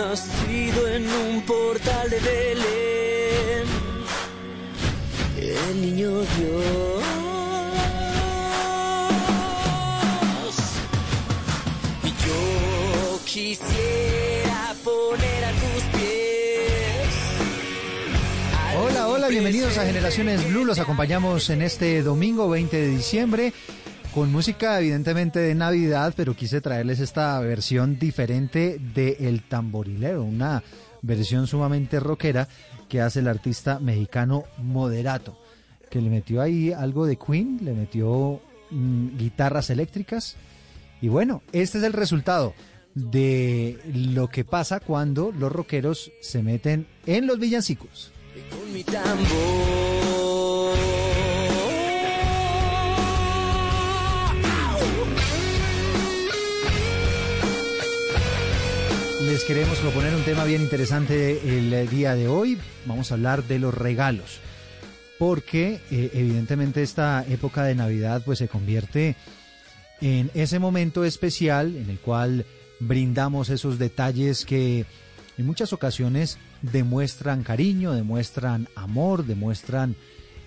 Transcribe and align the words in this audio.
Nacido 0.00 0.88
en 0.88 1.06
un 1.06 1.42
portal 1.42 2.08
de 2.08 2.18
Belén, 2.20 3.66
el 5.38 5.80
niño 5.80 6.10
Dios. 6.10 7.04
Y 12.02 12.08
yo 12.08 13.20
quisiera 13.26 14.74
poner 14.82 15.44
a 15.44 15.52
tus 15.52 15.82
pies. 15.98 17.14
Hola, 18.80 19.08
hola, 19.08 19.28
bienvenidos 19.28 19.76
a 19.76 19.84
Generaciones 19.84 20.48
Blue. 20.48 20.64
Los 20.64 20.78
acompañamos 20.78 21.50
en 21.50 21.60
este 21.60 22.02
domingo 22.02 22.48
20 22.48 22.74
de 22.74 22.88
diciembre 22.88 23.52
con 24.14 24.32
música 24.32 24.78
evidentemente 24.80 25.38
de 25.38 25.54
Navidad, 25.54 26.14
pero 26.16 26.34
quise 26.34 26.60
traerles 26.60 27.00
esta 27.00 27.38
versión 27.40 27.98
diferente 27.98 28.78
de 28.94 29.16
El 29.20 29.42
Tamborilero, 29.42 30.24
una 30.24 30.62
versión 31.02 31.46
sumamente 31.46 32.00
rockera 32.00 32.48
que 32.88 33.00
hace 33.00 33.20
el 33.20 33.28
artista 33.28 33.78
mexicano 33.78 34.44
Moderato, 34.58 35.38
que 35.90 36.00
le 36.00 36.10
metió 36.10 36.42
ahí 36.42 36.72
algo 36.72 37.06
de 37.06 37.16
Queen, 37.16 37.60
le 37.62 37.72
metió 37.72 38.40
mm, 38.70 39.16
guitarras 39.16 39.70
eléctricas 39.70 40.36
y 41.00 41.08
bueno, 41.08 41.42
este 41.52 41.78
es 41.78 41.84
el 41.84 41.92
resultado 41.92 42.54
de 42.94 43.78
lo 43.94 44.28
que 44.28 44.44
pasa 44.44 44.80
cuando 44.80 45.32
los 45.32 45.52
rockeros 45.52 46.10
se 46.20 46.42
meten 46.42 46.86
en 47.06 47.26
los 47.26 47.38
villancicos. 47.38 48.12
Con 48.50 48.72
mi 48.72 48.82
les 59.30 59.44
queremos 59.44 59.78
proponer 59.78 60.12
un 60.12 60.24
tema 60.24 60.42
bien 60.44 60.60
interesante 60.60 61.56
el 61.56 61.88
día 61.88 62.16
de 62.16 62.26
hoy. 62.26 62.58
Vamos 62.84 63.10
a 63.10 63.14
hablar 63.14 63.44
de 63.44 63.60
los 63.60 63.72
regalos. 63.72 64.40
Porque 65.20 65.80
eh, 65.92 66.10
evidentemente 66.14 66.82
esta 66.82 67.24
época 67.28 67.62
de 67.62 67.76
Navidad 67.76 68.22
pues 68.24 68.40
se 68.40 68.48
convierte 68.48 69.14
en 70.00 70.32
ese 70.34 70.58
momento 70.58 71.04
especial 71.04 71.76
en 71.76 71.90
el 71.90 72.00
cual 72.00 72.44
brindamos 72.80 73.50
esos 73.50 73.78
detalles 73.78 74.44
que 74.44 74.84
en 75.38 75.46
muchas 75.46 75.72
ocasiones 75.72 76.38
demuestran 76.62 77.44
cariño, 77.44 77.92
demuestran 77.92 78.66
amor, 78.74 79.24
demuestran 79.24 79.94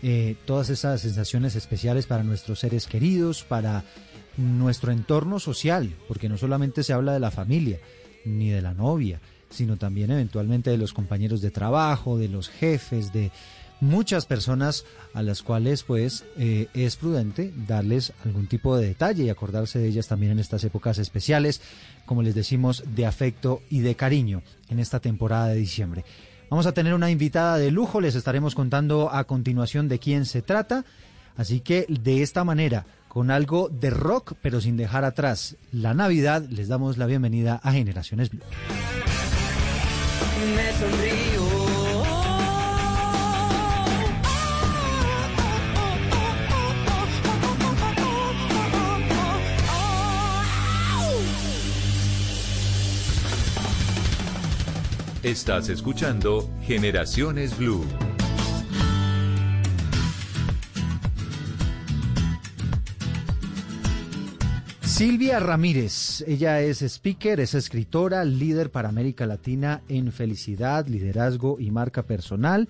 eh, 0.01 0.35
todas 0.43 0.69
esas 0.69 0.99
sensaciones 0.99 1.55
especiales 1.55 2.05
para 2.05 2.23
nuestros 2.23 2.59
seres 2.59 2.87
queridos, 2.87 3.45
para 3.45 3.85
nuestro 4.35 4.91
entorno 4.91 5.39
social, 5.39 5.95
porque 6.09 6.27
no 6.27 6.37
solamente 6.37 6.83
se 6.83 6.91
habla 6.91 7.13
de 7.13 7.21
la 7.21 7.31
familia, 7.31 7.79
ni 8.25 8.49
de 8.49 8.61
la 8.61 8.73
novia, 8.73 9.19
sino 9.49 9.77
también 9.77 10.11
eventualmente 10.11 10.71
de 10.71 10.77
los 10.77 10.93
compañeros 10.93 11.41
de 11.41 11.51
trabajo, 11.51 12.17
de 12.17 12.27
los 12.27 12.49
jefes, 12.49 13.13
de 13.13 13.31
muchas 13.83 14.25
personas 14.25 14.85
a 15.13 15.21
las 15.21 15.43
cuales 15.43 15.83
pues 15.83 16.25
eh, 16.37 16.67
es 16.73 16.95
prudente 16.95 17.53
darles 17.67 18.13
algún 18.23 18.47
tipo 18.47 18.77
de 18.77 18.87
detalle 18.87 19.25
y 19.25 19.29
acordarse 19.29 19.77
de 19.77 19.87
ellas 19.87 20.07
también 20.07 20.31
en 20.31 20.39
estas 20.39 20.63
épocas 20.63 20.97
especiales, 20.97 21.61
como 22.05 22.23
les 22.23 22.33
decimos, 22.33 22.83
de 22.95 23.05
afecto 23.05 23.61
y 23.69 23.81
de 23.81 23.95
cariño 23.95 24.41
en 24.69 24.79
esta 24.79 24.99
temporada 24.99 25.47
de 25.47 25.55
diciembre. 25.55 26.05
Vamos 26.49 26.65
a 26.65 26.71
tener 26.71 26.93
una 26.93 27.11
invitada 27.11 27.57
de 27.57 27.71
lujo, 27.71 27.99
les 27.99 28.15
estaremos 28.15 28.55
contando 28.55 29.11
a 29.11 29.23
continuación 29.25 29.89
de 29.89 29.99
quién 29.99 30.25
se 30.25 30.41
trata, 30.41 30.85
así 31.35 31.59
que 31.59 31.85
de 31.89 32.21
esta 32.21 32.43
manera 32.43 32.85
con 33.13 33.29
algo 33.29 33.69
de 33.69 33.91
rock, 33.91 34.33
pero 34.41 34.59
sin 34.59 34.75
dejar 34.75 35.05
atrás 35.05 35.55
la 35.71 35.93
Navidad, 35.93 36.43
les 36.49 36.67
damos 36.67 36.97
la 36.97 37.05
bienvenida 37.05 37.59
a 37.61 37.71
Generaciones 37.71 38.31
Blue. 38.31 38.41
Me 40.55 40.73
sonrío. 40.73 41.43
Estás 55.21 55.69
escuchando 55.69 56.49
Generaciones 56.63 57.57
Blue. 57.57 57.85
Silvia 64.93 65.39
Ramírez, 65.39 66.23
ella 66.27 66.61
es 66.61 66.83
speaker, 66.83 67.39
es 67.39 67.55
escritora, 67.55 68.23
líder 68.23 68.69
para 68.69 68.89
América 68.89 69.25
Latina 69.25 69.81
en 69.89 70.11
felicidad, 70.11 70.85
liderazgo 70.85 71.59
y 71.59 71.71
marca 71.71 72.03
personal, 72.03 72.69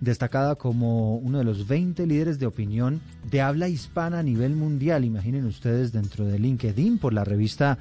destacada 0.00 0.54
como 0.54 1.16
uno 1.16 1.38
de 1.38 1.44
los 1.44 1.66
20 1.66 2.06
líderes 2.06 2.38
de 2.38 2.46
opinión 2.46 3.00
de 3.28 3.40
habla 3.40 3.68
hispana 3.68 4.20
a 4.20 4.22
nivel 4.22 4.54
mundial. 4.54 5.04
Imaginen 5.04 5.44
ustedes 5.44 5.90
dentro 5.90 6.24
de 6.24 6.38
LinkedIn 6.38 6.98
por 6.98 7.12
la 7.12 7.24
revista 7.24 7.76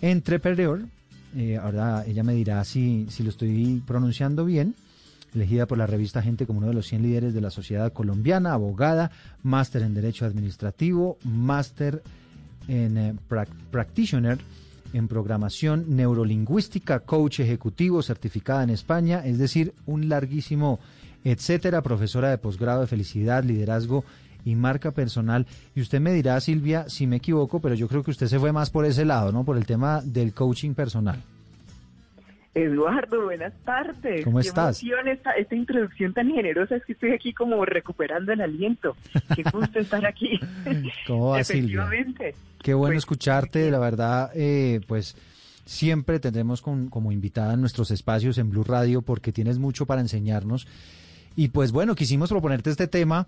Entrepreneur. 0.00 0.86
Eh, 1.34 1.56
ahora 1.56 2.04
ella 2.06 2.22
me 2.22 2.34
dirá 2.34 2.62
si, 2.62 3.08
si 3.10 3.24
lo 3.24 3.30
estoy 3.30 3.82
pronunciando 3.84 4.44
bien 4.44 4.76
elegida 5.34 5.66
por 5.66 5.76
la 5.76 5.88
revista 5.88 6.22
Gente 6.22 6.46
como 6.46 6.60
uno 6.60 6.68
de 6.68 6.74
los 6.74 6.86
100 6.86 7.02
líderes 7.02 7.34
de 7.34 7.40
la 7.40 7.50
sociedad 7.50 7.92
colombiana, 7.92 8.52
abogada, 8.52 9.10
máster 9.42 9.82
en 9.82 9.92
Derecho 9.92 10.24
Administrativo, 10.24 11.18
máster 11.24 12.04
en 12.04 12.25
eh, 12.68 13.14
Practitioner 13.70 14.38
en 14.92 15.08
programación 15.08 15.84
neurolingüística, 15.96 17.00
coach 17.00 17.40
ejecutivo, 17.40 18.02
certificada 18.02 18.62
en 18.62 18.70
España, 18.70 19.22
es 19.24 19.38
decir, 19.38 19.74
un 19.86 20.08
larguísimo 20.08 20.78
etcétera, 21.26 21.82
profesora 21.82 22.30
de 22.30 22.38
posgrado 22.38 22.82
de 22.82 22.86
felicidad, 22.86 23.42
liderazgo 23.42 24.04
y 24.44 24.54
marca 24.54 24.92
personal. 24.92 25.46
Y 25.74 25.80
usted 25.80 26.00
me 26.00 26.12
dirá, 26.12 26.40
Silvia, 26.40 26.88
si 26.88 27.08
me 27.08 27.16
equivoco, 27.16 27.58
pero 27.60 27.74
yo 27.74 27.88
creo 27.88 28.04
que 28.04 28.12
usted 28.12 28.28
se 28.28 28.38
fue 28.38 28.52
más 28.52 28.70
por 28.70 28.84
ese 28.84 29.04
lado, 29.04 29.32
¿no? 29.32 29.42
Por 29.44 29.56
el 29.56 29.66
tema 29.66 30.02
del 30.02 30.32
coaching 30.32 30.74
personal. 30.74 31.20
Eduardo, 32.56 33.24
buenas 33.24 33.52
tardes. 33.66 34.24
¿Cómo 34.24 34.40
estás? 34.40 34.82
Emoción 34.82 35.08
esta, 35.08 35.32
esta 35.32 35.54
introducción 35.54 36.14
tan 36.14 36.30
generosa, 36.30 36.76
es 36.76 36.84
que 36.86 36.94
estoy 36.94 37.12
aquí 37.12 37.34
como 37.34 37.62
recuperando 37.66 38.32
el 38.32 38.40
aliento. 38.40 38.96
Qué 39.34 39.42
gusto 39.42 39.78
estar 39.78 40.06
aquí. 40.06 40.40
¿Cómo 41.06 41.28
va, 41.28 41.40
Efectivamente. 41.40 42.34
Qué 42.62 42.72
bueno 42.72 42.94
pues, 42.94 43.02
escucharte, 43.02 43.70
la 43.70 43.78
verdad, 43.78 44.30
eh, 44.34 44.80
pues 44.88 45.16
siempre 45.66 46.18
tendremos 46.18 46.62
como 46.62 47.12
invitada 47.12 47.52
en 47.52 47.60
nuestros 47.60 47.90
espacios 47.90 48.38
en 48.38 48.48
Blue 48.48 48.64
Radio 48.64 49.02
porque 49.02 49.32
tienes 49.32 49.58
mucho 49.58 49.84
para 49.84 50.00
enseñarnos. 50.00 50.66
Y 51.36 51.48
pues 51.48 51.72
bueno, 51.72 51.94
quisimos 51.94 52.30
proponerte 52.30 52.70
este 52.70 52.88
tema 52.88 53.26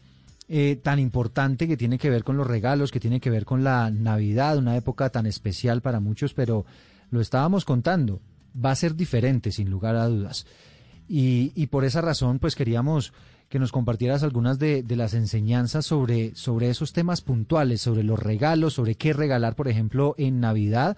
eh, 0.49 0.81
tan 0.83 0.99
importante 0.99 1.69
que 1.69 1.77
tiene 1.77 1.99
que 1.99 2.09
ver 2.09 2.25
con 2.25 2.39
los 2.39 2.47
regalos, 2.47 2.91
que 2.91 3.01
tiene 3.01 3.21
que 3.21 3.29
ver 3.29 3.45
con 3.45 3.63
la 3.63 3.91
Navidad, 3.91 4.57
una 4.57 4.75
época 4.75 5.11
tan 5.11 5.27
especial 5.27 5.83
para 5.83 6.01
muchos, 6.01 6.33
pero 6.33 6.65
lo 7.11 7.21
estábamos 7.21 7.67
contando 7.67 8.23
va 8.55 8.71
a 8.71 8.77
ser 8.77 8.95
diferente, 8.95 9.53
sin 9.53 9.71
lugar 9.71 9.97
a 9.97 10.07
dudas. 10.07 10.47
Y, 11.09 11.53
y 11.55 11.69
por 11.69 11.85
esa 11.85 12.01
razón, 12.01 12.39
pues 12.39 12.55
queríamos 12.55 13.13
que 13.49 13.59
nos 13.59 13.73
compartieras 13.73 14.23
algunas 14.23 14.59
de, 14.59 14.85
las 14.89 15.15
enseñanzas 15.15 15.87
sobre, 15.87 16.35
sobre 16.35 16.69
esos 16.69 16.93
temas 16.93 17.23
puntuales, 17.23 17.81
sobre 17.81 18.03
los 18.03 18.19
regalos, 18.19 18.75
sobre 18.75 18.95
qué 18.95 19.13
regalar, 19.13 19.55
por 19.55 19.69
ejemplo, 19.69 20.15
en 20.19 20.41
Navidad. 20.41 20.97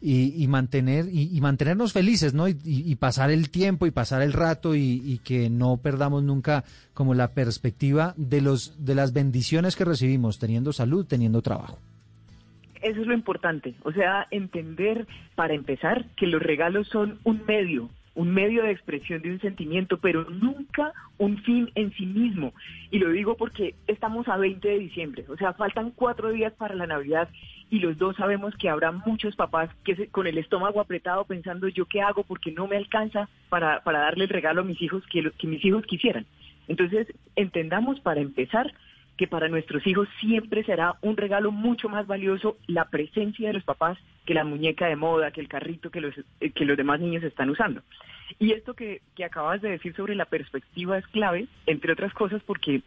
y, 0.00 0.46
mantener 0.48 1.08
y, 1.10 1.40
mantenernos 1.40 1.94
felices, 1.94 2.34
¿no? 2.34 2.46
Y, 2.48 2.94
pasar 2.96 3.30
el 3.30 3.48
tiempo 3.48 3.86
y 3.86 3.90
pasar 3.90 4.20
el 4.22 4.34
rato 4.34 4.74
y, 4.74 5.20
que 5.24 5.48
no 5.48 5.78
perdamos 5.78 6.22
nunca 6.22 6.64
como 6.92 7.14
la 7.14 7.32
perspectiva 7.32 8.14
de 8.16 8.40
los 8.40 8.74
de 8.78 8.94
las 8.94 9.12
bendiciones 9.12 9.76
que 9.76 9.84
recibimos 9.84 10.38
teniendo 10.38 10.72
salud, 10.72 11.06
teniendo 11.06 11.40
trabajo. 11.40 11.78
Eso 12.84 13.00
es 13.00 13.06
lo 13.06 13.14
importante, 13.14 13.74
o 13.82 13.92
sea, 13.92 14.28
entender 14.30 15.06
para 15.34 15.54
empezar 15.54 16.04
que 16.16 16.26
los 16.26 16.42
regalos 16.42 16.86
son 16.88 17.18
un 17.24 17.42
medio 17.46 17.88
un 18.14 18.32
medio 18.32 18.62
de 18.62 18.70
expresión 18.70 19.22
de 19.22 19.32
un 19.32 19.40
sentimiento, 19.40 19.98
pero 19.98 20.24
nunca 20.30 20.92
un 21.18 21.38
fin 21.38 21.70
en 21.74 21.92
sí 21.94 22.06
mismo. 22.06 22.52
Y 22.90 22.98
lo 22.98 23.10
digo 23.10 23.36
porque 23.36 23.74
estamos 23.86 24.28
a 24.28 24.36
20 24.36 24.68
de 24.68 24.78
diciembre, 24.78 25.24
o 25.28 25.36
sea, 25.36 25.52
faltan 25.54 25.90
cuatro 25.90 26.30
días 26.30 26.52
para 26.52 26.74
la 26.74 26.86
Navidad 26.86 27.28
y 27.70 27.80
los 27.80 27.98
dos 27.98 28.14
sabemos 28.16 28.54
que 28.56 28.68
habrá 28.68 28.92
muchos 28.92 29.34
papás 29.34 29.68
que 29.84 30.06
con 30.08 30.26
el 30.26 30.38
estómago 30.38 30.80
apretado 30.80 31.24
pensando 31.24 31.66
yo 31.66 31.86
qué 31.86 32.02
hago 32.02 32.22
porque 32.22 32.52
no 32.52 32.68
me 32.68 32.76
alcanza 32.76 33.28
para, 33.48 33.82
para 33.82 34.00
darle 34.00 34.24
el 34.24 34.30
regalo 34.30 34.60
a 34.60 34.64
mis 34.64 34.80
hijos 34.80 35.02
que, 35.10 35.28
que 35.32 35.46
mis 35.46 35.64
hijos 35.64 35.84
quisieran. 35.86 36.24
Entonces, 36.68 37.08
entendamos 37.34 38.00
para 38.00 38.20
empezar 38.20 38.72
que 39.16 39.26
para 39.26 39.48
nuestros 39.48 39.86
hijos 39.86 40.08
siempre 40.20 40.64
será 40.64 40.96
un 41.00 41.16
regalo 41.16 41.52
mucho 41.52 41.88
más 41.88 42.06
valioso 42.06 42.56
la 42.66 42.86
presencia 42.86 43.48
de 43.48 43.54
los 43.54 43.64
papás 43.64 43.98
que 44.26 44.34
la 44.34 44.44
muñeca 44.44 44.86
de 44.86 44.96
moda, 44.96 45.30
que 45.30 45.40
el 45.40 45.48
carrito 45.48 45.90
que 45.90 46.00
los, 46.00 46.14
eh, 46.40 46.50
que 46.50 46.64
los 46.64 46.76
demás 46.76 47.00
niños 47.00 47.22
están 47.22 47.50
usando. 47.50 47.82
Y 48.38 48.52
esto 48.52 48.74
que, 48.74 49.02
que 49.14 49.24
acabas 49.24 49.62
de 49.62 49.70
decir 49.70 49.94
sobre 49.94 50.14
la 50.14 50.24
perspectiva 50.24 50.98
es 50.98 51.06
clave, 51.08 51.46
entre 51.66 51.92
otras 51.92 52.12
cosas 52.12 52.42
porque 52.44 52.82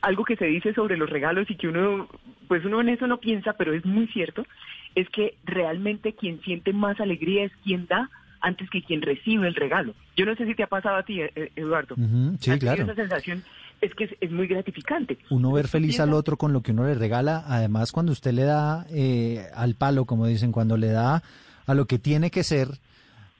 algo 0.00 0.24
que 0.24 0.36
se 0.36 0.46
dice 0.46 0.74
sobre 0.74 0.96
los 0.96 1.10
regalos 1.10 1.50
y 1.50 1.56
que 1.56 1.68
uno, 1.68 2.08
pues 2.46 2.64
uno 2.64 2.80
en 2.80 2.88
eso 2.88 3.06
no 3.06 3.18
piensa, 3.18 3.54
pero 3.54 3.72
es 3.72 3.84
muy 3.84 4.06
cierto, 4.08 4.46
es 4.94 5.08
que 5.10 5.34
realmente 5.44 6.14
quien 6.14 6.40
siente 6.42 6.72
más 6.72 7.00
alegría 7.00 7.44
es 7.44 7.52
quien 7.64 7.86
da 7.86 8.10
antes 8.40 8.68
que 8.70 8.82
quien 8.82 9.02
recibe 9.02 9.48
el 9.48 9.54
regalo. 9.54 9.94
Yo 10.16 10.24
no 10.26 10.34
sé 10.34 10.46
si 10.46 10.54
te 10.54 10.62
ha 10.62 10.68
pasado 10.68 10.96
a 10.96 11.02
ti, 11.02 11.20
eh, 11.20 11.52
Eduardo. 11.56 11.96
sí, 12.40 12.58
claro. 12.58 12.84
Esa 12.84 12.94
sensación 12.94 13.42
es 13.80 13.94
que 13.94 14.16
es, 14.20 14.30
muy 14.30 14.46
gratificante. 14.46 15.18
Uno 15.30 15.52
ver 15.52 15.68
feliz 15.68 16.00
al 16.00 16.12
otro 16.12 16.36
con 16.36 16.52
lo 16.52 16.62
que 16.62 16.72
uno 16.72 16.84
le 16.84 16.94
regala, 16.94 17.44
además 17.46 17.92
cuando 17.92 18.12
usted 18.12 18.32
le 18.32 18.44
da 18.44 18.86
eh, 18.90 19.46
al 19.54 19.74
palo, 19.74 20.04
como 20.04 20.26
dicen, 20.26 20.52
cuando 20.52 20.76
le 20.76 20.88
da 20.88 21.22
a 21.66 21.74
lo 21.74 21.86
que 21.86 21.98
tiene 21.98 22.30
que 22.30 22.42
ser, 22.42 22.68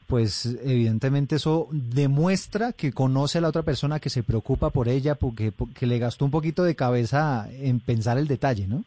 pues 0.07 0.59
evidentemente 0.63 1.37
eso 1.37 1.69
demuestra 1.71 2.73
que 2.73 2.93
conoce 2.93 3.39
a 3.39 3.41
la 3.41 3.49
otra 3.49 3.63
persona, 3.63 4.01
que 4.01 4.11
se 4.11 4.23
preocupa 4.23 4.71
por 4.71 4.89
ella, 4.89 5.15
porque, 5.17 5.53
porque 5.53 5.87
le 5.87 5.99
gastó 5.99 6.25
un 6.25 6.31
poquito 6.31 6.63
de 6.63 6.77
cabeza 6.77 7.49
en 7.53 7.81
pensar 7.81 8.19
el 8.19 8.29
detalle, 8.29 8.67
¿no? 8.67 8.85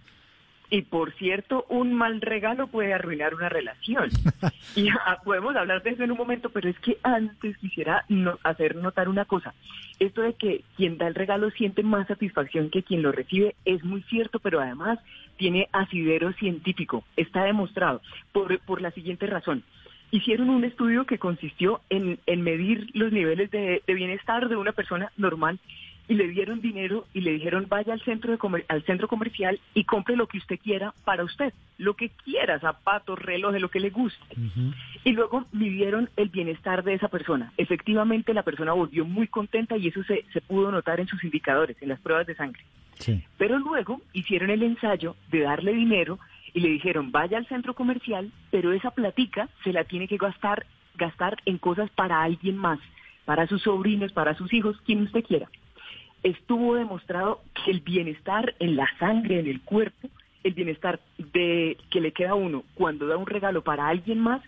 Y 0.74 0.84
por 0.84 1.12
cierto, 1.16 1.66
un 1.68 1.94
mal 1.94 2.22
regalo 2.22 2.68
puede 2.68 2.94
arruinar 2.94 3.36
una 3.36 3.50
relación. 3.50 4.10
y 4.76 4.88
ah, 4.88 5.20
podemos 5.22 5.54
hablar 5.54 5.84
de 5.84 5.90
eso 5.90 6.04
en 6.04 6.12
un 6.12 6.18
momento, 6.18 6.50
pero 6.50 6.70
es 6.70 6.80
que 6.80 6.98
antes 7.04 7.58
quisiera 7.58 8.06
hacer 8.44 8.78
notar 8.78 9.10
una 9.10 9.26
cosa. 9.26 9.54
Esto 10.00 10.22
de 10.22 10.34
que 10.34 10.64
quien 10.78 10.98
da 10.98 11.08
el 11.08 11.16
regalo 11.16 11.52
siente 11.52 11.84
más 11.84 12.08
satisfacción 12.08 12.70
que 12.70 12.84
quien 12.84 13.02
lo 13.02 13.12
recibe 13.12 13.54
es 13.66 13.84
muy 13.84 14.02
cierto, 14.04 14.40
pero 14.40 14.62
además 14.62 14.98
tiene 15.36 15.68
asidero 15.74 16.32
científico. 16.34 17.04
Está 17.18 17.44
demostrado 17.44 18.02
por, 18.32 18.58
por 18.60 18.82
la 18.82 18.92
siguiente 18.92 19.28
razón. 19.28 19.64
Hicieron 20.10 20.50
un 20.50 20.64
estudio 20.64 21.06
que 21.06 21.20
consistió 21.20 21.82
en, 21.90 22.18
medir 22.28 22.88
los 22.94 23.12
niveles 23.12 23.52
de 23.52 23.82
bienestar 23.88 24.48
de 24.48 24.56
una 24.56 24.72
persona 24.72 25.12
normal 25.18 25.60
y 26.08 26.16
le 26.16 26.28
dieron 26.28 26.62
dinero 26.62 27.06
y 27.14 27.22
le 27.22 27.32
dijeron 27.32 27.68
vaya 27.70 27.94
al 27.94 28.02
centro, 28.02 28.36
de 28.36 28.66
al 28.68 28.84
centro 28.84 29.08
comercial 29.08 29.60
y 29.74 29.86
compre 29.86 30.16
lo 30.16 30.28
que 30.28 30.40
usted 30.40 30.60
quiera 30.60 30.94
para 31.06 31.24
usted, 31.24 31.54
lo 31.78 31.96
que 31.96 32.10
quiera, 32.10 32.60
zapatos, 32.60 33.18
relojes, 33.18 33.62
lo 33.62 33.70
que 33.70 33.80
le 33.80 33.90
guste. 33.90 34.36
Y 35.04 35.14
luego 35.14 35.46
midieron 35.52 36.10
el 36.18 36.30
bienestar 36.30 36.84
de 36.84 36.96
esa 36.96 37.08
persona. 37.08 37.54
Efectivamente 37.58 38.34
la 38.34 38.44
persona 38.44 38.74
volvió 38.74 39.06
muy 39.06 39.28
contenta 39.28 39.78
y 39.78 39.88
eso 39.88 40.04
se, 40.04 40.26
se 40.34 40.42
pudo 40.42 40.72
notar 40.72 41.00
en 41.00 41.08
sus 41.08 41.24
indicadores, 41.24 41.78
en 41.82 41.90
las 41.90 42.00
pruebas 42.00 42.28
de 42.28 42.36
sangre. 42.36 42.64
Pero 43.38 43.58
luego 43.58 44.02
hicieron 44.14 44.50
el 44.50 44.64
ensayo 44.64 45.16
de 45.32 45.42
darle 45.42 45.74
dinero 45.74 46.20
y 46.54 46.60
le 46.60 46.70
dijeron 46.70 47.12
vaya 47.12 47.38
al 47.38 47.48
centro 47.48 47.74
comercial, 47.74 48.32
pero 48.52 48.74
esa 48.74 48.92
platica 48.92 49.50
se 49.64 49.74
la 49.74 49.86
tiene 49.86 50.08
que 50.08 50.18
gastar, 50.18 50.66
gastar 50.96 51.38
en 51.46 51.58
cosas 51.58 51.90
para 51.92 52.22
alguien 52.22 52.58
más, 52.58 52.80
para 53.26 53.48
sus 53.48 53.62
sobrinos, 53.62 54.12
para 54.12 54.36
sus 54.36 54.54
hijos, 54.54 54.80
quien 54.86 55.04
usted 55.04 55.24
quiera 55.24 55.48
estuvo 56.24 56.76
demostrado 56.76 57.42
que 57.54 57.72
el 57.72 57.82
bienestar 57.82 58.56
en 58.60 58.76
la 58.76 58.88
sangre, 59.00 59.40
en 59.40 59.48
el 59.48 59.62
cuerpo, 59.62 60.10
el 60.44 60.54
bienestar 60.54 61.00
de 61.18 61.78
que 61.90 62.02
le 62.02 62.12
queda 62.12 62.32
a 62.32 62.36
uno 62.36 62.64
cuando 62.76 63.08
da 63.08 63.18
un 63.18 63.28
regalo 63.28 63.64
para 63.64 63.88
alguien 63.88 64.20
más, 64.20 64.42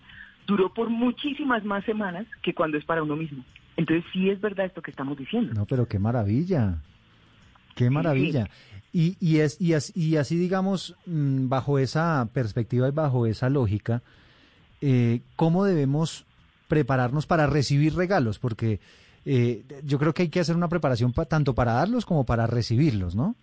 duró 0.47 0.73
por 0.73 0.89
muchísimas 0.89 1.63
más 1.63 1.83
semanas 1.85 2.25
que 2.41 2.53
cuando 2.53 2.77
es 2.77 2.85
para 2.85 3.03
uno 3.03 3.15
mismo. 3.15 3.43
Entonces 3.77 4.05
sí 4.13 4.29
es 4.29 4.39
verdad 4.39 4.65
esto 4.65 4.81
que 4.81 4.91
estamos 4.91 5.17
diciendo. 5.17 5.53
No, 5.53 5.65
pero 5.65 5.87
qué 5.87 5.99
maravilla. 5.99 6.77
Qué 7.75 7.89
maravilla. 7.89 8.49
Y, 8.91 9.17
y, 9.19 9.39
es, 9.39 9.59
y, 9.59 9.73
así, 9.73 10.17
así, 10.17 10.37
digamos, 10.37 10.95
mm, 11.07 11.49
bajo 11.49 11.79
esa 11.79 12.29
perspectiva 12.33 12.87
y 12.87 12.91
bajo 12.91 13.25
esa 13.25 13.49
lógica, 13.49 14.03
eh, 14.81 15.21
¿cómo 15.35 15.65
debemos 15.65 16.25
prepararnos 16.67 17.25
para 17.25 17.47
recibir 17.47 17.95
regalos? 17.95 18.37
Porque 18.37 18.79
eh, 19.25 19.63
yo 19.83 19.99
creo 19.99 20.13
que 20.13 20.23
hay 20.23 20.29
que 20.29 20.39
hacer 20.39 20.55
una 20.55 20.67
preparación 20.67 21.13
tanto 21.13 21.53
para 21.53 21.73
darlos 21.73 22.05
como 22.05 22.25
para 22.25 22.47
recibirlos, 22.47 23.15
¿no? 23.15 23.35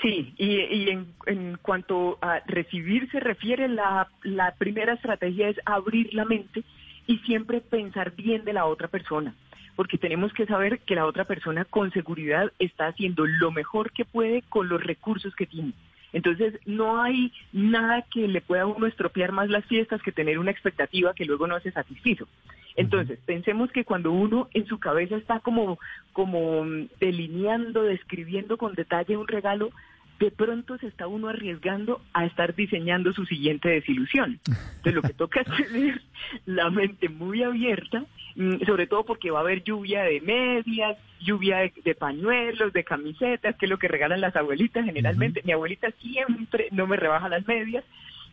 Sí, 0.00 0.34
y, 0.38 0.88
en, 0.88 1.58
cuanto 1.60 2.18
a 2.22 2.40
recibir 2.46 3.10
se 3.10 3.20
refiere, 3.20 3.68
la, 3.68 4.08
la 4.22 4.54
primera 4.54 4.94
estrategia 4.94 5.48
es 5.48 5.56
abrir 5.66 6.12
la 6.14 6.24
mente 6.24 6.64
y 7.06 7.18
siempre 7.18 7.60
pensar 7.60 8.12
bien 8.16 8.44
de 8.44 8.54
la 8.54 8.64
otra 8.64 8.88
persona, 8.88 9.34
porque 9.76 9.98
tenemos 9.98 10.32
que 10.32 10.46
saber 10.46 10.80
que 10.80 10.94
la 10.94 11.06
otra 11.06 11.24
persona 11.24 11.66
con 11.66 11.92
seguridad 11.92 12.50
está 12.58 12.86
haciendo 12.86 13.26
lo 13.26 13.52
mejor 13.52 13.92
que 13.92 14.04
puede 14.04 14.42
con 14.48 14.68
los 14.68 14.82
recursos 14.82 15.34
que 15.36 15.46
tiene. 15.46 15.74
Entonces, 16.12 16.58
no 16.66 17.00
hay 17.02 17.32
nada 17.52 18.02
que 18.02 18.28
le 18.28 18.40
pueda 18.40 18.62
a 18.62 18.66
uno 18.66 18.86
estropear 18.86 19.32
más 19.32 19.48
las 19.48 19.64
fiestas 19.64 20.02
que 20.02 20.12
tener 20.12 20.38
una 20.38 20.50
expectativa 20.50 21.14
que 21.14 21.24
luego 21.24 21.46
no 21.46 21.58
se 21.60 21.72
satisfizo. 21.72 22.28
Entonces, 22.76 23.18
pensemos 23.26 23.70
que 23.70 23.84
cuando 23.84 24.12
uno 24.12 24.48
en 24.54 24.66
su 24.66 24.78
cabeza 24.78 25.16
está 25.16 25.40
como, 25.40 25.78
como 26.12 26.64
delineando, 27.00 27.82
describiendo 27.82 28.56
con 28.56 28.74
detalle 28.74 29.16
un 29.16 29.28
regalo, 29.28 29.70
de 30.18 30.30
pronto 30.30 30.78
se 30.78 30.86
está 30.86 31.06
uno 31.06 31.28
arriesgando 31.28 32.00
a 32.12 32.24
estar 32.24 32.54
diseñando 32.54 33.12
su 33.12 33.26
siguiente 33.26 33.68
desilusión. 33.68 34.38
Entonces 34.46 34.94
lo 34.94 35.02
que 35.02 35.14
toca 35.14 35.40
es 35.40 35.46
tener 35.72 36.00
la 36.46 36.70
mente 36.70 37.08
muy 37.08 37.42
abierta, 37.42 38.04
mm, 38.36 38.64
sobre 38.64 38.86
todo 38.86 39.04
porque 39.04 39.30
va 39.30 39.38
a 39.38 39.42
haber 39.42 39.64
lluvia 39.64 40.02
de 40.02 40.20
medias, 40.20 40.96
lluvia 41.20 41.70
de, 41.84 41.94
pañuelos, 41.94 42.72
de 42.72 42.84
camisetas, 42.84 43.56
que 43.56 43.66
es 43.66 43.70
lo 43.70 43.78
que 43.78 43.88
regalan 43.88 44.20
las 44.20 44.36
abuelitas 44.36 44.84
generalmente. 44.84 45.42
Mi 45.44 45.52
abuelita 45.52 45.90
siempre 46.00 46.68
no 46.70 46.86
me 46.86 46.96
rebaja 46.96 47.28
las 47.28 47.46
medias. 47.46 47.84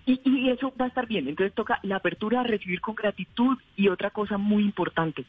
Y, 0.05 0.21
y, 0.23 0.49
eso 0.49 0.73
va 0.79 0.85
a 0.85 0.87
estar 0.87 1.07
bien. 1.07 1.27
Entonces 1.27 1.53
toca 1.53 1.79
la 1.83 1.97
apertura 1.97 2.39
a 2.41 2.43
recibir 2.43 2.81
con 2.81 2.95
gratitud 2.95 3.57
y 3.75 3.89
otra 3.89 4.09
cosa 4.09 4.37
muy 4.37 4.63
importante. 4.63 5.25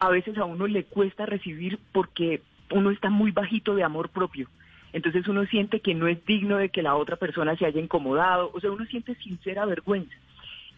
A 0.00 0.08
veces 0.08 0.38
a 0.38 0.44
uno 0.44 0.66
le 0.66 0.84
cuesta 0.84 1.26
recibir 1.26 1.78
porque 1.92 2.40
uno 2.70 2.90
está 2.90 3.10
muy 3.10 3.30
bajito 3.30 3.74
de 3.74 3.84
amor 3.84 4.08
propio 4.08 4.48
entonces 4.94 5.26
uno 5.26 5.44
siente 5.46 5.80
que 5.80 5.92
no 5.92 6.06
es 6.06 6.24
digno 6.24 6.56
de 6.56 6.68
que 6.68 6.80
la 6.80 6.94
otra 6.94 7.16
persona 7.16 7.56
se 7.56 7.66
haya 7.66 7.80
incomodado, 7.80 8.52
o 8.54 8.60
sea, 8.60 8.70
uno 8.70 8.86
siente 8.86 9.16
sincera 9.16 9.66
vergüenza. 9.66 10.14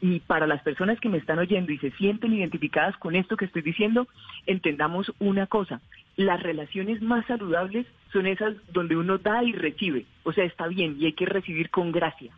Y 0.00 0.20
para 0.20 0.46
las 0.46 0.62
personas 0.62 0.98
que 1.00 1.10
me 1.10 1.18
están 1.18 1.38
oyendo 1.38 1.70
y 1.70 1.78
se 1.78 1.90
sienten 1.92 2.32
identificadas 2.32 2.96
con 2.96 3.14
esto 3.14 3.36
que 3.36 3.44
estoy 3.44 3.60
diciendo, 3.60 4.08
entendamos 4.46 5.12
una 5.18 5.46
cosa, 5.46 5.82
las 6.16 6.42
relaciones 6.42 7.02
más 7.02 7.26
saludables 7.26 7.86
son 8.10 8.26
esas 8.26 8.54
donde 8.72 8.96
uno 8.96 9.18
da 9.18 9.44
y 9.44 9.52
recibe, 9.52 10.06
o 10.24 10.32
sea, 10.32 10.44
está 10.44 10.66
bien 10.66 10.96
y 10.98 11.04
hay 11.04 11.12
que 11.12 11.26
recibir 11.26 11.68
con 11.68 11.92
gracia. 11.92 12.32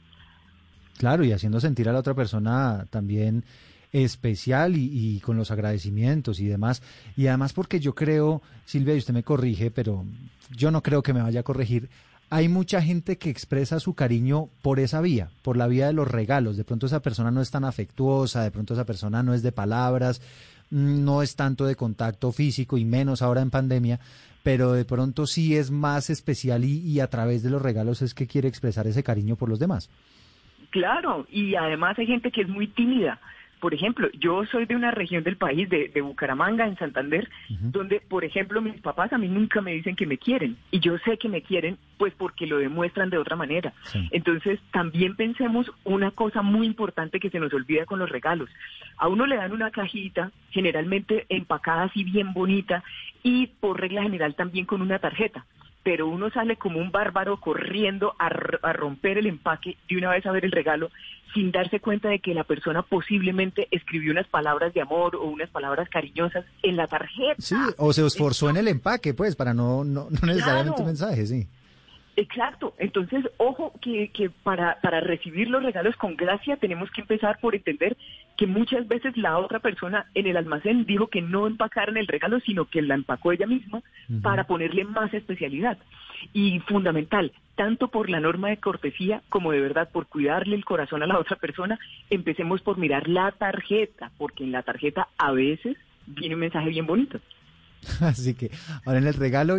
Claro, 0.99 1.23
y 1.23 1.31
haciendo 1.31 1.61
sentir 1.61 1.89
a 1.89 1.93
la 1.93 2.01
otra 2.01 2.15
persona 2.15 2.87
también 2.91 3.45
especial 3.93 4.77
y, 4.77 4.91
y, 4.93 5.21
con 5.21 5.37
los 5.37 5.51
agradecimientos 5.51 6.41
y 6.41 6.47
demás. 6.47 6.83
Y 7.17 7.27
además 7.27 7.53
porque 7.53 7.81
yo 7.81 7.95
creo, 7.95 8.43
Silvia, 8.65 8.95
y 8.95 8.99
usted 8.99 9.15
me 9.15 9.23
corrige, 9.23 9.71
pero 9.71 10.05
yo 10.51 10.71
no 10.71 10.83
creo 10.83 11.03
que 11.03 11.13
me 11.13 11.23
vaya 11.23 11.41
a 11.41 11.45
corregir. 11.45 11.89
Hay 12.31 12.49
mucha 12.49 12.83
gente 12.83 13.17
que 13.17 13.31
expresa 13.31 13.81
su 13.81 13.95
cariño 13.95 14.49
por 14.61 14.81
esa 14.81 15.01
vía, 15.01 15.31
por 15.43 15.57
la 15.57 15.67
vía 15.67 15.87
de 15.87 15.95
los 15.95 16.09
regalos. 16.09 16.59
De 16.59 16.65
pronto 16.65 16.87
esa 16.87 17.01
persona 17.01 17.31
no 17.31 17.41
es 17.41 17.51
tan 17.51 17.65
afectuosa, 17.65 18.43
de 18.43 18.51
pronto 18.51 18.75
esa 18.75 18.85
persona 18.85 19.23
no 19.23 19.33
es 19.33 19.43
de 19.43 19.51
palabras, 19.51 20.21
mm, 20.71 21.05
no 21.05 21.23
es 21.23 21.37
tanto 21.37 21.65
de 21.65 21.77
contacto 21.77 22.31
físico 22.33 22.77
y 22.77 22.85
menos 22.85 23.23
ahora 23.23 23.41
en 23.41 23.51
pandemia, 23.51 23.99
pero 24.43 24.73
de 24.73 24.85
pronto 24.85 25.27
sí 25.27 25.57
es 25.57 25.71
más 25.71 26.11
especial 26.11 26.65
y, 26.65 26.81
y 26.81 27.01
a 27.01 27.09
través 27.09 27.43
de 27.43 27.51
los 27.51 27.63
regalos 27.63 28.03
es 28.03 28.13
que 28.13 28.27
quiere 28.27 28.49
expresar 28.49 28.87
ese 28.87 29.03
cariño 29.03 29.37
por 29.37 29.49
los 29.49 29.59
demás. 29.59 29.89
Claro, 30.69 31.27
y 31.31 31.55
además 31.55 31.99
hay 31.99 32.07
gente 32.07 32.31
que 32.31 32.43
es 32.43 32.49
muy 32.49 32.67
tímida 32.67 33.19
Por 33.61 33.75
ejemplo, 33.75 34.09
yo 34.13 34.45
soy 34.47 34.67
de 34.67 34.77
una 34.77 34.91
región 34.91 35.25
del 35.25 35.37
país, 35.37 35.69
de, 35.69 35.91
Bucaramanga, 36.01 36.67
en 36.67 36.77
Santander, 36.77 37.29
donde, 37.49 38.01
por 38.01 38.25
ejemplo, 38.25 38.61
mis 38.61 38.81
papás 38.81 39.13
a 39.13 39.19
mí 39.19 39.29
nunca 39.29 39.61
me 39.61 39.73
dicen 39.73 39.97
que 39.97 40.07
me 40.07 40.19
quieren. 40.19 40.57
Y 40.71 40.81
yo 40.81 40.97
sé 40.99 41.19
que 41.19 41.29
me 41.29 41.43
quieren, 41.43 41.77
pues 41.97 42.15
porque 42.17 42.47
lo 42.47 42.59
demuestran 42.59 43.11
de 43.11 43.19
otra 43.19 43.37
manera. 43.37 43.73
Entonces, 44.11 44.61
también 44.73 45.17
pensemos 45.17 45.71
una 45.85 46.11
cosa 46.13 46.43
muy 46.43 46.67
importante 46.67 47.21
que 47.21 47.31
se 47.31 47.41
nos 47.41 47.53
olvida 47.53 47.85
con 47.85 47.99
los 47.99 48.11
regalos. 48.11 48.49
A 48.97 49.09
uno 49.09 49.27
le 49.27 49.37
dan 49.37 49.53
una 49.53 49.71
cajita, 49.71 50.31
generalmente 50.51 51.27
empacada 51.29 51.85
así 51.85 52.05
bien 52.05 52.33
bonita, 52.33 52.85
y 53.23 53.49
por 53.49 53.81
regla 53.81 54.03
general 54.03 54.35
también 54.35 54.67
con 54.67 54.83
una 54.83 54.99
tarjeta 54.99 55.45
pero 55.89 56.07
uno 56.07 56.29
sale 56.29 56.57
como 56.57 56.81
un 56.81 56.91
bárbaro 56.91 57.39
corriendo 57.39 58.15
a, 58.19 58.29
romper 58.29 59.17
el 59.17 59.27
empaque 59.27 59.79
de 59.89 59.97
una 59.97 60.11
vez 60.11 60.27
a 60.27 60.33
ver 60.33 60.45
el 60.45 60.53
regalo 60.53 60.91
sin 61.35 61.51
darse 61.51 61.81
cuenta 61.81 62.09
de 62.09 62.21
que 62.21 62.35
la 62.35 62.45
persona 62.45 62.83
posiblemente 62.83 63.69
escribió 63.71 64.13
unas 64.13 64.27
palabras 64.29 64.73
de 64.75 64.81
amor 64.81 65.17
o 65.17 65.25
unas 65.25 65.51
palabras 65.51 65.89
cariñosas 65.89 66.45
en 66.63 66.77
la 66.77 66.87
tarjeta. 66.87 67.35
Sí, 67.39 67.57
o 67.77 67.93
se 67.93 68.07
esforzó 68.07 68.51
en 68.51 68.57
el 68.57 68.69
empaque, 68.69 69.15
pues, 69.15 69.37
para 69.37 69.55
no, 69.55 69.85
no, 69.85 70.09
necesariamente 70.23 70.81
un 70.81 70.87
mensaje, 70.87 71.27
sí. 71.27 71.49
Exacto. 72.17 72.75
Entonces, 72.79 73.25
ojo 73.37 73.73
que, 73.81 74.11
que 74.11 74.29
para, 74.29 74.81
para 74.81 74.99
recibir 74.99 75.49
los 75.49 75.63
regalos 75.63 75.95
con 75.95 76.17
gracia 76.17 76.57
tenemos 76.57 76.91
que 76.91 77.03
empezar 77.03 77.39
por 77.41 77.55
entender 77.55 77.97
que 78.37 78.49
muchas 78.49 78.89
veces 78.89 79.17
la 79.17 79.39
otra 79.39 79.61
persona 79.61 80.07
en 80.15 80.27
el 80.27 80.37
almacén 80.37 80.85
dijo 80.85 81.07
que 81.07 81.23
no 81.23 81.47
empacaran 81.47 81.97
el 81.97 82.09
regalo, 82.09 82.41
sino 82.41 82.65
que 82.65 82.83
la 82.83 82.97
empacó 82.97 83.31
ella 83.31 83.47
misma 83.47 83.83
para 84.21 84.49
ponerle 84.49 84.85
más 84.85 85.15
especialidad. 85.15 85.79
Y 86.33 86.61
fundamental, 86.61 87.33
tanto 87.57 87.89
por 87.89 88.09
la 88.09 88.21
norma 88.21 88.49
de 88.49 88.59
cortesía 88.59 89.23
como 89.29 89.53
de 89.53 89.61
verdad 89.61 89.89
por 89.91 90.07
cuidarle 90.07 90.57
el 90.57 90.65
corazón 90.65 91.03
a 91.03 91.07
la 91.07 91.19
otra 91.21 91.37
persona, 91.37 91.79
empecemos 92.11 92.63
por 92.63 92.79
mirar 92.79 93.09
la 93.09 93.33
tarjeta, 93.33 94.11
porque 94.19 94.45
en 94.45 94.53
la 94.53 94.63
tarjeta 94.63 95.09
a 95.19 95.33
veces 95.33 95.77
viene 96.07 96.35
un 96.35 96.41
mensaje 96.41 96.69
bien 96.69 96.87
bonito. 96.87 97.21
Así 98.01 98.35
que 98.35 98.51
ahora 98.85 98.99
en 98.99 99.07
el 99.07 99.15
regalo 99.15 99.59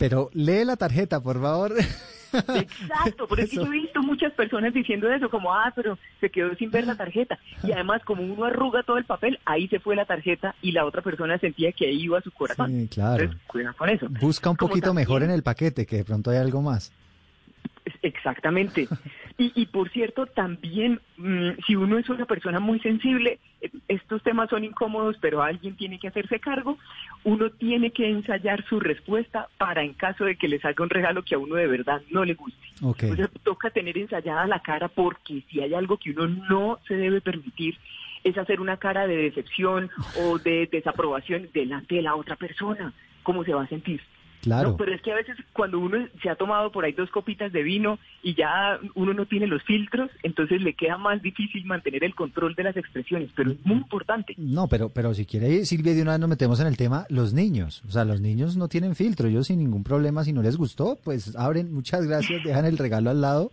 pero 0.00 0.30
lee 0.32 0.64
la 0.64 0.76
tarjeta, 0.76 1.20
por 1.20 1.38
favor. 1.38 1.74
Exacto, 2.32 3.28
por 3.28 3.38
eso 3.40 3.66
yo 3.66 3.66
he 3.66 3.80
visto 3.80 4.00
muchas 4.00 4.32
personas 4.32 4.72
diciendo 4.72 5.12
eso, 5.12 5.28
como, 5.28 5.52
ah, 5.52 5.70
pero 5.76 5.98
se 6.22 6.30
quedó 6.30 6.54
sin 6.54 6.70
ver 6.70 6.86
la 6.86 6.96
tarjeta. 6.96 7.38
Y 7.62 7.72
además, 7.72 8.00
como 8.06 8.22
uno 8.22 8.46
arruga 8.46 8.82
todo 8.82 8.96
el 8.96 9.04
papel, 9.04 9.38
ahí 9.44 9.68
se 9.68 9.78
fue 9.78 9.94
la 9.94 10.06
tarjeta 10.06 10.54
y 10.62 10.72
la 10.72 10.86
otra 10.86 11.02
persona 11.02 11.36
sentía 11.36 11.72
que 11.72 11.84
ahí 11.84 12.00
iba 12.00 12.18
su 12.22 12.30
corazón. 12.30 12.70
Sí, 12.70 12.88
claro. 12.88 13.30
cuida 13.46 13.74
con 13.74 13.90
eso. 13.90 14.06
Busca 14.08 14.48
un 14.48 14.56
poquito 14.56 14.94
mejor 14.94 15.22
en 15.22 15.32
el 15.32 15.42
paquete, 15.42 15.84
que 15.84 15.96
de 15.96 16.04
pronto 16.04 16.30
hay 16.30 16.38
algo 16.38 16.62
más. 16.62 16.90
Exactamente. 18.00 18.88
Y, 19.40 19.52
y 19.54 19.64
por 19.64 19.88
cierto, 19.88 20.26
también, 20.26 21.00
mm, 21.16 21.52
si 21.66 21.74
uno 21.74 21.96
es 21.96 22.10
una 22.10 22.26
persona 22.26 22.60
muy 22.60 22.78
sensible, 22.80 23.38
eh, 23.62 23.70
estos 23.88 24.22
temas 24.22 24.50
son 24.50 24.64
incómodos, 24.64 25.16
pero 25.18 25.42
alguien 25.42 25.76
tiene 25.76 25.98
que 25.98 26.08
hacerse 26.08 26.40
cargo, 26.40 26.76
uno 27.24 27.48
tiene 27.48 27.90
que 27.90 28.06
ensayar 28.06 28.62
su 28.68 28.78
respuesta 28.80 29.48
para 29.56 29.82
en 29.82 29.94
caso 29.94 30.26
de 30.26 30.36
que 30.36 30.46
le 30.46 30.60
salga 30.60 30.84
un 30.84 30.90
regalo 30.90 31.22
que 31.22 31.36
a 31.36 31.38
uno 31.38 31.54
de 31.54 31.68
verdad 31.68 32.02
no 32.10 32.26
le 32.26 32.34
guste. 32.34 32.60
Okay. 32.82 33.12
toca 33.42 33.70
tener 33.70 33.96
ensayada 33.96 34.46
la 34.46 34.60
cara 34.60 34.88
porque 34.88 35.42
si 35.48 35.62
hay 35.62 35.72
algo 35.72 35.96
que 35.96 36.10
uno 36.10 36.28
no 36.28 36.78
se 36.86 36.96
debe 36.96 37.22
permitir, 37.22 37.78
es 38.24 38.36
hacer 38.36 38.60
una 38.60 38.76
cara 38.76 39.06
de 39.06 39.16
decepción 39.16 39.88
o 40.20 40.38
de 40.38 40.68
desaprobación 40.70 41.48
delante 41.54 41.94
de 41.94 42.02
la 42.02 42.14
otra 42.14 42.36
persona. 42.36 42.92
¿Cómo 43.22 43.42
se 43.44 43.54
va 43.54 43.62
a 43.62 43.68
sentir? 43.68 44.02
Claro. 44.42 44.76
pero 44.76 44.94
es 44.94 45.02
que 45.02 45.12
a 45.12 45.16
veces 45.16 45.36
cuando 45.52 45.78
uno 45.78 45.98
se 46.22 46.30
ha 46.30 46.34
tomado 46.34 46.72
por 46.72 46.84
ahí 46.84 46.92
dos 46.92 47.10
copitas 47.10 47.52
de 47.52 47.62
vino 47.62 47.98
y 48.22 48.34
ya 48.34 48.78
uno 48.94 49.12
no 49.12 49.26
tiene 49.26 49.46
los 49.46 49.62
filtros, 49.64 50.10
entonces 50.22 50.62
le 50.62 50.74
queda 50.74 50.96
más 50.96 51.20
difícil 51.20 51.66
mantener 51.66 52.04
el 52.04 52.14
control 52.14 52.54
de 52.54 52.64
las 52.64 52.76
expresiones, 52.76 53.30
pero 53.36 53.50
es 53.50 53.58
muy 53.64 53.76
importante. 53.76 54.34
No, 54.38 54.66
pero, 54.66 54.88
pero 54.88 55.12
si 55.12 55.26
quiere, 55.26 55.64
Silvia, 55.66 55.94
de 55.94 56.02
una 56.02 56.12
vez 56.12 56.20
nos 56.20 56.30
metemos 56.30 56.60
en 56.60 56.68
el 56.68 56.76
tema, 56.76 57.06
los 57.10 57.34
niños. 57.34 57.82
O 57.86 57.90
sea, 57.90 58.04
los 58.04 58.20
niños 58.20 58.56
no 58.56 58.68
tienen 58.68 58.94
filtro. 58.94 59.28
Ellos 59.28 59.46
sin 59.46 59.58
ningún 59.58 59.84
problema, 59.84 60.24
si 60.24 60.32
no 60.32 60.42
les 60.42 60.56
gustó, 60.56 60.98
pues 61.02 61.36
abren, 61.36 61.72
muchas 61.72 62.06
gracias, 62.06 62.42
dejan 62.42 62.64
el 62.64 62.78
regalo 62.78 63.10
al 63.10 63.20
lado 63.20 63.52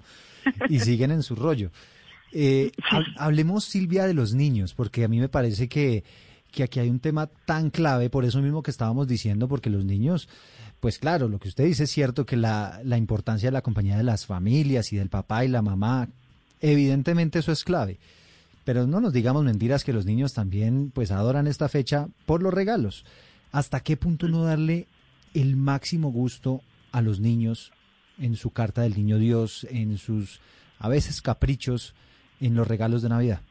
y 0.70 0.80
siguen 0.80 1.12
en 1.12 1.24
su 1.24 1.36
rollo. 1.36 1.72
Eh, 2.32 2.72
hablemos, 3.18 3.66
Silvia, 3.66 4.06
de 4.06 4.14
los 4.14 4.34
niños, 4.34 4.74
porque 4.74 5.04
a 5.04 5.08
mí 5.08 5.20
me 5.20 5.30
parece 5.30 5.68
que, 5.68 6.04
que 6.52 6.64
aquí 6.64 6.80
hay 6.80 6.90
un 6.90 7.00
tema 7.00 7.28
tan 7.28 7.70
clave, 7.70 8.10
por 8.10 8.26
eso 8.26 8.42
mismo 8.42 8.64
que 8.64 8.72
estábamos 8.72 9.08
diciendo, 9.08 9.48
porque 9.48 9.70
los 9.70 9.86
niños 9.86 10.28
pues 10.80 11.00
claro, 11.00 11.28
lo 11.28 11.40
que 11.40 11.50
usted 11.50 11.66
dice 11.66 11.86
es 11.86 11.92
cierto 11.92 12.26
que 12.26 12.38
la, 12.38 12.82
la 12.84 12.98
importancia 12.98 13.48
de 13.48 13.54
la 13.54 13.62
compañía 13.62 13.98
de 13.98 14.04
las 14.04 14.26
familias 14.26 14.94
y 14.94 14.98
del 14.98 15.10
papá 15.10 15.44
y 15.44 15.48
la 15.48 15.62
mamá, 15.62 16.10
evidentemente 16.62 17.40
eso 17.40 17.52
es 17.52 17.64
clave. 17.64 17.98
Pero 18.64 18.86
no 18.86 19.00
nos 19.00 19.14
digamos 19.14 19.44
mentiras 19.44 19.84
que 19.84 19.94
los 19.94 20.06
niños 20.06 20.34
también 20.34 20.92
pues 20.94 21.12
adoran 21.12 21.48
esta 21.48 21.70
fecha 21.70 22.10
por 22.26 22.44
los 22.44 22.54
regalos. 22.54 23.06
¿Hasta 23.52 23.80
qué 23.80 23.98
punto 23.98 24.28
no 24.28 24.44
darle 24.44 24.88
el 25.34 25.56
máximo 25.56 26.12
gusto 26.12 26.62
a 26.92 27.02
los 27.02 27.20
niños 27.20 27.72
en 28.20 28.36
su 28.36 28.52
carta 28.52 28.82
del 28.82 28.96
niño 28.96 29.18
Dios, 29.18 29.66
en 29.70 29.98
sus 29.98 30.42
a 30.80 30.90
veces 30.90 31.22
caprichos, 31.22 31.96
en 32.40 32.56
los 32.56 32.68
regalos 32.68 33.02
de 33.02 33.10
Navidad? 33.10 33.42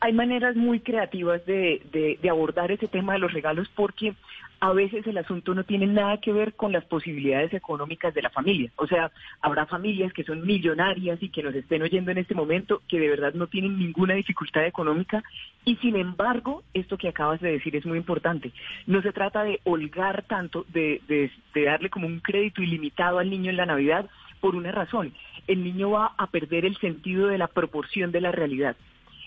Hay 0.00 0.12
maneras 0.12 0.56
muy 0.56 0.80
creativas 0.80 1.44
de, 1.46 1.82
de, 1.92 2.18
de 2.20 2.30
abordar 2.30 2.70
ese 2.70 2.88
tema 2.88 3.14
de 3.14 3.18
los 3.18 3.32
regalos 3.32 3.68
porque 3.74 4.14
a 4.60 4.72
veces 4.72 5.06
el 5.06 5.18
asunto 5.18 5.54
no 5.54 5.64
tiene 5.64 5.86
nada 5.86 6.18
que 6.18 6.32
ver 6.32 6.54
con 6.54 6.72
las 6.72 6.84
posibilidades 6.84 7.52
económicas 7.52 8.14
de 8.14 8.22
la 8.22 8.30
familia. 8.30 8.70
O 8.76 8.86
sea, 8.86 9.10
habrá 9.40 9.66
familias 9.66 10.12
que 10.12 10.24
son 10.24 10.46
millonarias 10.46 11.22
y 11.22 11.28
que 11.28 11.42
nos 11.42 11.54
estén 11.54 11.82
oyendo 11.82 12.10
en 12.10 12.18
este 12.18 12.34
momento 12.34 12.82
que 12.88 12.98
de 12.98 13.08
verdad 13.08 13.34
no 13.34 13.48
tienen 13.48 13.78
ninguna 13.78 14.14
dificultad 14.14 14.64
económica 14.64 15.22
y 15.64 15.76
sin 15.76 15.96
embargo, 15.96 16.62
esto 16.72 16.96
que 16.96 17.08
acabas 17.08 17.40
de 17.40 17.52
decir 17.52 17.76
es 17.76 17.84
muy 17.84 17.98
importante. 17.98 18.52
No 18.86 19.02
se 19.02 19.12
trata 19.12 19.44
de 19.44 19.60
holgar 19.64 20.22
tanto, 20.22 20.64
de, 20.72 21.02
de, 21.06 21.30
de 21.54 21.64
darle 21.64 21.90
como 21.90 22.06
un 22.06 22.20
crédito 22.20 22.62
ilimitado 22.62 23.18
al 23.18 23.30
niño 23.30 23.50
en 23.50 23.56
la 23.56 23.66
Navidad 23.66 24.08
por 24.40 24.56
una 24.56 24.72
razón. 24.72 25.12
El 25.46 25.64
niño 25.64 25.90
va 25.90 26.12
a 26.16 26.28
perder 26.28 26.64
el 26.64 26.76
sentido 26.78 27.28
de 27.28 27.38
la 27.38 27.48
proporción 27.48 28.10
de 28.10 28.20
la 28.20 28.32
realidad. 28.32 28.76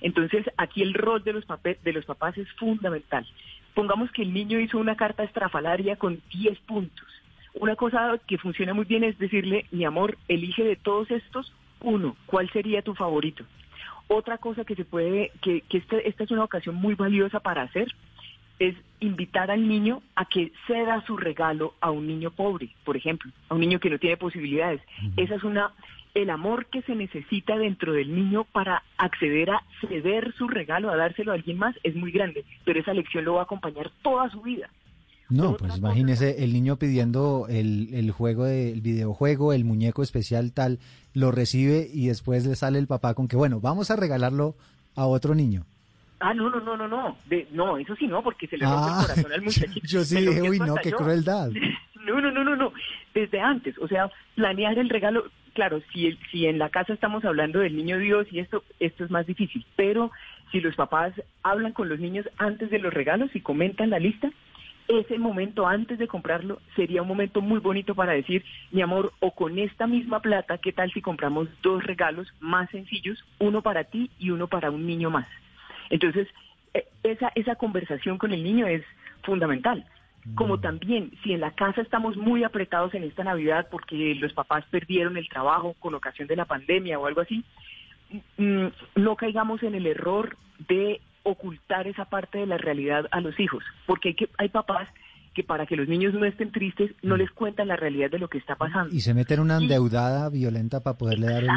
Entonces, 0.01 0.49
aquí 0.57 0.81
el 0.81 0.93
rol 0.93 1.23
de 1.23 1.33
los, 1.33 1.45
de 1.83 1.93
los 1.93 2.05
papás 2.05 2.37
es 2.37 2.51
fundamental. 2.53 3.25
Pongamos 3.73 4.11
que 4.11 4.23
el 4.23 4.33
niño 4.33 4.59
hizo 4.59 4.77
una 4.77 4.95
carta 4.95 5.23
estrafalaria 5.23 5.95
con 5.95 6.21
10 6.31 6.59
puntos. 6.59 7.07
Una 7.53 7.75
cosa 7.75 8.19
que 8.27 8.37
funciona 8.37 8.73
muy 8.73 8.85
bien 8.85 9.03
es 9.03 9.17
decirle, 9.17 9.65
mi 9.71 9.85
amor, 9.85 10.17
elige 10.27 10.63
de 10.63 10.75
todos 10.75 11.09
estos 11.11 11.53
uno, 11.81 12.15
¿cuál 12.25 12.49
sería 12.51 12.81
tu 12.81 12.93
favorito? 12.93 13.45
Otra 14.07 14.37
cosa 14.37 14.65
que 14.65 14.75
se 14.75 14.85
puede, 14.85 15.31
que, 15.41 15.61
que 15.61 15.77
este, 15.77 16.07
esta 16.07 16.23
es 16.23 16.31
una 16.31 16.43
ocasión 16.43 16.75
muy 16.75 16.95
valiosa 16.95 17.39
para 17.39 17.61
hacer, 17.61 17.87
es 18.59 18.75
invitar 18.99 19.49
al 19.51 19.67
niño 19.67 20.01
a 20.15 20.25
que 20.25 20.51
ceda 20.67 21.03
su 21.05 21.15
regalo 21.15 21.75
a 21.79 21.91
un 21.91 22.07
niño 22.07 22.31
pobre, 22.31 22.69
por 22.83 22.97
ejemplo, 22.97 23.31
a 23.47 23.53
un 23.53 23.61
niño 23.61 23.79
que 23.79 23.89
no 23.89 23.97
tiene 23.97 24.17
posibilidades. 24.17 24.81
Esa 25.15 25.35
es 25.35 25.43
una 25.43 25.71
el 26.13 26.29
amor 26.29 26.65
que 26.67 26.81
se 26.81 26.95
necesita 26.95 27.57
dentro 27.57 27.93
del 27.93 28.13
niño 28.13 28.45
para 28.45 28.83
acceder 28.97 29.51
a 29.51 29.63
ceder 29.81 30.33
su 30.37 30.47
regalo, 30.47 30.89
a 30.89 30.95
dárselo 30.95 31.31
a 31.31 31.35
alguien 31.35 31.57
más, 31.57 31.75
es 31.83 31.95
muy 31.95 32.11
grande, 32.11 32.45
pero 32.65 32.79
esa 32.79 32.93
lección 32.93 33.25
lo 33.25 33.35
va 33.35 33.41
a 33.41 33.43
acompañar 33.43 33.91
toda 34.01 34.29
su 34.29 34.41
vida. 34.41 34.69
No, 35.29 35.55
pues 35.57 35.77
imagínese 35.77 36.43
el 36.43 36.53
niño 36.53 36.77
pidiendo 36.77 37.45
el, 37.49 37.93
el 37.93 38.09
juego 38.09 38.45
del 38.45 38.81
videojuego, 38.81 39.53
el 39.53 39.63
muñeco 39.63 40.01
especial 40.01 40.51
tal, 40.53 40.79
lo 41.13 41.31
recibe 41.31 41.87
y 41.93 42.07
después 42.07 42.45
le 42.47 42.55
sale 42.55 42.79
el 42.79 42.87
papá 42.87 43.13
con 43.13 43.27
que, 43.27 43.35
bueno, 43.35 43.59
vamos 43.59 43.91
a 43.91 43.95
regalarlo 43.95 44.55
a 44.95 45.05
otro 45.05 45.35
niño. 45.35 45.65
Ah, 46.19 46.33
no, 46.33 46.49
no, 46.49 46.59
no, 46.59 46.75
no, 46.75 46.87
no, 46.87 47.15
no, 47.51 47.77
eso 47.77 47.95
sí 47.95 48.07
no, 48.07 48.21
porque 48.21 48.47
se 48.47 48.57
le 48.57 48.65
rompe 48.65 48.87
el 48.87 48.93
ah, 48.93 49.01
corazón 49.01 49.31
al 49.31 49.41
muchachito. 49.43 49.87
Yo 49.87 50.03
sí 50.03 50.17
dije, 50.17 50.41
uy, 50.41 50.59
no, 50.59 50.75
qué 50.75 50.91
crueldad. 50.91 51.49
No, 52.05 52.19
no, 52.21 52.31
no, 52.31 52.43
no, 52.43 52.55
no, 52.55 52.71
desde 53.13 53.39
antes, 53.39 53.77
o 53.77 53.87
sea, 53.87 54.09
planear 54.33 54.79
el 54.79 54.89
regalo, 54.89 55.25
claro, 55.59 55.81
si, 55.91 56.45
en 56.45 56.57
la 56.57 56.69
casa 56.69 56.93
estamos 56.93 57.25
hablando 57.25 57.59
del 57.59 57.75
niño 57.75 57.97
Dios 57.97 58.25
y 58.31 58.39
esto, 58.39 58.63
esto 58.79 59.03
es 59.03 59.11
más 59.11 59.27
difícil, 59.27 59.65
pero 59.75 60.09
si 60.53 60.61
los 60.61 60.73
papás 60.77 61.11
hablan 61.43 61.73
con 61.73 61.89
los 61.89 61.99
niños 61.99 62.25
antes 62.37 62.69
de 62.69 62.79
los 62.79 62.93
regalos 62.93 63.29
y 63.35 63.41
comentan 63.41 63.89
la 63.89 63.99
lista, 63.99 64.31
ese 64.87 65.19
momento 65.19 65.67
antes 65.67 65.99
de 65.99 66.07
comprarlo 66.07 66.61
sería 66.77 67.01
un 67.01 67.09
momento 67.09 67.41
muy 67.41 67.59
bonito 67.59 67.93
para 67.93 68.13
decir, 68.13 68.45
mi 68.71 68.81
amor, 68.81 69.11
o 69.19 69.31
con 69.31 69.59
esta 69.59 69.85
misma 69.85 70.21
plata, 70.21 70.59
¿qué 70.59 70.71
tal 70.71 70.93
si 70.93 71.01
compramos 71.01 71.49
dos 71.61 71.83
regalos 71.83 72.33
más 72.39 72.69
sencillos, 72.69 73.21
uno 73.39 73.61
para 73.61 73.83
ti 73.83 74.09
y 74.17 74.29
uno 74.29 74.47
para 74.47 74.71
un 74.71 74.87
niño 74.87 75.09
más? 75.09 75.27
Entonces, 75.89 76.29
e, 76.73 76.87
esa, 77.03 77.33
esa 77.35 77.55
conversación 77.55 78.17
con 78.17 78.31
el 78.31 78.45
niño 78.45 78.65
es 78.65 78.85
fundamental. 79.23 79.85
Como 80.35 80.57
mm. 80.57 80.61
también, 80.61 81.11
si 81.23 81.33
en 81.33 81.41
la 81.41 81.51
casa 81.51 81.81
estamos 81.81 82.17
muy 82.17 82.43
apretados 82.43 82.93
en 82.93 83.03
esta 83.03 83.23
Navidad 83.23 83.67
porque 83.69 84.15
los 84.15 84.33
papás 84.33 84.63
perdieron 84.69 85.17
el 85.17 85.27
trabajo 85.29 85.75
con 85.79 85.95
ocasión 85.95 86.27
de 86.27 86.35
la 86.35 86.45
pandemia 86.45 86.99
o 86.99 87.05
algo 87.05 87.21
así, 87.21 87.43
mm, 88.37 88.67
no 88.95 89.15
caigamos 89.15 89.63
en 89.63 89.75
el 89.75 89.85
error 89.87 90.37
de 90.67 91.01
ocultar 91.23 91.87
esa 91.87 92.05
parte 92.05 92.39
de 92.39 92.45
la 92.45 92.57
realidad 92.57 93.05
a 93.11 93.21
los 93.21 93.39
hijos, 93.39 93.63
porque 93.85 94.09
hay, 94.09 94.15
que, 94.15 94.29
hay 94.37 94.49
papás 94.49 94.87
que 95.33 95.43
para 95.43 95.65
que 95.65 95.75
los 95.75 95.87
niños 95.87 96.13
no 96.13 96.25
estén 96.25 96.51
tristes 96.51 96.91
no 97.03 97.15
mm. 97.15 97.19
les 97.19 97.31
cuentan 97.31 97.67
la 97.67 97.75
realidad 97.75 98.09
de 98.09 98.19
lo 98.19 98.27
que 98.27 98.37
está 98.37 98.55
pasando. 98.55 98.93
Y 98.93 99.01
se 99.01 99.13
meten 99.13 99.39
una 99.39 99.57
endeudada 99.57 100.29
violenta 100.29 100.81
para 100.81 100.97
poderle 100.97 101.27
dar 101.27 101.43
el, 101.43 101.49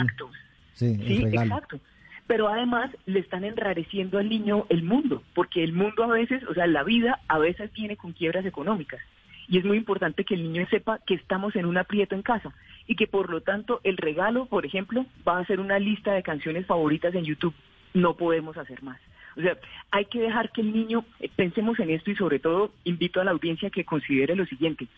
sí, 0.75 0.97
Exacto. 1.33 1.81
Pero 2.27 2.49
además 2.49 2.91
le 3.07 3.21
están 3.21 3.45
enrareciendo 3.45 4.19
al 4.19 4.29
niño 4.29 4.67
el 4.69 4.83
mundo, 4.83 5.23
porque 5.35 5.65
el 5.65 5.73
mundo 5.73 6.05
a 6.05 6.09
veces, 6.09 6.43
o 6.49 6.55
sea, 6.55 6.67
la 6.67 6.83
vida 6.83 7.21
a 7.29 7.39
veces 7.39 7.73
viene 7.73 7.97
con 7.97 8.13
quiebras 8.13 8.47
económicas. 8.47 9.01
Y 9.49 9.59
es 9.59 9.65
muy 9.65 9.77
importante 9.77 10.25
que 10.25 10.35
el 10.35 10.45
niño 10.45 10.67
sepa 10.71 11.01
que 11.07 11.15
estamos 11.15 11.57
en 11.57 11.67
un 11.67 11.77
aprieto 11.77 12.15
en 12.15 12.23
casa 12.23 12.55
y 12.87 12.97
que 12.97 13.07
por 13.07 13.31
lo 13.31 13.43
tanto 13.43 13.81
el 13.85 13.97
regalo, 13.97 14.47
por 14.47 14.65
ejemplo, 14.65 15.05
va 15.27 15.39
a 15.39 15.45
ser 15.45 15.61
una 15.61 15.79
lista 15.79 16.13
de 16.13 16.23
canciones 16.23 16.67
favoritas 16.67 17.15
en 17.15 17.25
YouTube. 17.25 17.55
No 17.93 18.17
podemos 18.17 18.57
hacer 18.57 18.83
más. 18.83 18.99
O 19.37 19.41
sea, 19.41 19.57
hay 19.91 20.07
que 20.07 20.21
dejar 20.21 20.53
que 20.53 20.61
el 20.61 20.73
niño, 20.73 21.05
eh, 21.21 21.29
pensemos 21.35 21.79
en 21.81 21.91
esto 21.91 22.11
y 22.11 22.17
sobre 22.17 22.39
todo 22.39 22.73
invito 22.85 23.21
a 23.21 23.25
la 23.25 23.31
audiencia 23.31 23.71
que 23.71 23.85
considere 23.85 24.37
lo 24.37 24.47
siguiente, 24.47 24.89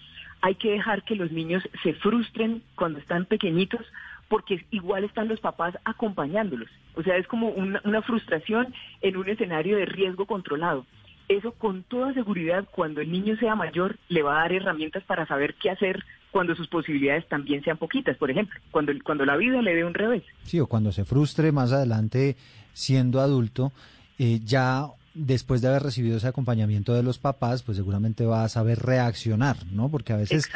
hay 0.40 0.56
que 0.56 0.72
dejar 0.72 1.04
que 1.04 1.16
los 1.16 1.32
niños 1.32 1.62
se 1.82 1.94
frustren 1.94 2.62
cuando 2.74 2.98
están 2.98 3.24
pequeñitos 3.24 3.80
porque 4.28 4.64
igual 4.70 5.04
están 5.04 5.28
los 5.28 5.40
papás 5.40 5.74
acompañándolos. 5.84 6.70
O 6.94 7.02
sea, 7.02 7.16
es 7.16 7.26
como 7.26 7.48
una, 7.48 7.80
una 7.84 8.02
frustración 8.02 8.74
en 9.00 9.16
un 9.16 9.28
escenario 9.28 9.76
de 9.76 9.86
riesgo 9.86 10.26
controlado. 10.26 10.86
Eso 11.28 11.52
con 11.52 11.82
toda 11.84 12.12
seguridad, 12.12 12.66
cuando 12.70 13.00
el 13.00 13.10
niño 13.10 13.36
sea 13.36 13.54
mayor, 13.54 13.96
le 14.08 14.22
va 14.22 14.36
a 14.36 14.40
dar 14.42 14.52
herramientas 14.52 15.02
para 15.04 15.26
saber 15.26 15.54
qué 15.54 15.70
hacer 15.70 16.04
cuando 16.30 16.54
sus 16.56 16.68
posibilidades 16.68 17.26
también 17.28 17.62
sean 17.62 17.78
poquitas, 17.78 18.16
por 18.16 18.30
ejemplo, 18.30 18.58
cuando, 18.72 18.92
cuando 19.04 19.24
la 19.24 19.36
vida 19.36 19.62
le 19.62 19.74
dé 19.74 19.84
un 19.84 19.94
revés. 19.94 20.24
Sí, 20.42 20.58
o 20.58 20.66
cuando 20.66 20.90
se 20.90 21.04
frustre 21.04 21.52
más 21.52 21.72
adelante 21.72 22.36
siendo 22.72 23.20
adulto, 23.20 23.72
eh, 24.18 24.40
ya 24.44 24.88
después 25.14 25.62
de 25.62 25.68
haber 25.68 25.84
recibido 25.84 26.16
ese 26.16 26.26
acompañamiento 26.26 26.92
de 26.92 27.04
los 27.04 27.18
papás, 27.18 27.62
pues 27.62 27.76
seguramente 27.76 28.26
va 28.26 28.44
a 28.44 28.48
saber 28.48 28.80
reaccionar, 28.80 29.56
¿no? 29.70 29.88
Porque 29.88 30.12
a 30.12 30.16
veces, 30.16 30.50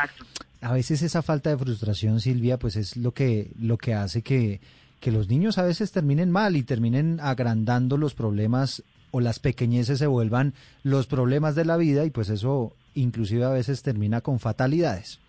a 0.60 0.72
veces 0.72 1.02
esa 1.02 1.22
falta 1.22 1.50
de 1.50 1.58
frustración, 1.58 2.20
Silvia, 2.20 2.58
pues 2.58 2.76
es 2.76 2.96
lo 2.96 3.12
que, 3.12 3.50
lo 3.60 3.78
que 3.78 3.94
hace 3.94 4.22
que, 4.22 4.60
que 5.00 5.12
los 5.12 5.28
niños 5.28 5.58
a 5.58 5.62
veces 5.62 5.92
terminen 5.92 6.30
mal 6.30 6.56
y 6.56 6.62
terminen 6.62 7.20
agrandando 7.20 7.96
los 7.96 8.14
problemas 8.14 8.82
o 9.10 9.20
las 9.20 9.38
pequeñeces 9.38 9.98
se 9.98 10.06
vuelvan 10.06 10.52
los 10.82 11.06
problemas 11.06 11.54
de 11.54 11.64
la 11.64 11.76
vida 11.76 12.04
y 12.04 12.10
pues 12.10 12.28
eso 12.28 12.72
inclusive 12.94 13.44
a 13.44 13.50
veces 13.50 13.82
termina 13.82 14.20
con 14.20 14.38
fatalidades. 14.38 15.20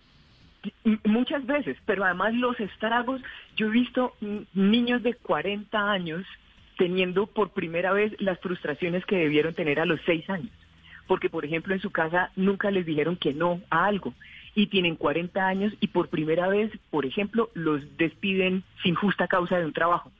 Muchas 1.04 1.46
veces, 1.46 1.78
pero 1.86 2.04
además 2.04 2.34
los 2.34 2.58
estragos, 2.60 3.22
yo 3.56 3.68
he 3.68 3.70
visto 3.70 4.14
niños 4.52 5.02
de 5.02 5.14
40 5.14 5.90
años 5.90 6.26
teniendo 6.76 7.26
por 7.26 7.50
primera 7.50 7.92
vez 7.92 8.12
las 8.20 8.38
frustraciones 8.40 9.06
que 9.06 9.16
debieron 9.16 9.54
tener 9.54 9.80
a 9.80 9.86
los 9.86 10.00
6 10.04 10.28
años, 10.28 10.50
porque 11.06 11.30
por 11.30 11.44
ejemplo 11.44 11.74
en 11.74 11.80
su 11.80 11.90
casa 11.90 12.30
nunca 12.36 12.70
les 12.70 12.84
dijeron 12.84 13.16
que 13.16 13.32
no 13.32 13.60
a 13.70 13.86
algo 13.86 14.12
y 14.54 14.66
tienen 14.66 14.96
40 14.96 15.46
años 15.46 15.72
y 15.80 15.88
por 15.88 16.08
primera 16.08 16.48
vez, 16.48 16.70
por 16.90 17.06
ejemplo, 17.06 17.50
los 17.54 17.96
despiden 17.96 18.64
sin 18.82 18.94
justa 18.94 19.28
causa 19.28 19.58
de 19.58 19.66
un 19.66 19.72
trabajo 19.72 20.10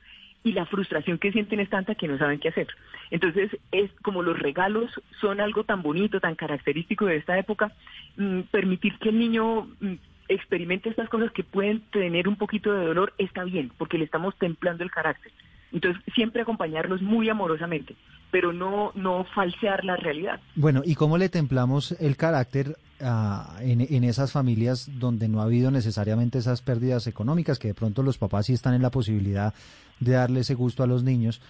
y 0.43 0.53
la 0.53 0.65
frustración 0.65 1.17
que 1.17 1.31
sienten 1.31 1.59
es 1.59 1.69
tanta 1.69 1.95
que 1.95 2.07
no 2.07 2.17
saben 2.17 2.39
qué 2.39 2.49
hacer. 2.49 2.67
Entonces, 3.11 3.51
es 3.71 3.91
como 4.01 4.23
los 4.23 4.39
regalos 4.39 4.91
son 5.19 5.39
algo 5.39 5.63
tan 5.63 5.81
bonito, 5.81 6.19
tan 6.19 6.35
característico 6.35 7.05
de 7.05 7.17
esta 7.17 7.37
época, 7.37 7.71
mm, 8.17 8.41
permitir 8.51 8.97
que 8.97 9.09
el 9.09 9.19
niño 9.19 9.67
mm, 9.79 9.93
experimente 10.29 10.89
estas 10.89 11.09
cosas 11.09 11.31
que 11.31 11.43
pueden 11.43 11.81
tener 11.91 12.27
un 12.27 12.37
poquito 12.37 12.73
de 12.73 12.85
dolor 12.85 13.13
está 13.17 13.43
bien, 13.43 13.71
porque 13.77 13.97
le 13.97 14.05
estamos 14.05 14.35
templando 14.37 14.83
el 14.83 14.91
carácter. 14.91 15.31
Entonces, 15.71 16.01
siempre 16.13 16.41
acompañarlos 16.41 17.01
muy 17.01 17.29
amorosamente, 17.29 17.95
pero 18.29 18.53
no, 18.53 18.91
no 18.95 19.25
falsear 19.35 19.85
la 19.85 19.95
realidad. 19.95 20.39
Bueno, 20.55 20.81
¿y 20.85 20.95
cómo 20.95 21.17
le 21.17 21.29
templamos 21.29 21.93
el 21.93 22.17
carácter 22.17 22.77
ah, 23.01 23.57
en, 23.61 23.81
en, 23.81 24.03
esas 24.03 24.31
familias 24.31 24.89
donde 24.99 25.27
no 25.27 25.41
ha 25.41 25.45
habido 25.45 25.71
necesariamente 25.71 26.39
esas 26.39 26.61
pérdidas 26.61 27.07
económicas, 27.07 27.59
que 27.59 27.69
de 27.69 27.73
pronto 27.73 28.03
los 28.03 28.17
papás 28.17 28.47
sí 28.47 28.53
están 28.53 28.73
en 28.73 28.81
la 28.81 28.91
posibilidad 28.91 29.53
de 29.99 30.11
darle 30.13 30.41
ese 30.41 30.55
gusto 30.55 30.83
a 30.83 30.87
los 30.87 31.03
niños? 31.03 31.41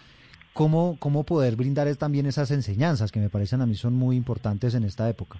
¿Cómo, 0.53 0.97
cómo 0.99 1.23
poder 1.23 1.55
brindar 1.55 1.93
también 1.95 2.25
esas 2.25 2.51
enseñanzas 2.51 3.11
que 3.11 3.21
me 3.21 3.29
parecen 3.29 3.61
a 3.61 3.65
mí 3.65 3.75
son 3.75 3.93
muy 3.93 4.17
importantes 4.17 4.75
en 4.75 4.83
esta 4.83 5.09
época? 5.09 5.39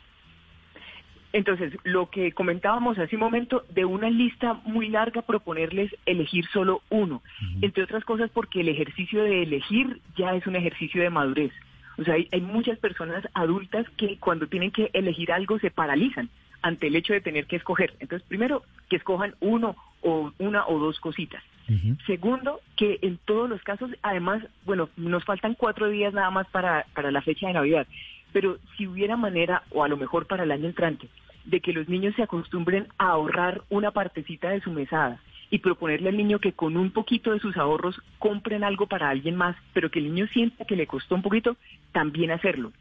Entonces, 1.33 1.73
lo 1.83 2.09
que 2.09 2.33
comentábamos 2.33 2.97
hace 2.99 3.15
un 3.15 3.21
momento, 3.21 3.63
de 3.69 3.85
una 3.85 4.09
lista 4.09 4.53
muy 4.65 4.89
larga, 4.89 5.21
proponerles 5.21 5.95
elegir 6.05 6.45
solo 6.47 6.81
uno, 6.89 7.21
entre 7.61 7.83
otras 7.83 8.03
cosas 8.03 8.29
porque 8.31 8.61
el 8.61 8.69
ejercicio 8.69 9.23
de 9.23 9.43
elegir 9.43 10.01
ya 10.17 10.35
es 10.35 10.45
un 10.45 10.55
ejercicio 10.55 11.01
de 11.01 11.09
madurez. 11.09 11.51
O 11.97 12.03
sea, 12.03 12.15
hay, 12.15 12.27
hay, 12.31 12.41
muchas 12.41 12.79
personas 12.79 13.23
adultas 13.33 13.85
que 13.97 14.17
cuando 14.17 14.47
tienen 14.47 14.71
que 14.71 14.89
elegir 14.93 15.31
algo 15.31 15.59
se 15.59 15.71
paralizan 15.71 16.29
ante 16.61 16.87
el 16.87 16.95
hecho 16.95 17.13
de 17.13 17.21
tener 17.21 17.45
que 17.45 17.57
escoger. 17.57 17.93
Entonces, 17.99 18.27
primero, 18.27 18.63
que 18.89 18.95
escojan 18.95 19.35
uno 19.39 19.75
o 20.01 20.31
una 20.39 20.65
o 20.67 20.79
dos 20.79 20.99
cositas. 20.99 21.43
Segundo, 22.05 22.59
que 22.75 22.99
en 23.01 23.17
todos 23.23 23.49
los 23.49 23.61
casos, 23.63 23.91
además, 24.01 24.43
bueno, 24.65 24.89
nos 24.97 25.23
faltan 25.23 25.55
cuatro 25.55 25.87
días 25.87 26.13
nada 26.13 26.29
más 26.29 26.45
para, 26.47 26.85
para 26.93 27.11
la 27.11 27.21
fecha 27.21 27.47
de 27.47 27.53
Navidad, 27.53 27.87
pero 28.31 28.57
si 28.75 28.87
hubiera 28.87 29.17
manera, 29.17 29.63
o 29.71 29.83
a 29.83 29.87
lo 29.87 29.97
mejor 29.97 30.27
para 30.27 30.43
el 30.43 30.51
año 30.51 30.67
entrante, 30.67 31.07
de 31.45 31.59
que 31.59 31.73
los 31.73 31.89
niños 31.89 32.15
se 32.15 32.23
acostumbren 32.23 32.87
a 32.97 33.09
ahorrar 33.09 33.63
una 33.69 33.91
partecita 33.91 34.49
de 34.49 34.61
su 34.61 34.71
mesada 34.71 35.19
y 35.49 35.59
proponerle 35.59 36.09
al 36.09 36.17
niño 36.17 36.39
que 36.39 36.53
con 36.53 36.77
un 36.77 36.91
poquito 36.91 37.33
de 37.33 37.39
sus 37.39 37.57
ahorros 37.57 38.01
compren 38.19 38.63
algo 38.63 38.87
para 38.87 39.09
alguien 39.09 39.35
más, 39.35 39.55
pero 39.73 39.91
que 39.91 39.99
el 39.99 40.05
niño 40.05 40.27
sienta 40.27 40.65
que 40.65 40.77
le 40.77 40.87
costó 40.87 41.15
un 41.15 41.21
poquito, 41.21 41.57
también 41.91 42.31
hacerlo. 42.31 42.71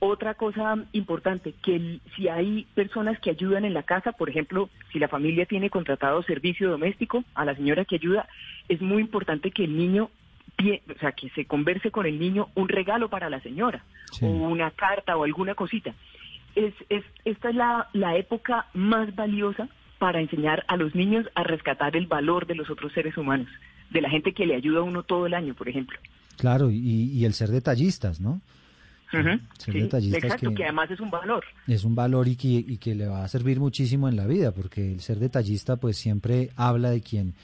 Otra 0.00 0.34
cosa 0.34 0.76
importante, 0.92 1.54
que 1.60 1.98
si 2.14 2.28
hay 2.28 2.66
personas 2.74 3.18
que 3.18 3.30
ayudan 3.30 3.64
en 3.64 3.74
la 3.74 3.82
casa, 3.82 4.12
por 4.12 4.30
ejemplo, 4.30 4.70
si 4.92 4.98
la 5.00 5.08
familia 5.08 5.44
tiene 5.44 5.70
contratado 5.70 6.22
servicio 6.22 6.70
doméstico 6.70 7.24
a 7.34 7.44
la 7.44 7.56
señora 7.56 7.84
que 7.84 7.96
ayuda, 7.96 8.28
es 8.68 8.80
muy 8.80 9.02
importante 9.02 9.50
que 9.50 9.64
el 9.64 9.76
niño 9.76 10.10
o 10.58 10.98
sea, 10.98 11.12
que 11.12 11.28
se 11.30 11.44
converse 11.44 11.90
con 11.90 12.06
el 12.06 12.18
niño 12.18 12.48
un 12.54 12.68
regalo 12.68 13.08
para 13.08 13.30
la 13.30 13.40
señora, 13.40 13.84
o 14.20 14.26
una 14.26 14.70
carta 14.72 15.16
o 15.16 15.24
alguna 15.24 15.54
cosita. 15.54 15.94
Es, 16.54 16.74
es, 16.88 17.04
esta 17.24 17.50
es 17.50 17.54
la, 17.54 17.88
la 17.92 18.16
época 18.16 18.66
más 18.74 19.14
valiosa 19.14 19.68
para 19.98 20.20
enseñar 20.20 20.64
a 20.68 20.76
los 20.76 20.94
niños 20.94 21.26
a 21.34 21.42
rescatar 21.44 21.96
el 21.96 22.06
valor 22.06 22.46
de 22.46 22.54
los 22.54 22.70
otros 22.70 22.92
seres 22.92 23.16
humanos, 23.16 23.48
de 23.90 24.00
la 24.00 24.10
gente 24.10 24.32
que 24.32 24.46
le 24.46 24.56
ayuda 24.56 24.80
a 24.80 24.82
uno 24.82 25.02
todo 25.02 25.26
el 25.26 25.34
año, 25.34 25.54
por 25.54 25.68
ejemplo. 25.68 25.98
Claro, 26.36 26.70
y, 26.70 26.78
y 26.78 27.24
el 27.24 27.34
ser 27.34 27.50
detallistas, 27.50 28.20
¿no? 28.20 28.40
ser 29.10 29.74
detallistas 29.74 30.24
exacto, 30.24 30.54
que, 30.54 30.64
además 30.64 30.90
es 30.90 31.00
un 31.00 31.10
valor. 31.10 31.44
Es 31.66 31.84
un 31.84 31.94
valor 31.94 32.28
y 32.28 32.36
que, 32.36 32.48
y 32.48 32.76
que 32.76 32.94
le 32.94 33.06
va 33.06 33.24
a 33.24 33.28
servir 33.28 33.58
muchísimo 33.58 34.08
en 34.08 34.16
la 34.16 34.26
vida, 34.26 34.52
porque 34.52 34.92
el 34.92 35.00
ser 35.00 35.18
detallista 35.18 35.76
pues 35.76 35.96
siempre 35.96 36.50
habla 36.56 36.90
de 36.90 37.00
quien 37.00 37.34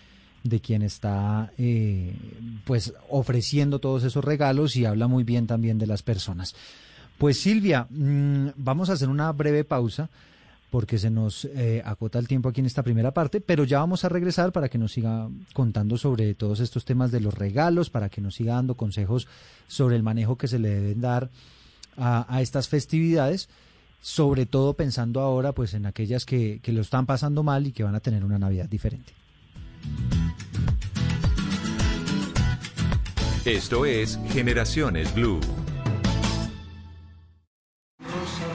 de 0.44 0.60
quien 0.60 0.82
está 0.82 1.52
eh, 1.58 2.14
pues 2.64 2.92
ofreciendo 3.08 3.80
todos 3.80 4.04
esos 4.04 4.22
regalos 4.22 4.76
y 4.76 4.84
habla 4.84 5.08
muy 5.08 5.24
bien 5.24 5.46
también 5.46 5.78
de 5.78 5.86
las 5.86 6.02
personas. 6.02 6.54
Pues 7.18 7.40
Silvia, 7.40 7.86
mm, 7.90 8.48
vamos 8.56 8.90
a 8.90 8.92
hacer 8.92 9.08
una 9.08 9.32
breve 9.32 9.64
pausa 9.64 10.10
porque 10.70 10.98
se 10.98 11.08
nos 11.08 11.46
eh, 11.46 11.82
acota 11.84 12.18
el 12.18 12.28
tiempo 12.28 12.48
aquí 12.48 12.60
en 12.60 12.66
esta 12.66 12.82
primera 12.82 13.14
parte, 13.14 13.40
pero 13.40 13.64
ya 13.64 13.78
vamos 13.78 14.04
a 14.04 14.08
regresar 14.08 14.52
para 14.52 14.68
que 14.68 14.76
nos 14.76 14.92
siga 14.92 15.28
contando 15.54 15.96
sobre 15.96 16.34
todos 16.34 16.60
estos 16.60 16.84
temas 16.84 17.10
de 17.10 17.20
los 17.20 17.32
regalos, 17.32 17.90
para 17.90 18.08
que 18.08 18.20
nos 18.20 18.34
siga 18.34 18.54
dando 18.54 18.76
consejos 18.76 19.26
sobre 19.66 19.96
el 19.96 20.02
manejo 20.02 20.36
que 20.36 20.48
se 20.48 20.58
le 20.58 20.68
deben 20.68 21.00
dar 21.00 21.30
a, 21.96 22.42
estas 22.42 22.68
festividades, 22.68 23.48
sobre 24.00 24.46
todo 24.46 24.74
pensando 24.74 25.20
ahora 25.20 25.52
pues 25.52 25.74
en 25.74 25.86
aquellas 25.86 26.26
que, 26.26 26.58
que 26.60 26.72
lo 26.72 26.82
están 26.82 27.06
pasando 27.06 27.44
mal 27.44 27.66
y 27.68 27.72
que 27.72 27.84
van 27.84 27.94
a 27.94 28.00
tener 28.00 28.24
una 28.24 28.40
Navidad 28.40 28.68
diferente. 28.68 29.23
Esto 33.44 33.84
es 33.84 34.18
Generaciones 34.30 35.14
Blue. 35.14 35.38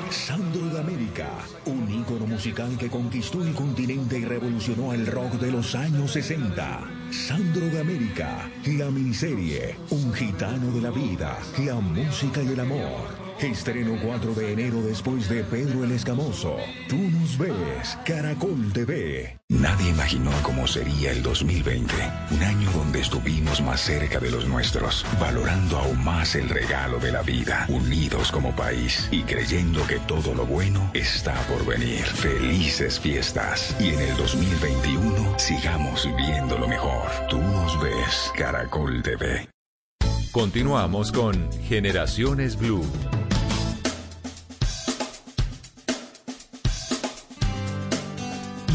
Sandro 0.09 0.65
de 0.73 0.79
América, 0.79 1.29
un 1.65 1.87
ícono 1.91 2.25
musical 2.25 2.75
que 2.75 2.89
conquistó 2.89 3.43
el 3.43 3.53
continente 3.53 4.17
y 4.17 4.25
revolucionó 4.25 4.93
el 4.93 5.05
rock 5.05 5.33
de 5.33 5.51
los 5.51 5.75
años 5.75 6.11
60. 6.13 6.79
Sandro 7.11 7.67
de 7.67 7.81
América, 7.81 8.49
la 8.65 8.89
miniserie, 8.89 9.75
un 9.91 10.11
gitano 10.11 10.71
de 10.71 10.81
la 10.81 10.89
vida, 10.89 11.37
la 11.63 11.75
música 11.75 12.41
y 12.41 12.47
el 12.47 12.59
amor. 12.59 13.18
Estreno 13.41 13.97
4 14.04 14.34
de 14.34 14.52
enero 14.52 14.82
después 14.82 15.30
de 15.30 15.43
Pedro 15.43 15.86
el 15.86 15.91
Escamoso. 15.93 16.58
Tú 16.89 16.97
nos 16.97 17.38
ves, 17.38 17.97
Caracol 18.06 18.71
TV. 18.73 19.39
Nadie 19.47 19.89
imaginó 19.89 20.32
cómo 20.43 20.67
sería 20.67 21.12
el 21.12 21.23
2020, 21.23 21.93
un 22.32 22.43
año 22.43 22.69
donde 22.71 22.99
estuvimos 22.99 23.62
más 23.62 23.80
cerca 23.80 24.19
de 24.19 24.30
los 24.30 24.45
nuestros, 24.47 25.06
valorando 25.19 25.78
aún 25.78 26.04
más 26.04 26.36
el 26.36 26.49
regalo 26.49 26.99
de 26.99 27.13
la 27.13 27.21
vida, 27.21 27.65
unidos 27.69 28.32
como 28.32 28.54
país 28.56 29.08
y 29.10 29.23
creyendo 29.23 29.88
que 29.88 29.99
todo 29.99 30.36
lo 30.36 30.45
bueno 30.45 30.91
está 30.93 31.34
por 31.47 31.65
venir. 31.65 32.04
Felices 32.04 32.99
fiestas 32.99 33.75
y 33.80 33.89
en 33.89 34.02
el 34.02 34.17
2021 34.17 35.39
sigamos 35.39 36.08
viendo 36.17 36.58
lo 36.58 36.67
mejor. 36.67 37.10
Tú 37.30 37.38
nos 37.38 37.82
ves, 37.82 38.32
Caracol 38.36 39.02
TV. 39.02 39.49
Continuamos 40.32 41.12
con 41.12 41.49
Generaciones 41.63 42.56
Blue. 42.58 42.86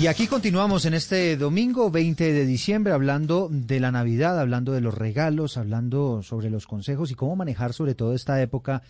Y 0.05 0.07
aquí 0.07 0.27
continuamos 0.27 0.85
en 0.85 0.93
este 0.93 1.35
domingo 1.39 1.91
20 1.91 2.35
de 2.35 2.45
diciembre 2.45 2.93
hablando 2.93 3.49
de 3.51 3.81
la 3.81 3.91
Navidad, 3.91 4.39
hablando 4.39 4.73
de 4.73 4.83
los 4.83 4.93
regalos, 4.93 5.57
hablando 5.57 6.23
sobre 6.23 6.51
los 6.51 6.67
consejos 6.67 7.11
y 7.11 7.15
cómo 7.15 7.37
manejar 7.37 7.73
sobre 7.73 7.95
todo 7.95 8.13
esta 8.13 8.43
época 8.43 8.83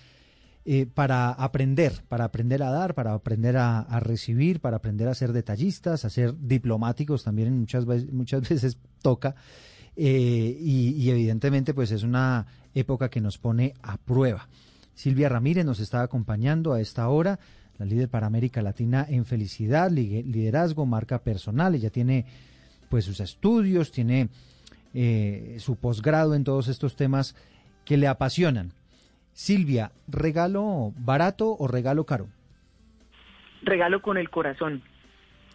eh, 0.64 0.86
para 0.92 1.30
aprender, 1.30 2.02
para 2.08 2.24
aprender 2.24 2.64
a 2.64 2.72
dar, 2.72 2.94
para 2.94 3.12
aprender 3.14 3.56
a, 3.56 3.86
recibir, 4.00 4.58
para 4.58 4.78
aprender 4.78 5.06
a 5.06 5.14
ser 5.14 5.32
detallistas, 5.32 6.04
a 6.04 6.10
ser 6.10 6.34
diplomáticos 6.36 7.22
también 7.22 7.60
muchas 7.60 7.86
veces, 7.86 8.12
muchas 8.12 8.40
veces 8.48 8.76
toca. 9.00 9.36
Eh, 9.94 10.58
y 10.58 11.08
evidentemente 11.08 11.74
pues 11.74 11.92
es 11.92 12.02
una 12.02 12.44
época 12.74 13.08
que 13.08 13.20
nos 13.20 13.38
pone 13.38 13.74
a 13.82 13.98
prueba. 13.98 14.48
Silvia 14.94 15.28
Ramírez 15.28 15.64
nos 15.64 15.78
está 15.78 16.02
acompañando 16.02 16.72
a 16.72 16.80
esta 16.80 17.08
hora 17.08 17.38
la 17.78 17.86
líder 17.86 18.08
para 18.08 18.26
América 18.26 18.62
Latina 18.62 19.06
en 19.08 19.24
felicidad, 19.24 19.90
liderazgo, 19.90 20.86
marca 20.86 21.18
personal. 21.18 21.74
Ella 21.74 21.90
tiene 21.90 22.24
pues 22.88 23.04
sus 23.04 23.20
estudios, 23.20 23.90
tiene 23.90 24.28
eh, 24.94 25.56
su 25.58 25.76
posgrado 25.76 26.34
en 26.34 26.44
todos 26.44 26.68
estos 26.68 26.96
temas 26.96 27.34
que 27.84 27.96
le 27.96 28.06
apasionan. 28.06 28.72
Silvia, 29.32 29.90
¿regalo 30.06 30.92
barato 30.96 31.56
o 31.58 31.66
regalo 31.66 32.04
caro? 32.04 32.28
Regalo 33.62 34.00
con 34.00 34.16
el 34.16 34.30
corazón. 34.30 34.82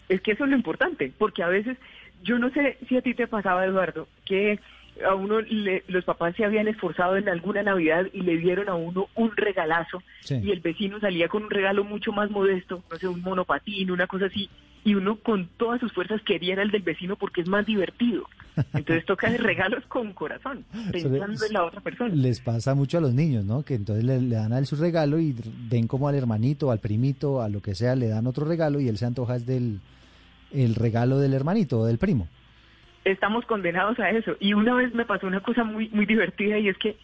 Es 0.10 0.22
que 0.22 0.32
eso 0.32 0.44
es 0.44 0.50
lo 0.50 0.56
importante, 0.56 1.14
porque 1.18 1.44
a 1.44 1.48
veces, 1.48 1.78
yo 2.24 2.40
no 2.40 2.50
sé 2.50 2.78
si 2.90 2.98
a 2.98 3.02
ti 3.02 3.14
te 3.14 3.28
pasaba, 3.28 3.66
Eduardo, 3.66 4.08
que 4.26 4.60
a 5.06 5.16
uno 5.16 5.40
los 5.88 6.06
papás 6.06 6.36
se 6.36 6.46
habían 6.46 6.68
esforzado 6.68 7.18
en 7.18 7.30
alguna 7.30 7.64
Navidad 7.64 8.06
y 8.14 8.22
le 8.22 8.38
dieron 8.38 8.70
a 8.70 8.76
uno 8.76 9.08
un 9.16 9.36
regalazo 9.36 10.02
y 10.30 10.52
el 10.52 10.60
vecino 10.60 11.00
salía 11.00 11.28
con 11.28 11.44
un 11.44 11.50
regalo 11.50 11.84
mucho 11.84 12.12
más 12.12 12.30
modesto, 12.30 12.84
no 12.90 12.98
sé, 12.98 13.08
un 13.08 13.22
monopatín, 13.22 13.92
una 13.92 14.08
cosa 14.08 14.26
así, 14.26 14.50
y 14.84 14.96
uno 14.96 15.18
con 15.18 15.50
todas 15.58 15.80
sus 15.80 15.92
fuerzas 15.94 16.22
quería 16.22 16.56
el 16.56 16.72
del 16.72 16.82
vecino 16.82 17.16
porque 17.16 17.42
es 17.42 17.48
más 17.48 17.66
divertido. 17.66 18.26
Entonces 18.74 19.06
toca 19.06 19.30
regalos 19.30 19.86
con 19.88 20.14
corazón, 20.14 20.66
pensando 20.92 21.46
en 21.46 21.54
la 21.54 21.64
otra 21.64 21.82
persona. 21.82 22.14
Les 22.14 22.40
pasa 22.40 22.76
mucho 22.76 22.98
a 22.98 23.02
los 23.02 23.14
niños, 23.14 23.46
¿no? 23.46 23.64
Que 23.64 23.76
entonces 23.76 24.04
le, 24.04 24.20
dan 24.28 24.54
a 24.54 24.60
él 24.60 24.66
su 24.66 24.76
regalo 24.76 25.20
y 25.20 25.36
ven 25.70 25.88
como 25.88 26.08
al 26.08 26.16
hermanito, 26.16 26.72
al 26.72 26.80
primito, 26.80 27.42
a 27.42 27.50
lo 27.50 27.62
que 27.62 27.76
sea, 27.76 27.96
le 27.96 28.08
dan 28.08 28.28
otro 28.28 28.46
regalo 28.46 28.80
y 28.80 28.88
él 28.88 28.98
se 28.98 29.06
antoja 29.06 29.36
es 29.36 29.46
del 29.46 29.80
el 30.52 30.74
regalo 30.74 31.20
del 31.20 31.36
hermanito 31.36 31.80
o 31.80 31.86
del 31.86 32.00
primo 32.00 32.28
estamos 33.06 33.46
condenados 33.46 34.00
a 34.00 34.10
eso. 34.10 34.36
Y 34.40 34.54
una 34.54 34.74
vez 34.76 34.94
me 34.94 35.06
pasó 35.06 35.28
una 35.28 35.42
cosa 35.42 35.64
muy, 35.64 35.90
muy 35.90 36.06
divertida 36.06 36.58
y 36.58 36.70
es 36.70 36.78
que 36.78 36.96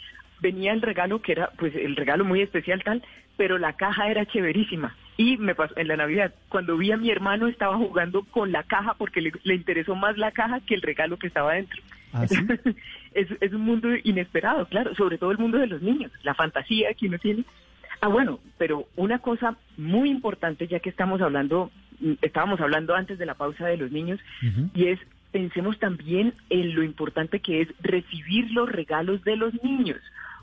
venía 0.42 0.74
el 0.74 0.82
regalo 0.82 1.22
que 1.22 1.34
era, 1.34 1.52
pues 1.58 1.76
el 1.76 1.96
regalo 1.96 2.26
muy 2.26 2.42
especial 2.42 2.84
tal, 2.84 3.04
pero 3.38 3.58
la 3.58 3.74
caja 3.74 4.10
era 4.10 4.26
chéverísima. 4.26 4.96
Y 5.18 5.38
me 5.38 5.56
pasó 5.56 5.78
en 5.78 5.88
la 5.88 5.96
Navidad, 5.96 6.34
cuando 6.50 6.78
vi 6.78 6.92
a 6.92 6.98
mi 6.98 7.10
hermano 7.10 7.48
estaba 7.48 7.78
jugando 7.78 8.24
con 8.24 8.52
la 8.52 8.64
caja 8.64 8.96
porque 8.96 9.22
le, 9.22 9.56
interesó 9.56 9.96
más 9.96 10.18
la 10.18 10.32
caja 10.32 10.60
que 10.60 10.76
el 10.76 10.82
regalo 10.82 11.18
que 11.18 11.28
estaba 11.28 11.54
dentro. 11.54 11.82
¿Ah, 12.14 12.26
es, 13.14 13.28
es 13.40 13.54
un 13.54 13.62
mundo 13.62 13.90
inesperado, 14.04 14.68
claro, 14.68 14.94
sobre 14.96 15.18
todo 15.18 15.32
el 15.32 15.38
mundo 15.38 15.58
de 15.58 15.68
los 15.68 15.82
niños, 15.82 16.12
la 16.24 16.34
fantasía 16.34 16.94
que 16.94 17.08
uno 17.08 17.18
tiene. 17.18 17.46
Ah, 18.02 18.08
bueno, 18.08 18.40
pero 18.58 18.88
una 18.98 19.20
cosa 19.20 19.58
muy 19.78 20.10
importante, 20.10 20.68
ya 20.68 20.80
que 20.80 20.90
estamos 20.90 21.22
hablando, 21.22 21.72
estábamos 22.22 22.60
hablando 22.60 22.94
antes 22.94 23.18
de 23.18 23.26
la 23.26 23.36
pausa 23.36 23.68
de 23.68 23.78
los 23.78 23.92
niños, 23.92 24.20
y 24.74 24.88
es 24.88 25.00
pensemos 25.36 25.78
también 25.80 26.34
en 26.50 26.76
lo 26.76 26.82
importante 26.82 27.42
que 27.42 27.60
es 27.60 27.68
recibir 27.82 28.52
los 28.52 28.72
regalos 28.72 29.22
de 29.26 29.36
los 29.36 29.54
niños, 29.62 30.00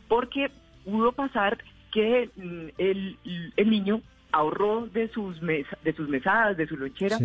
porque 0.07 0.51
pudo 0.85 1.13
pasar 1.13 1.57
que 1.91 2.29
mm, 2.37 2.67
el, 2.77 3.17
el 3.57 3.71
niño 3.71 4.03
ahorró 4.33 4.87
de 4.89 5.09
sus, 5.09 5.41
de 5.41 5.93
sus 5.97 6.11
mesadas, 6.11 6.59
de 6.59 6.67
su 6.67 6.77
lonchera, 6.77 7.17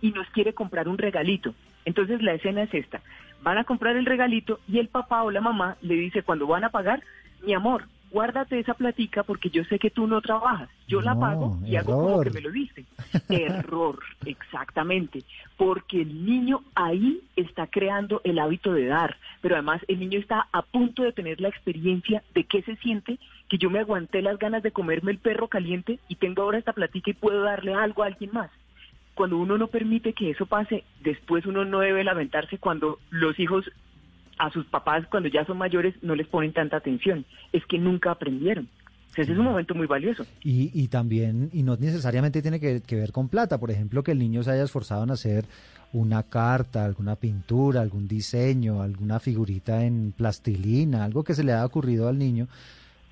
y 0.00 0.12
nos 0.12 0.26
quiere 0.28 0.54
comprar 0.54 0.88
un 0.88 0.96
regalito. 0.96 1.52
Entonces 1.84 2.22
la 2.22 2.32
escena 2.32 2.62
es 2.62 2.72
esta, 2.72 3.02
van 3.42 3.58
a 3.58 3.64
comprar 3.64 3.96
el 3.96 4.06
regalito 4.06 4.58
y 4.66 4.78
el 4.78 4.88
papá 4.88 5.22
o 5.22 5.30
la 5.30 5.42
mamá 5.42 5.76
le 5.82 5.96
dice 5.96 6.22
cuando 6.22 6.46
van 6.46 6.64
a 6.64 6.70
pagar, 6.70 7.02
mi 7.44 7.52
amor, 7.52 7.84
guárdate 8.10 8.58
esa 8.58 8.74
platica 8.74 9.22
porque 9.22 9.50
yo 9.50 9.64
sé 9.64 9.78
que 9.78 9.90
tú 9.90 10.06
no 10.06 10.20
trabajas. 10.20 10.68
Yo 10.86 11.00
la 11.00 11.14
pago 11.14 11.58
y 11.64 11.76
hago 11.76 11.92
como 11.92 12.20
que 12.20 12.30
me 12.30 12.40
lo 12.40 12.50
diste. 12.50 12.84
error, 13.28 13.98
exactamente. 14.24 15.22
Porque 15.56 16.02
el 16.02 16.24
niño 16.24 16.62
ahí 16.74 17.20
está 17.36 17.66
creando 17.66 18.20
el 18.24 18.38
hábito 18.38 18.72
de 18.72 18.86
dar. 18.86 19.16
Pero 19.40 19.54
además 19.54 19.82
el 19.88 20.00
niño 20.00 20.18
está 20.18 20.48
a 20.52 20.62
punto 20.62 21.02
de 21.02 21.12
tener 21.12 21.40
la 21.40 21.48
experiencia 21.48 22.22
de 22.34 22.44
qué 22.44 22.62
se 22.62 22.76
siente 22.76 23.18
que 23.48 23.58
yo 23.58 23.68
me 23.68 23.80
aguanté 23.80 24.22
las 24.22 24.38
ganas 24.38 24.62
de 24.62 24.70
comerme 24.70 25.10
el 25.10 25.18
perro 25.18 25.48
caliente 25.48 25.98
y 26.08 26.14
tengo 26.14 26.42
ahora 26.42 26.58
esta 26.58 26.72
platica 26.72 27.10
y 27.10 27.14
puedo 27.14 27.42
darle 27.42 27.74
algo 27.74 28.02
a 28.02 28.06
alguien 28.06 28.30
más. 28.32 28.50
Cuando 29.14 29.38
uno 29.38 29.58
no 29.58 29.66
permite 29.66 30.12
que 30.12 30.30
eso 30.30 30.46
pase, 30.46 30.84
después 31.02 31.44
uno 31.46 31.64
no 31.64 31.80
debe 31.80 32.04
lamentarse 32.04 32.58
cuando 32.58 33.00
los 33.10 33.38
hijos 33.40 33.70
a 34.40 34.50
sus 34.50 34.64
papás 34.66 35.06
cuando 35.10 35.28
ya 35.28 35.44
son 35.44 35.58
mayores 35.58 35.94
no 36.02 36.14
les 36.14 36.26
ponen 36.26 36.52
tanta 36.52 36.78
atención. 36.78 37.26
Es 37.52 37.64
que 37.66 37.78
nunca 37.78 38.10
aprendieron. 38.10 38.68
ese 39.14 39.32
es 39.32 39.38
un 39.38 39.44
momento 39.44 39.74
muy 39.74 39.86
valioso. 39.86 40.24
Y, 40.42 40.70
y 40.72 40.88
también, 40.88 41.50
y 41.52 41.62
no 41.62 41.76
necesariamente 41.76 42.40
tiene 42.40 42.58
que, 42.58 42.96
ver 42.96 43.12
con 43.12 43.28
plata, 43.28 43.58
por 43.58 43.70
ejemplo, 43.70 44.02
que 44.02 44.12
el 44.12 44.18
niño 44.18 44.42
se 44.42 44.52
haya 44.52 44.64
esforzado 44.64 45.04
en 45.04 45.10
hacer 45.10 45.44
una 45.92 46.22
carta, 46.22 46.86
alguna 46.86 47.16
pintura, 47.16 47.82
algún 47.82 48.08
diseño, 48.08 48.80
alguna 48.80 49.20
figurita 49.20 49.84
en 49.84 50.14
plastilina, 50.16 51.04
algo 51.04 51.22
que 51.22 51.34
se 51.34 51.44
le 51.44 51.52
haya 51.52 51.66
ocurrido 51.66 52.08
al 52.08 52.18
niño. 52.18 52.48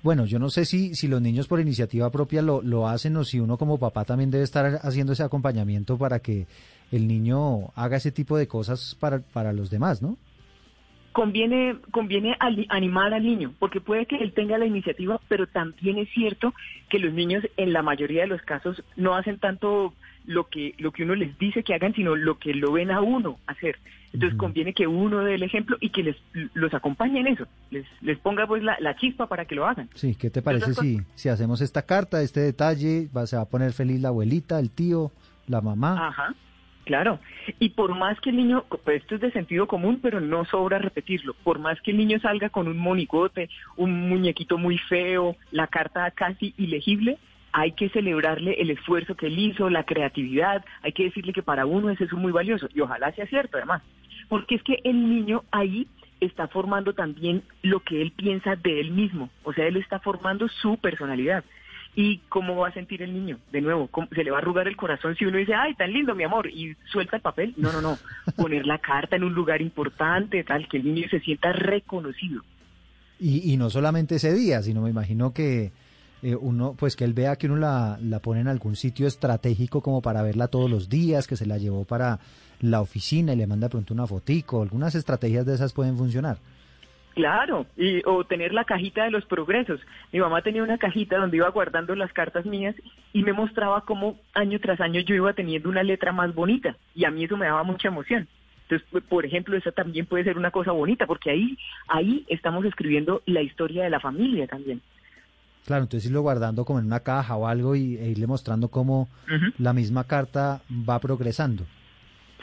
Bueno, 0.01 0.25
yo 0.25 0.39
no 0.39 0.49
sé 0.49 0.65
si, 0.65 0.95
si 0.95 1.07
los 1.07 1.21
niños 1.21 1.47
por 1.47 1.59
iniciativa 1.59 2.09
propia 2.09 2.41
lo, 2.41 2.63
lo 2.63 2.87
hacen 2.87 3.15
o 3.17 3.23
si 3.23 3.39
uno 3.39 3.57
como 3.57 3.77
papá 3.77 4.03
también 4.03 4.31
debe 4.31 4.45
estar 4.45 4.79
haciendo 4.81 5.13
ese 5.13 5.23
acompañamiento 5.23 5.97
para 5.97 6.19
que 6.19 6.47
el 6.91 7.07
niño 7.07 7.67
haga 7.75 7.97
ese 7.97 8.11
tipo 8.11 8.35
de 8.35 8.47
cosas 8.47 8.95
para, 8.99 9.19
para 9.19 9.53
los 9.53 9.69
demás, 9.69 10.01
¿no? 10.01 10.17
Conviene, 11.11 11.75
conviene 11.91 12.37
animar 12.69 13.13
al 13.13 13.23
niño, 13.23 13.53
porque 13.59 13.81
puede 13.81 14.05
que 14.05 14.17
él 14.17 14.33
tenga 14.33 14.57
la 14.57 14.65
iniciativa, 14.65 15.19
pero 15.27 15.47
también 15.47 15.97
es 15.97 16.09
cierto 16.09 16.53
que 16.89 16.99
los 16.99 17.13
niños 17.13 17.43
en 17.57 17.73
la 17.73 17.81
mayoría 17.81 18.21
de 18.21 18.27
los 18.27 18.41
casos 18.41 18.83
no 18.95 19.15
hacen 19.15 19.39
tanto 19.39 19.93
lo 20.25 20.47
que, 20.47 20.75
lo 20.77 20.91
que 20.91 21.03
uno 21.03 21.15
les 21.15 21.37
dice 21.39 21.63
que 21.63 21.73
hagan, 21.73 21.93
sino 21.93 22.15
lo 22.15 22.37
que 22.37 22.53
lo 22.53 22.71
ven 22.71 22.91
a 22.91 23.01
uno 23.01 23.39
hacer. 23.47 23.77
Entonces 24.13 24.37
conviene 24.39 24.73
que 24.73 24.87
uno 24.87 25.23
dé 25.23 25.35
el 25.35 25.43
ejemplo 25.43 25.77
y 25.79 25.91
que 25.91 26.01
les 26.01 26.15
los 26.53 26.73
acompañe 26.73 27.19
en 27.19 27.27
eso, 27.27 27.45
les, 27.69 27.85
les 28.01 28.17
ponga 28.17 28.47
pues 28.47 28.63
la, 28.63 28.95
chispa 28.95 29.27
para 29.27 29.45
que 29.45 29.53
lo 29.53 29.67
hagan. 29.67 29.87
Sí, 29.93 30.15
¿qué 30.15 30.31
te 30.31 30.41
parece 30.41 30.73
si, 30.73 31.01
si 31.13 31.29
hacemos 31.29 31.61
esta 31.61 31.83
carta, 31.83 32.21
este 32.21 32.39
detalle, 32.39 33.07
va, 33.15 33.27
se 33.27 33.35
va 33.35 33.43
a 33.43 33.49
poner 33.49 33.71
feliz 33.71 34.01
la 34.01 34.09
abuelita, 34.09 34.59
el 34.59 34.71
tío, 34.71 35.11
la 35.47 35.61
mamá? 35.61 36.07
Ajá. 36.07 36.33
Claro, 36.89 37.19
y 37.59 37.69
por 37.69 37.95
más 37.95 38.19
que 38.19 38.31
el 38.31 38.37
niño, 38.37 38.65
pues 38.83 39.03
esto 39.03 39.13
es 39.13 39.21
de 39.21 39.31
sentido 39.31 39.67
común, 39.67 39.99
pero 40.01 40.19
no 40.19 40.43
sobra 40.45 40.79
repetirlo, 40.79 41.35
por 41.43 41.59
más 41.59 41.79
que 41.81 41.91
el 41.91 41.97
niño 41.97 42.19
salga 42.19 42.49
con 42.49 42.67
un 42.67 42.79
monigote, 42.79 43.47
un 43.77 44.09
muñequito 44.09 44.57
muy 44.57 44.79
feo, 44.79 45.35
la 45.51 45.67
carta 45.67 46.09
casi 46.09 46.55
ilegible, 46.57 47.19
hay 47.51 47.73
que 47.73 47.89
celebrarle 47.89 48.53
el 48.53 48.71
esfuerzo 48.71 49.13
que 49.13 49.27
él 49.27 49.37
hizo, 49.37 49.69
la 49.69 49.83
creatividad, 49.83 50.65
hay 50.81 50.93
que 50.93 51.03
decirle 51.03 51.31
que 51.31 51.43
para 51.43 51.67
uno 51.67 51.91
es 51.91 52.01
eso 52.01 52.17
muy 52.17 52.31
valioso, 52.31 52.67
y 52.73 52.81
ojalá 52.81 53.11
sea 53.11 53.27
cierto 53.27 53.57
además, 53.57 53.83
porque 54.27 54.55
es 54.55 54.63
que 54.63 54.79
el 54.83 55.07
niño 55.07 55.43
ahí 55.51 55.85
está 56.19 56.47
formando 56.47 56.93
también 56.93 57.43
lo 57.61 57.81
que 57.81 58.01
él 58.01 58.13
piensa 58.13 58.55
de 58.55 58.79
él 58.79 58.89
mismo, 58.89 59.29
o 59.43 59.53
sea, 59.53 59.67
él 59.67 59.77
está 59.77 59.99
formando 59.99 60.47
su 60.47 60.77
personalidad. 60.77 61.43
¿Y 61.95 62.19
cómo 62.29 62.55
va 62.55 62.69
a 62.69 62.73
sentir 62.73 63.01
el 63.01 63.13
niño? 63.13 63.39
De 63.51 63.61
nuevo, 63.61 63.89
¿se 64.13 64.23
le 64.23 64.31
va 64.31 64.37
a 64.37 64.41
arrugar 64.41 64.67
el 64.67 64.77
corazón 64.77 65.15
si 65.15 65.25
uno 65.25 65.37
dice, 65.37 65.53
ay, 65.53 65.73
tan 65.75 65.91
lindo, 65.91 66.15
mi 66.15 66.23
amor, 66.23 66.47
y 66.47 66.75
suelta 66.91 67.17
el 67.17 67.21
papel? 67.21 67.53
No, 67.57 67.71
no, 67.71 67.81
no. 67.81 67.97
Poner 68.37 68.65
la 68.65 68.77
carta 68.77 69.15
en 69.15 69.23
un 69.23 69.33
lugar 69.33 69.61
importante, 69.61 70.43
tal, 70.43 70.67
que 70.69 70.77
el 70.77 70.85
niño 70.85 71.07
se 71.09 71.19
sienta 71.19 71.51
reconocido. 71.51 72.43
Y, 73.19 73.51
y 73.51 73.57
no 73.57 73.69
solamente 73.69 74.15
ese 74.15 74.33
día, 74.33 74.61
sino 74.61 74.81
me 74.81 74.89
imagino 74.89 75.33
que 75.33 75.71
eh, 76.21 76.35
uno, 76.35 76.75
pues 76.77 76.95
que 76.95 77.05
él 77.05 77.13
vea 77.13 77.37
que 77.37 77.47
uno 77.47 77.55
la, 77.55 77.97
la 78.01 78.19
pone 78.19 78.41
en 78.41 78.47
algún 78.47 78.75
sitio 78.75 79.07
estratégico 79.07 79.81
como 79.81 80.01
para 80.01 80.21
verla 80.21 80.49
todos 80.49 80.69
los 80.69 80.89
días, 80.89 81.27
que 81.27 81.37
se 81.37 81.45
la 81.45 81.57
llevó 81.57 81.85
para 81.85 82.19
la 82.59 82.81
oficina 82.81 83.33
y 83.33 83.37
le 83.37 83.47
manda 83.47 83.69
pronto 83.69 83.93
una 83.93 84.05
fotico. 84.05 84.61
Algunas 84.61 84.95
estrategias 84.95 85.45
de 85.45 85.55
esas 85.55 85.71
pueden 85.71 85.97
funcionar. 85.97 86.39
Claro, 87.19 87.65
y, 87.75 88.01
o 88.05 88.23
tener 88.23 88.53
la 88.53 88.63
cajita 88.63 89.03
de 89.03 89.11
los 89.11 89.25
progresos. 89.25 89.81
Mi 90.13 90.21
mamá 90.21 90.41
tenía 90.41 90.63
una 90.63 90.77
cajita 90.77 91.17
donde 91.17 91.35
iba 91.35 91.49
guardando 91.49 91.93
las 91.93 92.13
cartas 92.13 92.45
mías 92.45 92.75
y 93.11 93.23
me 93.23 93.33
mostraba 93.33 93.81
cómo 93.81 94.17
año 94.33 94.57
tras 94.61 94.79
año 94.79 95.01
yo 95.01 95.15
iba 95.15 95.33
teniendo 95.33 95.67
una 95.67 95.83
letra 95.83 96.13
más 96.13 96.33
bonita 96.33 96.77
y 96.95 97.03
a 97.03 97.11
mí 97.11 97.25
eso 97.25 97.35
me 97.35 97.47
daba 97.47 97.63
mucha 97.63 97.89
emoción. 97.89 98.29
Entonces, 98.61 99.03
por 99.09 99.25
ejemplo, 99.25 99.57
esa 99.57 99.73
también 99.73 100.05
puede 100.05 100.23
ser 100.23 100.37
una 100.37 100.51
cosa 100.51 100.71
bonita 100.71 101.07
porque 101.07 101.29
ahí, 101.29 101.57
ahí 101.89 102.25
estamos 102.29 102.63
escribiendo 102.63 103.21
la 103.25 103.41
historia 103.41 103.83
de 103.83 103.89
la 103.89 103.99
familia 103.99 104.47
también. 104.47 104.81
Claro, 105.65 105.83
entonces 105.83 106.09
irlo 106.09 106.21
guardando 106.21 106.63
como 106.63 106.79
en 106.79 106.85
una 106.85 107.01
caja 107.01 107.35
o 107.35 107.47
algo 107.47 107.75
y, 107.75 107.97
e 107.97 108.11
irle 108.11 108.27
mostrando 108.27 108.69
cómo 108.69 109.09
la 109.57 109.73
misma 109.73 110.05
carta 110.05 110.61
va 110.71 110.97
progresando. 110.99 111.65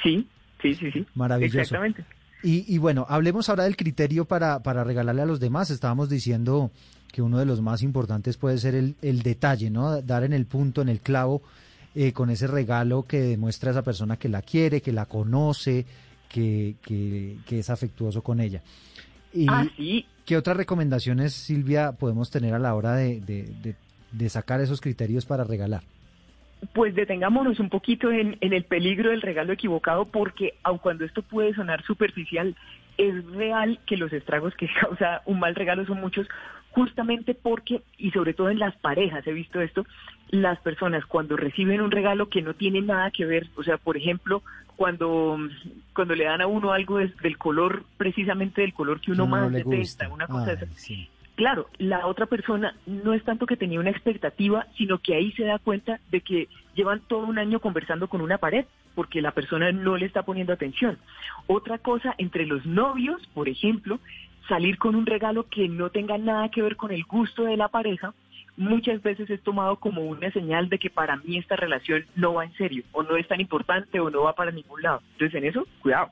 Sí, 0.03 0.29
sí, 0.61 0.75
sí, 0.75 0.91
sí. 0.93 1.07
Maravilloso. 1.15 1.61
Exactamente. 1.61 2.05
Y, 2.43 2.79
bueno, 2.79 3.07
hablemos 3.09 3.49
ahora 3.49 3.65
del 3.65 3.77
criterio 3.77 4.25
para, 4.25 4.63
para 4.63 4.85
regalarle 4.85 5.23
a 5.23 5.27
los 5.27 5.41
demás. 5.41 5.71
Estábamos 5.71 6.09
diciendo 6.09 6.71
que 7.11 7.21
uno 7.23 7.39
de 7.39 7.47
los 7.47 7.61
más 7.61 7.83
importantes 7.83 8.37
puede 8.37 8.59
ser 8.59 8.75
el, 8.77 8.95
el 9.03 9.23
detalle, 9.23 9.69
¿no? 9.71 10.01
Dar 10.03 10.23
en 10.23 10.33
el 10.33 10.47
punto, 10.47 10.81
en 10.83 10.89
el 10.89 11.01
clavo. 11.01 11.43
eh, 11.99 12.13
con 12.13 12.29
ese 12.29 12.47
regalo 12.47 13.05
que 13.05 13.21
demuestra 13.23 13.71
a 13.71 13.73
esa 13.73 13.83
persona 13.83 14.19
que 14.19 14.29
la 14.29 14.43
quiere, 14.43 14.83
que 14.83 14.93
la 14.93 15.07
conoce, 15.07 15.87
que, 16.29 16.77
que, 16.83 17.39
que 17.47 17.61
es 17.61 17.71
afectuoso 17.71 18.23
con 18.23 18.39
ella. 18.39 18.63
Y, 19.33 19.47
Ah, 19.49 19.67
sí. 19.77 20.05
¿Qué 20.27 20.37
otras 20.37 20.57
recomendaciones, 20.59 21.33
Silvia, 21.33 21.93
podemos 21.93 22.31
tener 22.31 22.53
a 22.53 22.59
la 22.59 22.75
hora 22.75 22.95
de, 22.97 23.21
de, 23.23 23.45
de- 23.63 23.77
de 24.13 24.29
sacar 24.29 24.61
esos 24.61 24.81
criterios 24.83 25.25
para 25.25 25.43
regalar? 25.45 25.83
Pues 26.73 26.95
detengámonos 26.95 27.61
un 27.61 27.69
poquito 27.69 28.11
en, 28.11 28.39
en 28.41 28.53
el 28.53 28.65
peligro 28.65 29.11
del 29.11 29.23
regalo 29.23 29.53
equivocado, 29.53 30.07
porque 30.07 30.55
aun 30.63 30.79
cuando 30.79 31.05
esto 31.05 31.23
puede 31.23 31.55
sonar 31.55 31.83
superficial, 31.85 32.57
es 32.99 33.25
real 33.33 33.79
que 33.87 33.97
los 33.97 34.13
estragos 34.13 34.55
que 34.55 34.69
causa 34.81 35.23
un 35.27 35.39
mal 35.39 35.55
regalo 35.55 35.85
son 35.87 36.01
muchos, 36.01 36.27
justamente 36.71 37.35
porque, 37.35 37.83
y 37.97 38.11
sobre 38.11 38.35
todo 38.35 38.51
en 38.51 38.59
las 38.59 38.77
parejas, 38.77 39.27
he 39.27 39.33
visto 39.33 39.61
esto, 39.61 39.87
las 40.31 40.59
personas 40.61 41.07
cuando 41.07 41.37
reciben 41.37 41.81
un 41.81 41.91
regalo 41.91 42.29
que 42.29 42.43
no 42.43 42.55
tiene 42.55 42.83
nada 42.83 43.11
que 43.11 43.25
ver, 43.25 43.47
o 43.57 43.63
sea, 43.63 43.79
por 43.79 43.97
ejemplo, 43.97 44.43
cuando, 44.77 45.39
cuando 45.95 46.15
le 46.15 46.25
dan 46.25 46.43
a 46.43 46.47
uno 46.47 46.73
algo 46.73 46.99
del 46.99 47.39
color, 47.39 47.85
precisamente 47.97 48.61
del 48.61 48.75
color 48.75 49.01
que 49.01 49.13
uno 49.13 49.27
más 49.27 49.51
detesta, 49.51 50.09
una 50.09 50.27
cosa 50.27 50.47
de 50.47 50.51
Ay, 50.53 50.57
esas, 50.65 50.69
sí. 50.77 51.09
Claro, 51.37 51.69
la 51.77 52.07
otra 52.07 52.25
persona 52.25 52.75
no 52.87 53.13
es 53.13 53.23
tanto 53.23 53.45
que 53.45 53.59
tenía 53.59 53.79
una 53.79 53.91
expectativa, 53.91 54.67
sino 54.77 54.99
que 54.99 55.15
ahí 55.15 55.33
se 55.33 55.45
da 55.45 55.59
cuenta 55.59 56.01
de 56.11 56.23
que 56.23 56.49
llevan 56.75 57.03
todo 57.07 57.27
un 57.27 57.39
año 57.39 57.61
conversando 57.61 58.09
con 58.09 58.23
una 58.23 58.39
pared, 58.39 58.65
porque 58.95 59.21
la 59.21 59.33
persona 59.33 59.71
no 59.71 59.99
le 59.99 60.07
está 60.07 60.23
poniendo 60.23 60.55
atención. 60.55 60.99
Otra 61.47 61.77
cosa, 61.77 62.15
entre 62.17 62.47
los 62.47 62.65
novios, 62.65 63.21
por 63.35 63.51
ejemplo, 63.51 64.01
salir 64.49 64.79
con 64.79 64.95
un 64.95 65.05
regalo 65.05 65.47
que 65.49 65.69
no 65.69 65.91
tenga 65.91 66.17
nada 66.17 66.49
que 66.49 66.63
ver 66.63 66.77
con 66.77 66.91
el 66.91 67.05
gusto 67.05 67.45
de 67.45 67.59
la 67.59 67.69
pareja, 67.69 68.15
muchas 68.57 69.03
veces 69.03 69.29
es 69.29 69.43
tomado 69.43 69.77
como 69.77 70.03
una 70.07 70.31
señal 70.31 70.71
de 70.71 70.79
que 70.79 70.89
para 70.89 71.17
mí 71.17 71.37
esta 71.37 71.57
relación 71.57 72.07
no 72.15 72.33
va 72.33 72.45
en 72.45 72.55
serio, 72.55 72.83
o 72.93 73.03
no 73.03 73.15
es 73.17 73.29
tan 73.29 73.43
importante, 73.43 74.01
o 74.01 74.09
no 74.09 74.23
va 74.23 74.35
para 74.35 74.53
ningún 74.53 74.81
lado. 74.81 75.03
Entonces, 75.13 75.35
en 75.35 75.49
eso, 75.49 75.67
cuidado. 75.83 76.09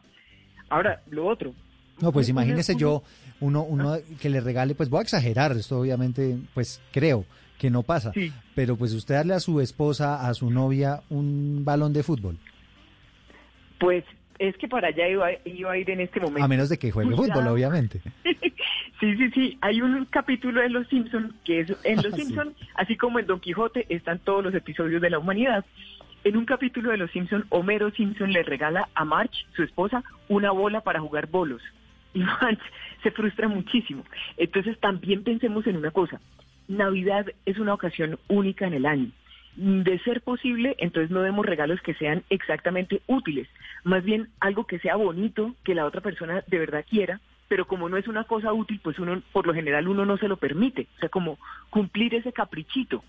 Ahora, 0.69 1.01
lo 1.11 1.27
otro. 1.27 1.55
No, 2.01 2.13
pues 2.13 2.29
imagínese 2.29 2.75
yo, 2.77 3.03
uno, 3.41 3.63
uno 3.63 3.97
que 4.21 4.29
le 4.29 4.41
regale, 4.41 4.75
pues 4.75 4.89
voy 4.91 5.01
a 5.01 5.03
exagerar, 5.03 5.53
esto 5.53 5.79
obviamente, 5.81 6.37
pues 6.55 6.81
creo 6.93 7.25
que 7.59 7.71
no 7.71 7.83
pasa, 7.83 8.13
Sí. 8.13 8.33
pero 8.55 8.77
pues 8.77 8.93
usted 8.93 9.15
darle 9.15 9.35
a 9.35 9.41
su 9.41 9.61
esposa, 9.61 10.27
a 10.29 10.35
su 10.35 10.51
novia, 10.51 11.03
un 11.09 11.65
balón 11.65 11.93
de 11.93 12.03
fútbol, 12.03 12.37
Pues 13.79 14.05
es 14.39 14.57
que 14.57 14.67
para 14.69 14.89
allá 14.89 15.09
iba, 15.09 15.29
iba 15.45 15.73
a 15.73 15.79
ir 15.79 15.89
en 15.91 16.01
este 16.01 16.21
momento. 16.21 16.45
a 16.45 16.49
menos 16.49 16.69
de 16.69 16.79
que 16.79 16.91
juegue 16.91 17.13
Cuidado. 17.15 17.41
fútbol, 17.41 17.53
obviamente. 17.55 18.01
Sí, 19.01 19.17
sí, 19.17 19.31
sí. 19.35 19.59
Hay 19.61 19.83
un 19.83 20.05
capítulo 20.07 20.61
de 20.63 20.71
Los 20.71 20.87
Simpson 20.89 21.35
que 21.45 21.61
es 21.61 21.73
en 21.83 21.97
Los 21.97 22.07
sí. 22.15 22.23
Simpson, 22.23 22.55
así 22.77 22.97
como 22.97 23.19
en 23.19 23.27
Don 23.27 23.41
Quijote 23.41 23.85
están 23.89 24.21
todos 24.21 24.43
los 24.43 24.55
episodios 24.55 25.03
de 25.03 25.11
la 25.11 25.19
humanidad. 25.19 25.65
En 26.23 26.37
un 26.37 26.47
capítulo 26.47 26.91
de 26.91 26.97
Los 26.97 27.11
Simpson, 27.11 27.45
Homero 27.51 27.91
Simpson 27.91 28.33
le 28.33 28.45
regala 28.45 28.89
a 28.95 29.05
Marge, 29.05 29.35
su 29.57 29.63
esposa, 29.65 30.03
una 30.29 30.53
bola 30.53 30.81
para 30.83 31.01
jugar 31.01 31.27
bolos. 31.27 31.61
Marge 32.15 32.63
se 33.03 33.11
frustra 33.11 33.49
muchísimo. 33.49 34.05
Entonces 34.37 34.79
también 34.81 35.23
pensemos 35.23 35.67
en 35.67 35.77
una 35.77 35.91
cosa. 35.91 36.21
Navidad 36.69 37.27
es 37.45 37.59
una 37.59 37.75
ocasión 37.75 38.19
única 38.29 38.67
en 38.67 38.75
el 38.75 38.87
año. 38.87 39.11
De 39.57 39.99
ser 40.01 40.23
posible, 40.23 40.75
entonces 40.79 41.11
no 41.11 41.23
demos 41.23 41.47
regalos 41.47 41.81
que 41.81 41.95
sean 41.95 42.25
exactamente 42.29 43.03
útiles, 43.07 43.47
más 43.85 44.03
bien 44.03 44.29
algo 44.41 44.67
que 44.67 44.81
sea 44.81 44.97
bonito, 44.97 45.55
que 45.63 45.77
la 45.77 45.85
otra 45.85 46.01
persona 46.01 46.43
de 46.49 46.59
verdad 46.59 46.85
quiera, 46.89 47.21
pero 47.47 47.67
como 47.67 47.89
no 47.89 47.97
es 47.97 48.09
una 48.09 48.25
cosa 48.25 48.53
útil, 48.53 48.81
pues 48.83 48.99
uno, 48.99 49.23
por 49.33 49.47
lo 49.47 49.55
general 49.55 49.87
uno 49.87 50.05
no 50.05 50.17
se 50.17 50.27
lo 50.27 50.39
permite, 50.39 50.89
o 50.97 50.99
sea, 50.99 51.09
como 51.09 51.39
cumplir 51.71 52.15
ese 52.17 52.33
caprichito. 52.33 53.05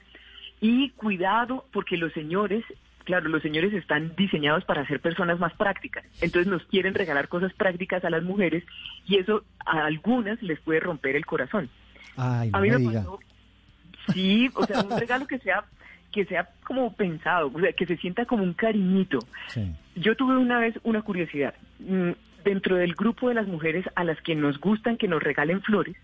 Y 0.61 0.91
cuidado, 0.91 1.65
porque 1.73 1.97
los 1.97 2.13
señores, 2.13 2.63
claro, 3.05 3.29
los 3.29 3.41
señores 3.41 3.73
están 3.73 4.13
diseñados 4.15 4.65
para 4.65 4.85
ser 4.85 4.99
personas 4.99 5.39
más 5.39 5.53
prácticas, 5.53 6.03
entonces 6.21 6.51
nos 6.51 6.63
quieren 6.63 6.93
regalar 6.93 7.29
cosas 7.29 7.53
prácticas 7.53 8.03
a 8.03 8.09
las 8.09 8.23
mujeres 8.23 8.63
y 9.07 9.17
eso 9.17 9.43
a 9.65 9.85
algunas 9.85 10.41
les 10.41 10.59
puede 10.59 10.81
romper 10.81 11.15
el 11.15 11.25
corazón. 11.25 11.69
Ay, 12.17 12.49
A 12.51 12.59
mí 12.59 12.69
me 12.69 12.79
me 12.79 12.93
pasó, 12.93 13.19
sí, 14.13 14.49
o 14.55 14.65
sea, 14.65 14.81
un 14.81 14.99
regalo 14.99 15.25
que 15.27 15.39
sea 15.39 15.63
que 16.11 16.25
sea 16.25 16.49
como 16.63 16.93
pensado, 16.93 17.51
o 17.53 17.59
sea, 17.59 17.73
que 17.73 17.85
se 17.85 17.97
sienta 17.97 18.25
como 18.25 18.41
un 18.41 18.53
cariñito. 18.53 19.19
Sí. 19.47 19.69
Yo 19.95 20.15
tuve 20.15 20.37
una 20.37 20.59
vez 20.59 20.79
una 20.83 21.01
curiosidad. 21.01 21.53
Mm, 21.79 22.11
Dentro 22.45 22.75
del 22.75 22.93
grupo 22.93 23.27
de 23.27 23.33
las 23.33 23.47
mujeres 23.47 23.85
a 23.95 24.03
las 24.03 24.21
que 24.21 24.35
nos 24.35 24.59
gustan 24.59 24.97
que 24.97 25.07
nos 25.07 25.21
regalen 25.21 25.63
flores, 25.63 25.95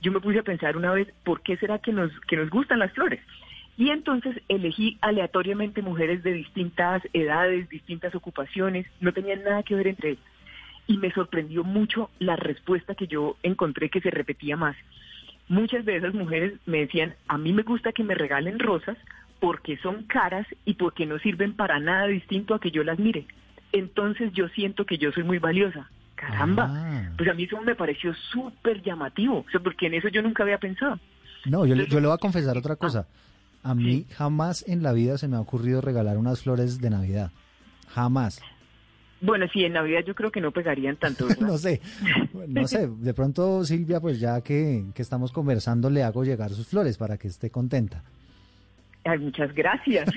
yo 0.00 0.10
me 0.10 0.20
puse 0.20 0.38
a 0.38 0.42
pensar 0.42 0.78
una 0.78 0.92
vez, 0.92 1.08
¿por 1.24 1.42
qué 1.42 1.58
será 1.58 1.78
que 1.78 1.92
nos, 1.92 2.10
que 2.20 2.36
nos 2.36 2.48
gustan 2.48 2.78
las 2.78 2.90
flores? 2.92 3.20
Y 3.80 3.88
entonces 3.88 4.36
elegí 4.48 4.98
aleatoriamente 5.00 5.80
mujeres 5.80 6.22
de 6.22 6.34
distintas 6.34 7.02
edades, 7.14 7.66
distintas 7.70 8.14
ocupaciones, 8.14 8.86
no 9.00 9.14
tenían 9.14 9.42
nada 9.42 9.62
que 9.62 9.74
ver 9.74 9.86
entre 9.86 10.10
ellas. 10.10 10.24
Y 10.86 10.98
me 10.98 11.10
sorprendió 11.12 11.64
mucho 11.64 12.10
la 12.18 12.36
respuesta 12.36 12.94
que 12.94 13.06
yo 13.06 13.38
encontré 13.42 13.88
que 13.88 14.02
se 14.02 14.10
repetía 14.10 14.58
más. 14.58 14.76
Muchas 15.48 15.86
de 15.86 15.96
esas 15.96 16.12
mujeres 16.12 16.52
me 16.66 16.80
decían, 16.80 17.14
a 17.26 17.38
mí 17.38 17.54
me 17.54 17.62
gusta 17.62 17.92
que 17.92 18.04
me 18.04 18.14
regalen 18.14 18.58
rosas 18.58 18.98
porque 19.40 19.78
son 19.78 20.02
caras 20.02 20.46
y 20.66 20.74
porque 20.74 21.06
no 21.06 21.18
sirven 21.18 21.54
para 21.54 21.80
nada 21.80 22.06
distinto 22.06 22.54
a 22.54 22.60
que 22.60 22.70
yo 22.70 22.84
las 22.84 22.98
mire. 22.98 23.24
Entonces 23.72 24.30
yo 24.34 24.48
siento 24.48 24.84
que 24.84 24.98
yo 24.98 25.10
soy 25.10 25.22
muy 25.22 25.38
valiosa. 25.38 25.88
Caramba. 26.16 26.68
Ah. 26.70 27.12
Pues 27.16 27.30
a 27.30 27.32
mí 27.32 27.44
eso 27.44 27.58
me 27.62 27.74
pareció 27.74 28.12
súper 28.30 28.82
llamativo, 28.82 29.38
o 29.38 29.50
sea, 29.50 29.60
porque 29.60 29.86
en 29.86 29.94
eso 29.94 30.08
yo 30.08 30.20
nunca 30.20 30.42
había 30.42 30.58
pensado. 30.58 31.00
No, 31.46 31.64
yo, 31.64 31.74
yo 31.74 31.98
le 31.98 32.06
voy 32.06 32.14
a 32.14 32.18
confesar 32.18 32.58
otra 32.58 32.76
cosa. 32.76 33.06
A 33.62 33.74
mí 33.74 34.06
jamás 34.10 34.64
en 34.66 34.82
la 34.82 34.92
vida 34.92 35.18
se 35.18 35.28
me 35.28 35.36
ha 35.36 35.40
ocurrido 35.40 35.80
regalar 35.80 36.16
unas 36.16 36.42
flores 36.42 36.80
de 36.80 36.90
Navidad. 36.90 37.30
Jamás. 37.88 38.40
Bueno, 39.20 39.46
sí, 39.52 39.64
en 39.64 39.74
Navidad 39.74 40.00
yo 40.06 40.14
creo 40.14 40.30
que 40.30 40.40
no 40.40 40.50
pegarían 40.50 40.96
tanto. 40.96 41.26
No 41.40 41.58
sé, 41.58 41.80
no 42.48 42.66
sé. 42.66 42.88
De 42.88 43.12
pronto, 43.12 43.64
Silvia, 43.64 44.00
pues 44.00 44.18
ya 44.18 44.40
que, 44.40 44.84
que 44.94 45.02
estamos 45.02 45.32
conversando, 45.32 45.90
le 45.90 46.02
hago 46.02 46.24
llegar 46.24 46.50
sus 46.50 46.68
flores 46.68 46.96
para 46.96 47.18
que 47.18 47.28
esté 47.28 47.50
contenta. 47.50 48.02
Ay, 49.04 49.18
muchas 49.18 49.54
gracias. 49.54 50.08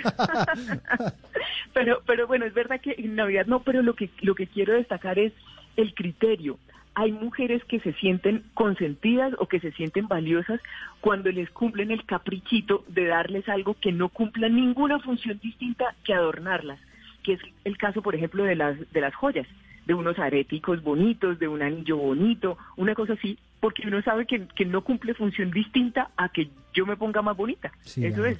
pero, 1.74 2.02
pero 2.06 2.28
bueno, 2.28 2.46
es 2.46 2.54
verdad 2.54 2.80
que 2.82 2.96
en 2.98 3.16
Navidad 3.16 3.46
no, 3.46 3.64
pero 3.64 3.82
lo 3.82 3.96
que, 3.96 4.10
lo 4.22 4.36
que 4.36 4.48
quiero 4.48 4.74
destacar 4.74 5.20
es 5.20 5.34
el 5.78 5.94
criterio. 5.94 6.60
Hay 6.96 7.12
mujeres 7.12 7.64
que 7.66 7.80
se 7.80 7.94
sienten 7.94 8.44
consentidas 8.54 9.34
o 9.40 9.48
que 9.48 9.60
se 9.60 9.72
sienten 9.72 10.08
valiosas 10.08 10.60
cuando 11.02 11.32
les 11.32 11.50
cumplen 11.50 11.92
el 11.92 12.06
caprichito 12.06 12.84
de 12.88 13.06
darles 13.06 13.50
algo 13.50 13.76
que 13.80 13.92
no 13.92 14.10
cumpla 14.10 14.48
ninguna 14.50 15.00
función 15.00 15.40
distinta 15.42 15.96
que 16.04 16.14
adornarlas, 16.14 16.80
que 17.24 17.34
es 17.34 17.40
el 17.64 17.78
caso, 17.78 18.02
por 18.02 18.16
ejemplo, 18.16 18.44
de 18.44 18.56
las, 18.56 18.78
de 18.92 19.02
las 19.02 19.16
joyas, 19.16 19.48
de 19.86 19.94
unos 19.94 20.20
areticos 20.20 20.84
bonitos, 20.84 21.40
de 21.40 21.48
un 21.48 21.62
anillo 21.62 21.98
bonito, 21.98 22.58
una 22.78 22.94
cosa 22.94 23.14
así, 23.14 23.38
porque 23.60 23.88
uno 23.88 24.02
sabe 24.02 24.26
que, 24.26 24.48
que 24.56 24.66
no 24.66 24.84
cumple 24.84 25.14
función 25.14 25.52
distinta 25.52 26.12
a 26.16 26.30
que 26.30 26.50
yo 26.74 26.86
me 26.86 26.98
ponga 26.98 27.22
más 27.22 27.36
bonita. 27.36 27.72
Sí, 27.82 28.06
Eso 28.06 28.26
es. 28.26 28.38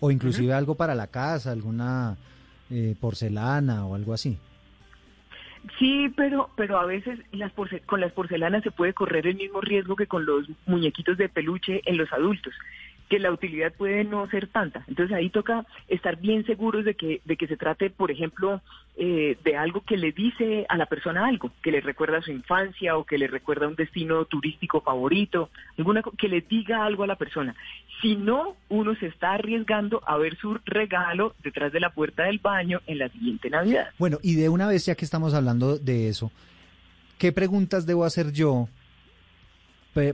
O 0.00 0.10
inclusive 0.10 0.52
algo 0.52 0.74
para 0.74 0.94
la 0.94 1.08
casa, 1.08 1.50
alguna 1.50 2.16
eh, 2.70 2.94
porcelana 3.00 3.86
o 3.86 3.94
algo 3.94 4.14
así. 4.14 4.38
Sí, 5.78 6.12
pero 6.16 6.50
pero 6.56 6.78
a 6.78 6.86
veces 6.86 7.18
las 7.32 7.52
con 7.86 8.00
las 8.00 8.12
porcelanas 8.12 8.62
se 8.62 8.70
puede 8.70 8.94
correr 8.94 9.26
el 9.26 9.36
mismo 9.36 9.60
riesgo 9.60 9.96
que 9.96 10.06
con 10.06 10.24
los 10.24 10.46
muñequitos 10.66 11.18
de 11.18 11.28
peluche 11.28 11.82
en 11.84 11.96
los 11.96 12.12
adultos, 12.12 12.54
que 13.08 13.18
la 13.18 13.32
utilidad 13.32 13.72
puede 13.72 14.04
no 14.04 14.28
ser 14.28 14.48
tanta. 14.48 14.84
Entonces 14.86 15.16
ahí 15.16 15.30
toca 15.30 15.66
estar 15.88 16.16
bien 16.16 16.44
seguros 16.46 16.84
de 16.84 16.94
que 16.94 17.20
de 17.24 17.36
que 17.36 17.46
se 17.46 17.56
trate, 17.56 17.90
por 17.90 18.10
ejemplo, 18.10 18.60
eh, 18.96 19.36
de 19.44 19.56
algo 19.56 19.82
que 19.82 19.96
le 19.96 20.12
dice 20.12 20.66
a 20.68 20.76
la 20.76 20.86
persona 20.86 21.26
algo, 21.26 21.50
que 21.62 21.70
le 21.70 21.80
recuerda 21.80 22.18
a 22.18 22.22
su 22.22 22.32
infancia 22.32 22.96
o 22.96 23.04
que 23.04 23.18
le 23.18 23.26
recuerda 23.26 23.68
un 23.68 23.76
destino 23.76 24.24
turístico 24.24 24.80
favorito, 24.80 25.50
alguna 25.78 26.02
que 26.18 26.28
le 26.28 26.40
diga 26.42 26.84
algo 26.84 27.04
a 27.04 27.06
la 27.06 27.16
persona. 27.16 27.54
Si 28.02 28.16
no, 28.16 28.56
uno 28.68 28.94
se 28.96 29.06
está 29.06 29.32
arriesgando 29.32 30.02
a 30.06 30.16
ver 30.18 30.36
su 30.36 30.58
regalo 30.64 31.34
detrás 31.42 31.72
de 31.72 31.80
la 31.80 31.90
puerta 31.90 32.24
del 32.24 32.38
baño 32.38 32.80
en 32.86 32.98
la 32.98 33.08
siguiente 33.08 33.50
Navidad. 33.50 33.88
Bueno, 33.98 34.18
y 34.22 34.34
de 34.34 34.48
una 34.48 34.68
vez 34.68 34.86
ya 34.86 34.94
que 34.94 35.04
estamos 35.04 35.34
hablando 35.34 35.78
de 35.78 36.08
eso, 36.08 36.30
¿qué 37.18 37.32
preguntas 37.32 37.86
debo 37.86 38.04
hacer 38.04 38.32
yo 38.32 38.68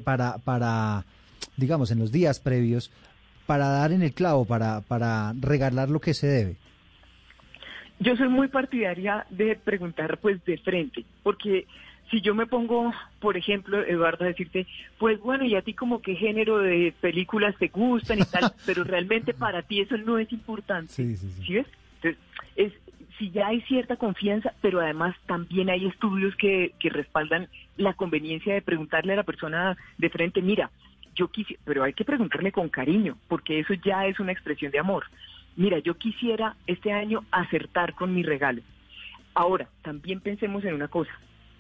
para, 0.03 0.39
para, 0.39 1.05
digamos, 1.57 1.91
en 1.91 1.99
los 1.99 2.13
días 2.13 2.41
previos, 2.41 2.91
para 3.47 3.69
dar 3.69 3.93
en 3.93 4.03
el 4.03 4.13
clavo, 4.13 4.45
para, 4.45 4.81
para 4.83 5.33
regalar 5.41 5.91
lo 5.91 6.01
que 6.01 6.15
se 6.15 6.27
debe? 6.27 6.57
Yo 8.01 8.17
soy 8.17 8.29
muy 8.29 8.49
partidaria 8.49 9.27
de 9.31 9.57
preguntar 9.57 10.19
pues 10.19 10.45
de 10.45 10.59
frente, 10.59 11.05
porque 11.23 11.67
si 12.11 12.21
yo 12.21 12.35
me 12.35 12.47
pongo, 12.47 12.93
por 13.21 13.37
ejemplo, 13.37 13.85
Eduardo, 13.85 14.25
a 14.25 14.29
decirte, 14.29 14.67
pues 14.99 15.21
bueno, 15.21 15.45
y 15.45 15.55
a 15.55 15.63
ti 15.63 15.75
como 15.75 16.03
qué 16.03 16.15
género 16.15 16.59
de 16.59 16.93
películas 17.01 17.55
te 17.59 17.69
gustan 17.69 18.19
y 18.19 18.25
tal, 18.25 18.53
pero 18.67 18.85
realmente 18.85 19.33
para 19.35 19.63
ti 19.63 19.81
eso 19.81 19.97
no 19.97 20.19
es 20.19 20.31
importante. 20.33 20.93
Sí, 20.93 21.17
sí, 21.17 21.29
sí. 21.31 21.43
¿Sí 21.45 21.55
ves? 21.55 21.67
Entonces, 22.03 22.21
es, 22.57 22.73
si 23.19 23.31
ya 23.31 23.47
hay 23.47 23.61
cierta 23.63 23.97
confianza, 23.97 24.53
pero 24.61 24.81
además 24.81 25.17
también 25.27 25.71
hay 25.71 25.87
estudios 25.87 26.35
que, 26.37 26.73
que 26.79 26.91
respaldan 26.91 27.49
la 27.77 27.95
conveniencia 27.95 28.55
de 28.55 28.63
preguntarle 28.63 29.13
a 29.13 29.17
la 29.17 29.23
persona 29.23 29.77
de 29.99 30.11
frente, 30.11 30.43
mira, 30.43 30.71
yo 31.15 31.29
quisiera, 31.29 31.63
pero 31.65 31.83
hay 31.85 31.93
que 31.93 32.05
preguntarle 32.05 32.53
con 32.53 32.69
cariño, 32.69 33.17
porque 33.29 33.61
eso 33.61 33.75
ya 33.75 34.07
es 34.07 34.19
una 34.21 34.33
expresión 34.33 34.73
de 34.73 34.79
amor. 34.79 35.05
mira, 35.57 35.79
yo 35.79 35.95
quisiera 35.95 36.57
este 36.67 36.93
año 36.93 37.25
acertar 37.31 37.95
con 37.95 38.13
mi 38.13 38.23
regalo. 38.23 38.61
Ahora, 39.35 39.69
también 39.83 40.21
pensemos 40.21 40.65
en 40.65 40.75
una 40.75 40.89
cosa. 40.89 41.13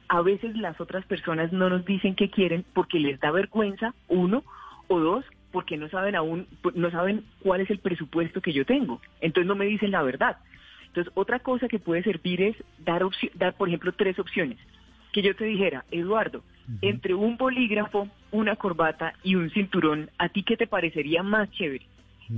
A 0.09 0.21
veces 0.21 0.57
las 0.57 0.81
otras 0.81 1.05
personas 1.07 1.53
no 1.53 1.71
nos 1.71 1.85
dicen 1.85 2.15
qué 2.15 2.29
quieren 2.29 2.65
porque 2.73 2.99
les 2.99 3.21
da 3.21 3.31
vergüenza, 3.31 3.95
uno, 4.09 4.43
o 4.89 4.99
dos, 4.99 5.25
porque 5.53 5.77
no 5.77 5.89
saben 5.89 6.17
aún, 6.17 6.47
no 6.75 6.91
saben 6.91 7.25
cuál 7.41 7.61
es 7.61 7.71
el 7.71 7.79
presupuesto 7.79 8.41
que 8.41 8.53
yo 8.53 8.65
tengo. 8.65 9.01
Entonces 9.21 9.47
no 9.47 9.55
me 9.55 9.67
dicen 9.67 9.93
la 9.93 10.03
verdad. 10.03 10.39
Entonces, 10.87 11.13
otra 11.17 11.41
cosa 11.41 11.69
que 11.69 11.79
puede 11.79 12.03
servir 12.03 12.43
es 12.43 12.57
dar, 12.79 13.03
dar 13.35 13.55
por 13.55 13.69
ejemplo, 13.69 13.93
tres 13.93 14.19
opciones. 14.19 14.59
Que 15.13 15.23
yo 15.23 15.35
te 15.35 15.45
dijera, 15.45 15.85
Eduardo, 15.91 16.43
entre 16.81 17.15
un 17.15 17.37
bolígrafo, 17.37 18.09
una 18.31 18.57
corbata 18.57 19.15
y 19.23 19.35
un 19.35 19.51
cinturón, 19.51 20.11
¿a 20.19 20.29
ti 20.29 20.43
qué 20.43 20.57
te 20.57 20.67
parecería 20.67 21.23
más 21.23 21.51
chévere? 21.51 21.87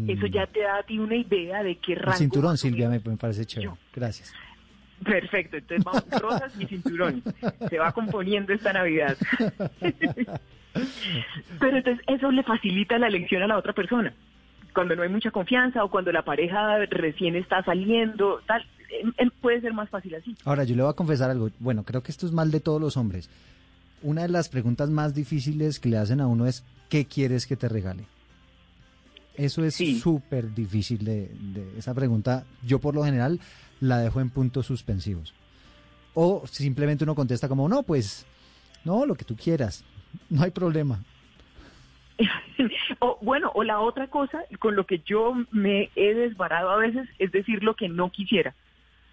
Eso 0.08 0.26
ya 0.26 0.46
te 0.46 0.60
da 0.60 0.78
a 0.78 0.82
ti 0.82 0.98
una 0.98 1.14
idea 1.14 1.62
de 1.62 1.76
qué 1.76 1.94
rango... 1.94 2.12
El 2.12 2.18
cinturón, 2.18 2.58
Silvia, 2.58 2.88
me, 2.88 2.98
parece 3.00 3.46
chévere. 3.46 3.70
Gracias. 3.94 4.34
Perfecto, 5.04 5.58
entonces 5.58 5.84
vamos, 5.84 6.04
rosas 6.20 6.52
y 6.58 6.66
cinturón. 6.66 7.22
Se 7.68 7.78
va 7.78 7.92
componiendo 7.92 8.52
esta 8.52 8.72
Navidad. 8.72 9.16
Pero 11.60 11.76
entonces 11.76 12.04
eso 12.06 12.30
le 12.30 12.42
facilita 12.42 12.98
la 12.98 13.08
elección 13.08 13.42
a 13.42 13.46
la 13.46 13.58
otra 13.58 13.72
persona. 13.72 14.12
Cuando 14.74 14.96
no 14.96 15.02
hay 15.02 15.08
mucha 15.08 15.30
confianza 15.30 15.84
o 15.84 15.90
cuando 15.90 16.12
la 16.12 16.22
pareja 16.22 16.78
recién 16.90 17.36
está 17.36 17.62
saliendo, 17.62 18.42
tal, 18.46 18.62
em, 18.90 19.12
em, 19.16 19.30
puede 19.40 19.60
ser 19.60 19.72
más 19.72 19.88
fácil 19.88 20.14
así. 20.14 20.36
Ahora, 20.44 20.64
yo 20.64 20.76
le 20.76 20.82
voy 20.82 20.90
a 20.90 20.94
confesar 20.94 21.30
algo. 21.30 21.50
Bueno, 21.58 21.84
creo 21.84 22.02
que 22.02 22.10
esto 22.10 22.26
es 22.26 22.32
mal 22.32 22.50
de 22.50 22.60
todos 22.60 22.80
los 22.80 22.96
hombres. 22.96 23.30
Una 24.02 24.22
de 24.22 24.28
las 24.28 24.48
preguntas 24.48 24.90
más 24.90 25.14
difíciles 25.14 25.80
que 25.80 25.88
le 25.88 25.98
hacen 25.98 26.20
a 26.20 26.26
uno 26.26 26.46
es, 26.46 26.64
¿qué 26.88 27.06
quieres 27.06 27.46
que 27.46 27.56
te 27.56 27.68
regale? 27.68 28.04
Eso 29.34 29.64
es 29.64 29.76
súper 30.00 30.54
difícil 30.54 31.04
de, 31.04 31.30
esa 31.76 31.94
pregunta. 31.94 32.44
Yo 32.62 32.78
por 32.78 32.94
lo 32.94 33.04
general 33.04 33.40
la 33.80 33.98
dejo 33.98 34.20
en 34.20 34.30
puntos 34.30 34.66
suspensivos. 34.66 35.34
O 36.14 36.46
simplemente 36.46 37.04
uno 37.04 37.14
contesta 37.14 37.48
como, 37.48 37.68
no, 37.68 37.82
pues, 37.82 38.26
no, 38.84 39.04
lo 39.04 39.14
que 39.14 39.24
tú 39.24 39.36
quieras, 39.36 39.84
no 40.30 40.42
hay 40.42 40.50
problema. 40.50 41.02
o, 43.00 43.18
bueno, 43.20 43.50
o 43.54 43.62
la 43.62 43.80
otra 43.80 44.08
cosa 44.08 44.42
con 44.58 44.74
lo 44.74 44.86
que 44.86 45.02
yo 45.04 45.34
me 45.50 45.90
he 45.96 46.14
desbarado 46.14 46.70
a 46.70 46.76
veces 46.76 47.06
es 47.18 47.30
decir 47.32 47.62
lo 47.62 47.74
que 47.74 47.88
no 47.88 48.10
quisiera. 48.10 48.54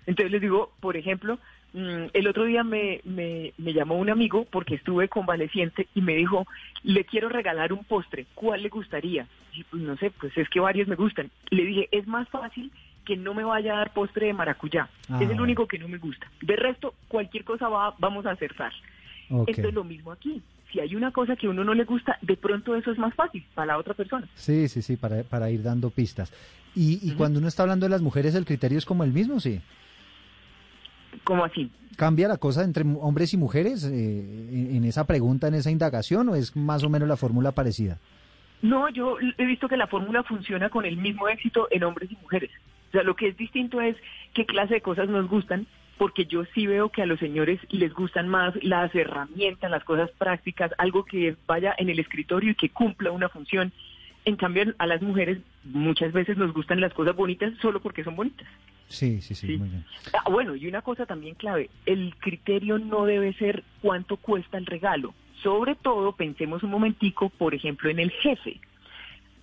Entonces 0.05 0.31
les 0.31 0.41
digo, 0.41 0.71
por 0.79 0.95
ejemplo, 0.95 1.39
el 1.73 2.27
otro 2.27 2.45
día 2.45 2.63
me, 2.63 3.01
me, 3.03 3.53
me, 3.57 3.73
llamó 3.73 3.97
un 3.97 4.09
amigo 4.09 4.45
porque 4.51 4.75
estuve 4.75 5.09
convaleciente 5.09 5.87
y 5.95 6.01
me 6.01 6.15
dijo, 6.15 6.45
le 6.83 7.03
quiero 7.03 7.29
regalar 7.29 7.73
un 7.73 7.83
postre, 7.83 8.27
¿cuál 8.35 8.61
le 8.61 8.69
gustaría? 8.69 9.27
Y 9.53 9.63
pues 9.63 9.81
no 9.81 9.97
sé, 9.97 10.11
pues 10.11 10.37
es 10.37 10.47
que 10.49 10.59
varios 10.59 10.87
me 10.87 10.95
gustan. 10.95 11.31
Le 11.49 11.65
dije, 11.65 11.89
es 11.91 12.05
más 12.05 12.29
fácil 12.29 12.71
que 13.05 13.17
no 13.17 13.33
me 13.33 13.43
vaya 13.43 13.73
a 13.73 13.77
dar 13.77 13.93
postre 13.93 14.27
de 14.27 14.33
maracuyá. 14.33 14.87
es 15.19 15.29
el 15.29 15.39
ah. 15.39 15.41
único 15.41 15.67
que 15.67 15.79
no 15.79 15.87
me 15.87 15.97
gusta. 15.97 16.27
De 16.41 16.55
resto, 16.55 16.93
cualquier 17.07 17.43
cosa 17.43 17.67
va, 17.69 17.95
vamos 17.97 18.25
a 18.25 18.31
acertar. 18.31 18.71
Esto 19.47 19.67
es 19.67 19.73
lo 19.73 19.83
mismo 19.83 20.11
aquí. 20.11 20.41
Si 20.71 20.79
hay 20.79 20.95
una 20.95 21.11
cosa 21.11 21.35
que 21.35 21.47
a 21.47 21.49
uno 21.49 21.63
no 21.63 21.73
le 21.73 21.85
gusta, 21.85 22.17
de 22.21 22.37
pronto 22.37 22.75
eso 22.75 22.91
es 22.91 22.97
más 22.97 23.13
fácil 23.15 23.43
para 23.53 23.67
la 23.67 23.77
otra 23.77 23.93
persona. 23.93 24.27
Sí, 24.35 24.67
sí, 24.67 24.81
sí, 24.81 24.95
para, 24.95 25.23
para 25.23 25.49
ir 25.49 25.63
dando 25.63 25.89
pistas. 25.89 26.31
Y, 26.75 26.99
y 27.01 27.13
cuando 27.13 27.39
uno 27.39 27.47
está 27.47 27.63
hablando 27.63 27.85
de 27.85 27.91
las 27.91 28.01
mujeres, 28.01 28.35
¿el 28.35 28.45
criterio 28.45 28.77
es 28.77 28.85
como 28.85 29.03
el 29.03 29.11
mismo, 29.11 29.39
sí? 29.39 29.61
¿Cómo 31.23 31.45
así? 31.45 31.71
¿Cambia 31.97 32.27
la 32.27 32.37
cosa 32.37 32.63
entre 32.63 32.83
hombres 32.83 33.33
y 33.33 33.37
mujeres 33.37 33.83
eh, 33.85 34.75
en 34.75 34.83
esa 34.83 35.05
pregunta, 35.05 35.47
en 35.47 35.53
esa 35.53 35.69
indagación, 35.69 36.29
o 36.29 36.35
es 36.35 36.55
más 36.55 36.83
o 36.83 36.89
menos 36.89 37.07
la 37.07 37.17
fórmula 37.17 37.51
parecida? 37.51 37.99
No, 38.61 38.89
yo 38.89 39.17
he 39.37 39.45
visto 39.45 39.67
que 39.67 39.77
la 39.77 39.87
fórmula 39.87 40.23
funciona 40.23 40.69
con 40.69 40.85
el 40.85 40.97
mismo 40.97 41.27
éxito 41.27 41.67
en 41.69 41.83
hombres 41.83 42.09
y 42.11 42.15
mujeres. 42.15 42.49
O 42.89 42.91
sea, 42.91 43.03
lo 43.03 43.15
que 43.15 43.27
es 43.27 43.37
distinto 43.37 43.81
es 43.81 43.95
qué 44.33 44.45
clase 44.45 44.75
de 44.75 44.81
cosas 44.81 45.09
nos 45.09 45.27
gustan, 45.27 45.67
porque 45.97 46.25
yo 46.25 46.45
sí 46.55 46.65
veo 46.65 46.89
que 46.89 47.01
a 47.01 47.05
los 47.05 47.19
señores 47.19 47.59
les 47.69 47.93
gustan 47.93 48.27
más 48.27 48.53
las 48.63 48.93
herramientas, 48.95 49.69
las 49.69 49.83
cosas 49.83 50.09
prácticas, 50.11 50.71
algo 50.77 51.03
que 51.05 51.35
vaya 51.45 51.75
en 51.77 51.89
el 51.89 51.99
escritorio 51.99 52.51
y 52.51 52.55
que 52.55 52.69
cumpla 52.69 53.11
una 53.11 53.29
función. 53.29 53.71
En 54.25 54.37
cambio, 54.37 54.73
a 54.77 54.87
las 54.87 55.01
mujeres 55.01 55.39
muchas 55.65 56.13
veces 56.13 56.37
nos 56.37 56.53
gustan 56.53 56.81
las 56.81 56.93
cosas 56.93 57.15
bonitas 57.15 57.53
solo 57.61 57.81
porque 57.81 58.03
son 58.03 58.15
bonitas. 58.15 58.47
Sí, 58.87 59.21
sí, 59.21 59.33
sí, 59.33 59.57
muy 59.57 59.69
bien. 59.69 59.85
Ah, 60.13 60.29
bueno, 60.29 60.55
y 60.55 60.67
una 60.67 60.81
cosa 60.81 61.05
también 61.05 61.35
clave, 61.35 61.69
el 61.85 62.15
criterio 62.19 62.77
no 62.77 63.05
debe 63.05 63.33
ser 63.33 63.63
cuánto 63.81 64.17
cuesta 64.17 64.57
el 64.57 64.65
regalo. 64.65 65.13
Sobre 65.41 65.75
todo, 65.75 66.13
pensemos 66.13 66.63
un 66.63 66.69
momentico, 66.69 67.29
por 67.29 67.53
ejemplo, 67.55 67.89
en 67.89 67.99
el 67.99 68.11
jefe. 68.11 68.59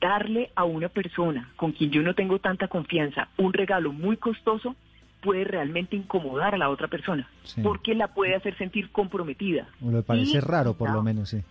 Darle 0.00 0.50
a 0.54 0.64
una 0.64 0.88
persona 0.88 1.50
con 1.56 1.72
quien 1.72 1.90
yo 1.90 2.02
no 2.02 2.14
tengo 2.14 2.38
tanta 2.38 2.68
confianza 2.68 3.28
un 3.36 3.52
regalo 3.52 3.92
muy 3.92 4.16
costoso 4.16 4.74
puede 5.20 5.44
realmente 5.44 5.96
incomodar 5.96 6.54
a 6.54 6.58
la 6.58 6.70
otra 6.70 6.88
persona, 6.88 7.28
porque 7.62 7.94
la 7.94 8.08
puede 8.08 8.34
hacer 8.34 8.56
sentir 8.56 8.90
comprometida. 8.90 9.68
O 9.84 9.90
le 9.90 10.02
parece 10.02 10.40
raro, 10.40 10.74
por 10.74 10.90
lo 10.90 11.02
menos, 11.02 11.28
sí. 11.28 11.42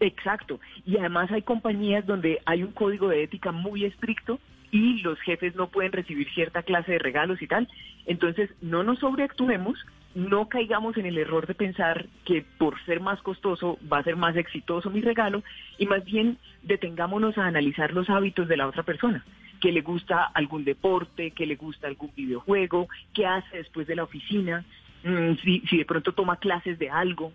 Exacto. 0.00 0.60
Y 0.84 0.98
además 0.98 1.30
hay 1.30 1.42
compañías 1.42 2.06
donde 2.06 2.40
hay 2.44 2.62
un 2.62 2.72
código 2.72 3.08
de 3.08 3.22
ética 3.22 3.52
muy 3.52 3.84
estricto 3.84 4.38
y 4.70 5.00
los 5.00 5.18
jefes 5.20 5.54
no 5.54 5.68
pueden 5.68 5.92
recibir 5.92 6.28
cierta 6.34 6.62
clase 6.62 6.92
de 6.92 6.98
regalos 6.98 7.40
y 7.42 7.46
tal. 7.46 7.68
Entonces, 8.06 8.50
no 8.60 8.82
nos 8.82 8.98
sobreactuemos, 8.98 9.78
no 10.14 10.48
caigamos 10.48 10.96
en 10.96 11.06
el 11.06 11.18
error 11.18 11.46
de 11.46 11.54
pensar 11.54 12.06
que 12.24 12.44
por 12.58 12.82
ser 12.84 13.00
más 13.00 13.20
costoso 13.22 13.78
va 13.92 13.98
a 13.98 14.04
ser 14.04 14.16
más 14.16 14.36
exitoso 14.36 14.90
mi 14.90 15.00
regalo 15.00 15.42
y 15.78 15.86
más 15.86 16.04
bien 16.04 16.38
detengámonos 16.62 17.36
a 17.38 17.46
analizar 17.46 17.92
los 17.92 18.08
hábitos 18.08 18.48
de 18.48 18.56
la 18.56 18.66
otra 18.66 18.82
persona 18.82 19.24
que 19.60 19.72
le 19.72 19.80
gusta 19.80 20.24
algún 20.24 20.64
deporte, 20.64 21.30
que 21.30 21.46
le 21.46 21.56
gusta 21.56 21.86
algún 21.86 22.12
videojuego, 22.14 22.88
qué 23.14 23.26
hace 23.26 23.58
después 23.58 23.86
de 23.86 23.96
la 23.96 24.04
oficina, 24.04 24.64
mm, 25.04 25.36
si, 25.42 25.60
si 25.60 25.78
de 25.78 25.84
pronto 25.84 26.12
toma 26.12 26.36
clases 26.36 26.78
de 26.78 26.90
algo. 26.90 27.32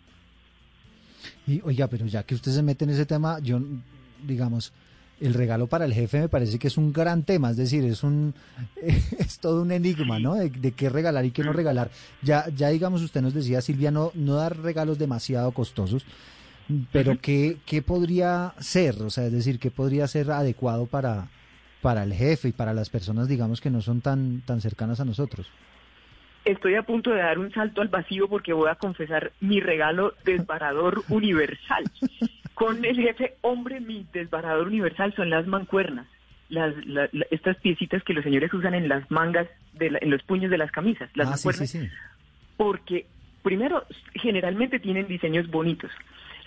Y 1.47 1.61
oiga, 1.63 1.87
pero 1.87 2.05
ya 2.05 2.23
que 2.23 2.35
usted 2.35 2.51
se 2.51 2.63
mete 2.63 2.85
en 2.85 2.91
ese 2.91 3.05
tema, 3.05 3.39
yo, 3.41 3.59
digamos, 4.23 4.73
el 5.21 5.33
regalo 5.33 5.67
para 5.67 5.85
el 5.85 5.93
jefe 5.93 6.19
me 6.19 6.29
parece 6.29 6.57
que 6.59 6.67
es 6.67 6.77
un 6.77 6.91
gran 6.91 7.23
tema, 7.23 7.51
es 7.51 7.57
decir, 7.57 7.85
es 7.85 8.03
un 8.03 8.33
es 9.19 9.39
todo 9.39 9.61
un 9.61 9.71
enigma, 9.71 10.19
¿no? 10.19 10.35
De, 10.35 10.71
qué 10.71 10.89
regalar 10.89 11.25
y 11.25 11.31
qué 11.31 11.43
no 11.43 11.53
regalar. 11.53 11.91
Ya 12.21 12.45
ya 12.55 12.69
digamos 12.69 13.01
usted 13.01 13.21
nos 13.21 13.33
decía 13.33 13.61
Silvia 13.61 13.91
no 13.91 14.11
no 14.15 14.35
dar 14.35 14.57
regalos 14.57 14.97
demasiado 14.97 15.51
costosos, 15.51 16.05
pero 16.91 17.19
qué 17.21 17.57
qué 17.65 17.81
podría 17.81 18.53
ser, 18.59 19.01
o 19.01 19.09
sea, 19.09 19.25
es 19.25 19.31
decir, 19.31 19.59
qué 19.59 19.71
podría 19.71 20.07
ser 20.07 20.31
adecuado 20.31 20.87
para 20.87 21.29
para 21.81 22.03
el 22.03 22.13
jefe 22.13 22.49
y 22.49 22.51
para 22.51 22.73
las 22.73 22.89
personas 22.89 23.27
digamos 23.27 23.61
que 23.61 23.69
no 23.69 23.81
son 23.81 24.01
tan 24.01 24.41
tan 24.41 24.59
cercanas 24.59 24.99
a 24.99 25.05
nosotros. 25.05 25.47
Estoy 26.43 26.73
a 26.73 26.81
punto 26.81 27.11
de 27.11 27.17
dar 27.17 27.37
un 27.37 27.53
salto 27.53 27.81
al 27.81 27.89
vacío 27.89 28.27
porque 28.27 28.51
voy 28.51 28.67
a 28.69 28.75
confesar 28.75 29.31
mi 29.41 29.59
regalo 29.59 30.15
desbarador 30.25 31.03
universal. 31.09 31.83
Con 32.53 32.83
el 32.85 32.95
jefe, 32.95 33.35
hombre, 33.41 33.79
mi 33.79 34.05
desbarador 34.13 34.67
universal 34.67 35.13
son 35.15 35.29
las 35.29 35.47
mancuernas. 35.47 36.07
Las, 36.49 36.73
estas 37.29 37.55
piecitas 37.57 38.03
que 38.03 38.13
los 38.13 38.23
señores 38.25 38.53
usan 38.53 38.73
en 38.73 38.89
las 38.89 39.09
mangas, 39.09 39.47
de 39.73 39.97
en 40.01 40.09
los 40.09 40.21
puños 40.23 40.51
de 40.51 40.57
las 40.57 40.69
camisas, 40.71 41.09
las 41.15 41.27
ah, 41.27 41.31
mancuernas. 41.31 41.77
Porque, 42.57 43.05
primero, 43.41 43.85
generalmente 44.15 44.79
tienen 44.79 45.07
diseños 45.07 45.49
bonitos. 45.49 45.91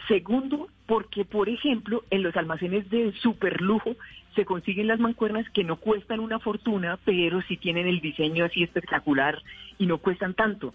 Segundo, 0.09 0.69
porque, 0.87 1.25
por 1.25 1.49
ejemplo, 1.49 2.05
en 2.11 2.23
los 2.23 2.37
almacenes 2.37 2.89
de 2.91 3.13
super 3.23 3.61
lujo 3.61 3.97
se 4.35 4.45
consiguen 4.45 4.89
las 4.89 4.99
mancuernas 4.99 5.49
que 5.51 5.65
no 5.65 5.77
cuestan 5.77 6.21
una 6.21 6.39
fortuna, 6.41 6.99
pero 7.05 7.41
sí 7.43 7.57
tienen 7.57 7.87
el 7.87 8.01
diseño 8.01 8.45
así 8.45 8.63
espectacular 8.63 9.41
y 9.79 9.87
no 9.87 9.99
cuestan 9.99 10.35
tanto. 10.35 10.75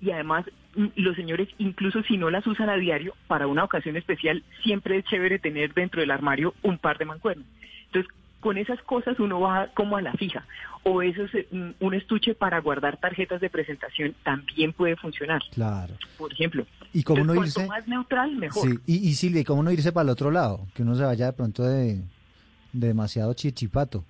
Y 0.00 0.10
además, 0.10 0.46
mm, 0.76 0.86
los 0.96 1.16
señores, 1.16 1.48
incluso 1.58 2.02
si 2.04 2.16
no 2.16 2.30
las 2.30 2.46
usan 2.46 2.70
a 2.70 2.76
diario, 2.76 3.14
para 3.26 3.46
una 3.46 3.64
ocasión 3.64 3.96
especial, 3.96 4.42
siempre 4.62 4.98
es 4.98 5.04
chévere 5.04 5.38
tener 5.38 5.74
dentro 5.74 6.00
del 6.00 6.10
armario 6.10 6.54
un 6.62 6.78
par 6.78 6.98
de 6.98 7.04
mancuernas. 7.04 7.46
Entonces, 7.86 8.12
con 8.40 8.58
esas 8.58 8.80
cosas 8.82 9.18
uno 9.20 9.40
va 9.40 9.68
como 9.74 9.96
a 9.96 10.02
la 10.02 10.12
fija. 10.14 10.44
O 10.82 11.02
eso 11.02 11.24
es 11.24 11.46
mm, 11.50 11.70
un 11.80 11.94
estuche 11.94 12.34
para 12.34 12.60
guardar 12.60 12.96
tarjetas 12.96 13.40
de 13.40 13.50
presentación 13.50 14.14
también 14.24 14.72
puede 14.72 14.96
funcionar. 14.96 15.42
Claro. 15.52 15.94
Por 16.16 16.32
ejemplo. 16.32 16.66
Y 16.92 17.02
como 17.02 17.24
no 17.24 17.34
irse. 17.34 17.66
más 17.66 17.86
neutral, 17.86 18.34
mejor. 18.36 18.68
Sí. 18.68 18.78
Y, 18.86 19.08
y 19.08 19.14
Silvia, 19.14 19.44
¿cómo 19.44 19.62
no 19.62 19.70
irse 19.70 19.92
para 19.92 20.04
el 20.04 20.10
otro 20.10 20.30
lado? 20.30 20.66
Que 20.74 20.82
uno 20.82 20.94
se 20.94 21.04
vaya 21.04 21.26
de 21.26 21.32
pronto 21.34 21.62
de, 21.62 22.00
demasiado 22.72 23.34
chichipato. 23.34 24.04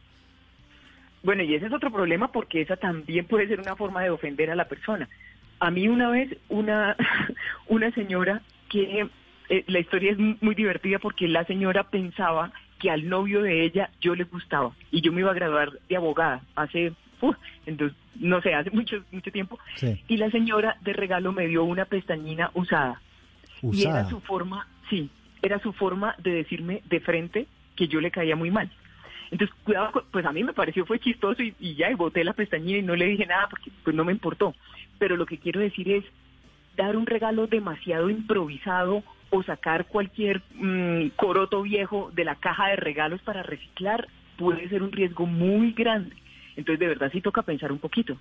Bueno, 1.23 1.43
y 1.43 1.55
ese 1.55 1.67
es 1.67 1.73
otro 1.73 1.91
problema 1.91 2.33
porque 2.33 2.63
esa 2.63 2.77
también 2.77 3.27
puede 3.27 3.49
ser 3.49 3.61
una 3.61 3.77
forma 3.77 4.03
de 4.03 4.11
ofender 4.11 4.51
a 4.51 4.55
la 4.55 4.67
persona. 4.67 5.09
A 5.59 5.71
mí 5.71 5.89
una 5.89 6.09
vez 6.09 6.35
una, 6.49 6.97
una 7.69 7.91
señora 7.93 8.43
que 8.71 9.07
eh, 9.49 9.65
la 9.67 9.81
historia 9.81 10.13
es 10.13 10.19
muy 10.19 10.55
divertida 10.55 10.99
porque 10.99 11.29
la 11.29 11.45
señora 11.45 11.91
pensaba 11.91 12.53
que 12.81 12.91
al 12.91 13.09
novio 13.09 13.43
de 13.43 13.65
ella 13.65 13.91
yo 14.01 14.15
le 14.15 14.25
gustaba 14.25 14.73
y 14.91 15.01
yo 15.01 15.13
me 15.13 15.21
iba 15.21 15.31
a 15.31 15.35
graduar 15.35 15.71
de 15.89 15.97
abogada 15.97 16.43
hace, 16.57 16.93
entonces, 17.67 17.97
no 18.17 18.41
sé, 18.41 18.55
hace 18.55 18.71
mucho, 18.71 19.05
mucho 19.13 19.31
tiempo. 19.31 19.59
Y 20.09 20.17
la 20.17 20.31
señora 20.31 20.77
de 20.81 20.93
regalo 20.93 21.33
me 21.33 21.47
dio 21.47 21.65
una 21.65 21.85
pestañina 21.85 22.51
usada. 22.55 23.01
usada. 23.63 23.83
Y 23.83 23.83
era 23.85 24.09
su 24.09 24.21
forma, 24.21 24.67
sí, 24.89 25.11
era 25.43 25.59
su 25.61 25.73
forma 25.73 26.15
de 26.19 26.33
decirme 26.33 26.83
de 26.89 27.01
frente 27.01 27.47
que 27.77 27.87
yo 27.87 28.01
le 28.01 28.11
caía 28.11 28.37
muy 28.37 28.51
mal. 28.51 28.71
Entonces, 29.31 29.55
cuidado, 29.63 30.05
pues 30.11 30.25
a 30.25 30.33
mí 30.33 30.43
me 30.43 30.53
pareció 30.53 30.85
fue 30.87 30.99
chistoso 30.99 31.43
y, 31.43 31.55
y 31.61 31.75
ya, 31.77 31.91
y 31.91 31.95
boté 31.95 32.25
la 32.25 32.33
pestañina 32.33 32.79
y 32.79 32.83
no 32.83 32.97
le 32.97 33.07
dije 33.07 33.27
nada 33.27 33.47
porque 33.49 33.71
pues 33.85 33.95
no 33.95 34.05
me 34.05 34.13
importó. 34.13 34.55
Pero 34.99 35.17
lo 35.17 35.27
que 35.27 35.39
quiero 35.39 35.61
decir 35.61 35.89
es, 35.91 36.05
dar 36.77 36.97
un 36.97 37.07
regalo 37.07 37.47
demasiado 37.47 38.11
improvisado 38.11 39.03
o 39.31 39.43
sacar 39.43 39.87
cualquier 39.87 40.43
mm, 40.55 41.11
coroto 41.17 41.63
viejo 41.63 42.11
de 42.15 42.25
la 42.25 42.35
caja 42.37 42.69
de 42.69 42.77
regalos 42.77 43.21
para 43.23 43.43
reciclar 43.43 44.09
puede 44.37 44.69
ser 44.69 44.83
un 44.83 44.93
riesgo 44.93 45.27
muy 45.27 45.73
grande. 45.73 46.17
Entonces, 46.57 46.81
de 46.81 46.89
verdad 46.89 47.11
sí 47.13 47.21
toca 47.21 47.43
pensar 47.43 47.71
un 47.73 47.79
poquito. 47.79 48.17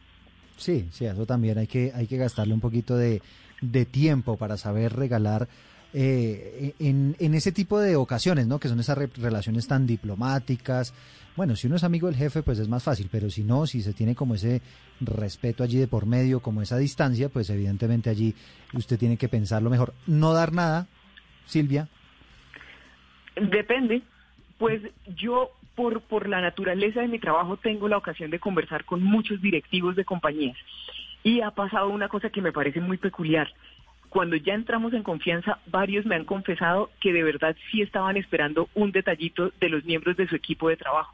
Sí, 0.57 0.87
sí, 0.91 1.05
eso 1.05 1.25
también 1.25 1.57
hay 1.57 1.67
que, 1.67 1.91
hay 1.95 2.05
que 2.07 2.17
gastarle 2.17 2.53
un 2.53 2.59
poquito 2.59 2.95
de, 2.97 3.21
de 3.61 3.85
tiempo 3.85 4.37
para 4.37 4.57
saber 4.57 4.93
regalar 4.93 5.47
eh, 5.93 6.75
en, 6.79 7.15
en 7.19 7.33
ese 7.33 7.51
tipo 7.51 7.79
de 7.79 7.95
ocasiones, 7.95 8.45
¿no? 8.45 8.59
Que 8.59 8.67
son 8.67 8.79
esas 8.79 8.97
re- 8.97 9.09
relaciones 9.17 9.67
tan 9.67 9.87
diplomáticas. 9.87 10.93
Bueno, 11.35 11.55
si 11.55 11.67
uno 11.67 11.77
es 11.77 11.83
amigo 11.83 12.07
del 12.07 12.17
jefe, 12.17 12.43
pues 12.43 12.59
es 12.59 12.67
más 12.67 12.83
fácil, 12.83 13.07
pero 13.09 13.29
si 13.29 13.43
no, 13.43 13.65
si 13.65 13.81
se 13.81 13.93
tiene 13.93 14.13
como 14.13 14.35
ese 14.35 14.61
respeto 14.99 15.63
allí 15.63 15.77
de 15.79 15.87
por 15.87 16.05
medio, 16.05 16.41
como 16.41 16.61
esa 16.61 16.77
distancia, 16.77 17.29
pues 17.29 17.49
evidentemente 17.49 18.09
allí 18.09 18.35
usted 18.73 18.99
tiene 18.99 19.17
que 19.17 19.29
pensarlo 19.29 19.69
mejor. 19.69 19.93
No 20.05 20.33
dar 20.33 20.51
nada, 20.51 20.87
Silvia. 21.49 21.87
Depende. 23.35 24.01
Pues 24.57 24.81
yo, 25.15 25.51
por, 25.75 26.01
por 26.01 26.27
la 26.27 26.41
naturaleza 26.41 27.01
de 27.01 27.07
mi 27.07 27.19
trabajo, 27.19 27.57
tengo 27.57 27.87
la 27.87 27.97
ocasión 27.97 28.29
de 28.29 28.39
conversar 28.39 28.85
con 28.85 29.01
muchos 29.03 29.41
directivos 29.41 29.95
de 29.95 30.05
compañías. 30.05 30.57
Y 31.23 31.41
ha 31.41 31.51
pasado 31.51 31.89
una 31.89 32.07
cosa 32.07 32.29
que 32.29 32.41
me 32.41 32.51
parece 32.51 32.81
muy 32.81 32.97
peculiar. 32.97 33.51
Cuando 34.09 34.35
ya 34.35 34.53
entramos 34.53 34.93
en 34.93 35.03
confianza, 35.03 35.59
varios 35.67 36.05
me 36.05 36.15
han 36.15 36.25
confesado 36.25 36.89
que 36.99 37.13
de 37.13 37.23
verdad 37.23 37.55
sí 37.69 37.81
estaban 37.81 38.17
esperando 38.17 38.69
un 38.73 38.91
detallito 38.91 39.51
de 39.59 39.69
los 39.69 39.85
miembros 39.85 40.17
de 40.17 40.27
su 40.27 40.35
equipo 40.35 40.67
de 40.67 40.77
trabajo. 40.77 41.13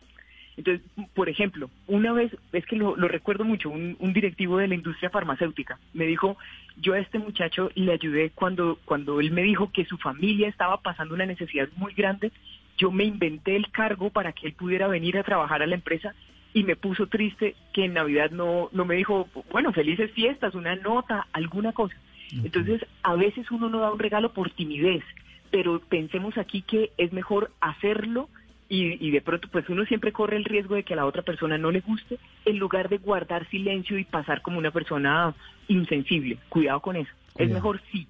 Entonces, 0.57 0.85
por 1.13 1.27
ejemplo, 1.27 1.69
una 1.87 2.13
vez, 2.13 2.35
es 2.53 2.65
que 2.65 2.75
lo, 2.75 2.95
lo 2.95 3.07
recuerdo 3.07 3.43
mucho, 3.43 3.69
un, 3.69 3.97
un 3.99 4.13
directivo 4.13 4.57
de 4.57 4.67
la 4.67 4.75
industria 4.75 5.09
farmacéutica 5.09 5.79
me 5.93 6.05
dijo, 6.05 6.37
yo 6.77 6.93
a 6.93 6.99
este 6.99 7.19
muchacho 7.19 7.71
le 7.75 7.91
ayudé 7.91 8.31
cuando, 8.33 8.79
cuando 8.85 9.19
él 9.19 9.31
me 9.31 9.43
dijo 9.43 9.71
que 9.71 9.85
su 9.85 9.97
familia 9.97 10.47
estaba 10.47 10.77
pasando 10.77 11.13
una 11.13 11.25
necesidad 11.25 11.67
muy 11.75 11.93
grande, 11.93 12.31
yo 12.77 12.91
me 12.91 13.03
inventé 13.03 13.55
el 13.55 13.69
cargo 13.71 14.09
para 14.09 14.33
que 14.33 14.47
él 14.47 14.53
pudiera 14.53 14.87
venir 14.87 15.17
a 15.17 15.23
trabajar 15.23 15.61
a 15.61 15.67
la 15.67 15.75
empresa 15.75 16.13
y 16.53 16.63
me 16.63 16.75
puso 16.75 17.07
triste 17.07 17.55
que 17.73 17.85
en 17.85 17.93
Navidad 17.93 18.31
no, 18.31 18.69
no 18.71 18.85
me 18.85 18.95
dijo, 18.95 19.27
bueno, 19.51 19.73
felices 19.73 20.11
fiestas, 20.11 20.55
una 20.55 20.75
nota, 20.75 21.27
alguna 21.33 21.73
cosa. 21.73 21.95
Entonces, 22.31 22.85
a 23.03 23.15
veces 23.15 23.51
uno 23.51 23.69
no 23.69 23.79
da 23.79 23.91
un 23.91 23.99
regalo 23.99 24.33
por 24.33 24.49
timidez, 24.51 25.03
pero 25.51 25.79
pensemos 25.79 26.37
aquí 26.37 26.61
que 26.61 26.91
es 26.97 27.13
mejor 27.13 27.51
hacerlo 27.61 28.29
y, 28.69 29.05
y 29.07 29.11
de 29.11 29.21
pronto 29.21 29.47
pues 29.51 29.67
uno 29.69 29.85
siempre 29.85 30.11
corre 30.11 30.37
el 30.37 30.43
riesgo 30.45 30.75
de 30.75 30.83
que 30.83 30.93
a 30.93 30.97
la 30.97 31.05
otra 31.05 31.21
persona 31.21 31.57
no 31.57 31.71
le 31.71 31.81
guste 31.81 32.17
en 32.45 32.57
lugar 32.57 32.89
de 32.89 32.97
guardar 32.97 33.47
silencio 33.49 33.97
y 33.99 34.03
pasar 34.05 34.41
como 34.41 34.57
una 34.57 34.71
persona 34.71 35.33
insensible. 35.67 36.37
Cuidado 36.49 36.79
con 36.81 36.95
eso. 36.95 37.11
Es 37.37 37.49
mejor 37.51 37.81
sí. 37.91 38.07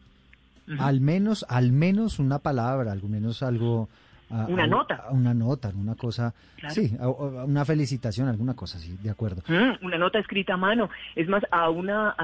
Al 0.79 0.99
menos, 1.01 1.45
al 1.49 1.71
menos 1.71 2.19
una 2.19 2.39
palabra, 2.39 2.91
al 2.91 3.03
menos 3.03 3.43
algo. 3.43 3.87
a- 4.31 4.45
Una 4.47 4.63
a- 4.63 4.67
nota. 4.67 4.95
a 4.95 5.11
Una 5.11 5.33
nota, 5.35 5.71
una 5.75 5.93
cosa. 5.95 6.33
Claro. 6.57 6.73
Sí, 6.73 6.97
una 6.99 7.63
felicitación, 7.65 8.27
alguna 8.27 8.55
cosa, 8.55 8.79
sí, 8.79 8.97
de 9.03 9.11
acuerdo. 9.11 9.43
Mm, 9.47 9.85
una 9.85 9.97
nota 9.99 10.17
escrita 10.17 10.55
a 10.55 10.57
mano. 10.57 10.89
Es 11.15 11.27
más, 11.27 11.43
a 11.51 11.69
una, 11.69 12.15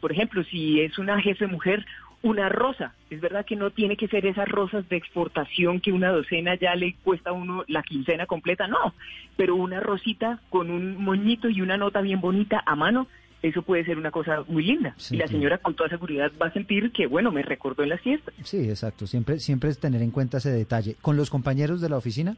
por 0.00 0.12
ejemplo, 0.12 0.44
si 0.44 0.80
es 0.82 0.98
una 0.98 1.18
jefe 1.22 1.46
mujer, 1.46 1.86
una 2.26 2.48
rosa. 2.48 2.94
Es 3.08 3.20
verdad 3.20 3.46
que 3.46 3.56
no 3.56 3.70
tiene 3.70 3.96
que 3.96 4.08
ser 4.08 4.26
esas 4.26 4.48
rosas 4.48 4.88
de 4.88 4.96
exportación 4.96 5.80
que 5.80 5.92
una 5.92 6.10
docena 6.10 6.54
ya 6.56 6.74
le 6.74 6.96
cuesta 7.04 7.30
a 7.30 7.32
uno 7.32 7.64
la 7.68 7.82
quincena 7.82 8.26
completa, 8.26 8.66
no. 8.66 8.94
Pero 9.36 9.54
una 9.54 9.80
rosita 9.80 10.40
con 10.50 10.70
un 10.70 11.02
moñito 11.02 11.48
y 11.48 11.60
una 11.60 11.76
nota 11.76 12.00
bien 12.00 12.20
bonita 12.20 12.62
a 12.66 12.74
mano, 12.74 13.06
eso 13.42 13.62
puede 13.62 13.84
ser 13.84 13.98
una 13.98 14.10
cosa 14.10 14.44
muy 14.48 14.64
linda. 14.64 14.94
Sí, 14.96 15.14
y 15.14 15.18
la 15.18 15.28
señora 15.28 15.58
con 15.58 15.74
toda 15.74 15.88
seguridad 15.88 16.32
va 16.40 16.46
a 16.46 16.52
sentir 16.52 16.90
que, 16.90 17.06
bueno, 17.06 17.30
me 17.30 17.42
recordó 17.42 17.82
en 17.84 17.90
las 17.90 18.00
fiestas. 18.00 18.34
Sí, 18.42 18.68
exacto. 18.68 19.06
Siempre, 19.06 19.38
siempre 19.38 19.70
es 19.70 19.78
tener 19.78 20.02
en 20.02 20.10
cuenta 20.10 20.38
ese 20.38 20.50
detalle. 20.50 20.96
¿Con 21.00 21.16
los 21.16 21.30
compañeros 21.30 21.80
de 21.80 21.88
la 21.88 21.96
oficina? 21.96 22.36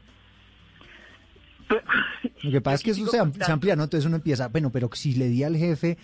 Lo 2.43 2.51
que 2.51 2.61
pasa 2.61 2.75
es 2.75 2.83
que 2.83 2.91
eso 2.91 3.05
se, 3.07 3.17
am- 3.19 3.27
contando. 3.29 3.45
se 3.45 3.51
amplía, 3.51 3.75
¿no? 3.75 3.83
Entonces 3.83 4.05
uno 4.05 4.15
empieza, 4.17 4.47
bueno, 4.47 4.69
pero 4.71 4.89
si 4.93 5.13
le 5.13 5.27
di 5.27 5.43
al 5.43 5.55
jefe, 5.57 5.97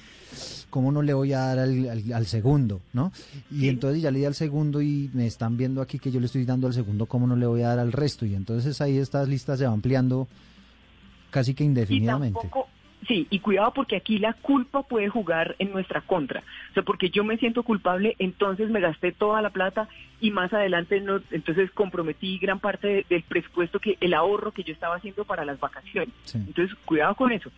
¿cómo 0.69 0.91
no 0.91 1.01
le 1.01 1.13
voy 1.13 1.33
a 1.33 1.39
dar 1.39 1.59
al, 1.59 1.89
al- 1.89 2.13
al 2.13 2.25
segundo, 2.27 2.81
no? 2.93 3.11
Y 3.51 3.61
Sí. 3.61 3.69
entonces 3.69 4.01
ya 4.01 4.11
le 4.11 4.19
di 4.19 4.25
al 4.25 4.35
segundo 4.35 4.81
y 4.81 5.09
me 5.13 5.25
están 5.27 5.57
viendo 5.57 5.81
aquí 5.81 5.97
que 5.99 6.11
yo 6.11 6.19
le 6.19 6.25
estoy 6.27 6.45
dando 6.45 6.67
al 6.67 6.73
segundo, 6.73 7.05
¿cómo 7.05 7.25
no 7.27 7.35
le 7.35 7.45
voy 7.45 7.61
a 7.61 7.69
dar 7.69 7.79
al 7.79 7.91
resto? 7.91 8.25
Y 8.25 8.35
entonces 8.35 8.79
ahí 8.81 8.97
estas 8.97 9.27
listas 9.29 9.59
se 9.59 9.65
van 9.65 9.73
ampliando 9.75 10.27
casi 11.31 11.53
que 11.53 11.63
Y 11.63 11.67
indefinidamente. 11.67 12.39
tampoco, 12.41 12.67
sí, 13.07 13.27
y 13.29 13.39
cuidado 13.39 13.73
porque 13.73 13.95
aquí 13.95 14.17
la 14.19 14.33
culpa 14.33 14.83
puede 14.83 15.09
jugar 15.09 15.55
en 15.59 15.71
nuestra 15.71 16.01
contra. 16.01 16.41
O 16.71 16.73
sea, 16.73 16.83
porque 16.83 17.09
yo 17.09 17.23
me 17.23 17.37
siento 17.37 17.63
culpable, 17.63 18.15
entonces 18.19 18.69
me 18.69 18.79
gasté 18.79 19.11
toda 19.11 19.41
la 19.41 19.49
plata 19.49 19.87
y 20.21 20.31
más 20.31 20.53
adelante 20.53 21.01
no, 21.01 21.19
entonces 21.31 21.69
comprometí 21.71 22.37
gran 22.37 22.59
parte 22.59 22.87
de- 22.87 23.05
del 23.09 23.23
presupuesto 23.23 23.79
que 23.79 23.97
el 24.01 24.13
ahorro 24.13 24.51
que 24.51 24.63
yo 24.63 24.73
estaba 24.73 24.95
haciendo 24.95 25.25
para 25.25 25.45
las 25.45 25.59
vacaciones. 25.59 26.13
Sí. 26.23 26.37
Entonces, 26.37 26.75
cuidado 26.85 27.15
con 27.15 27.31
eso. 27.31 27.51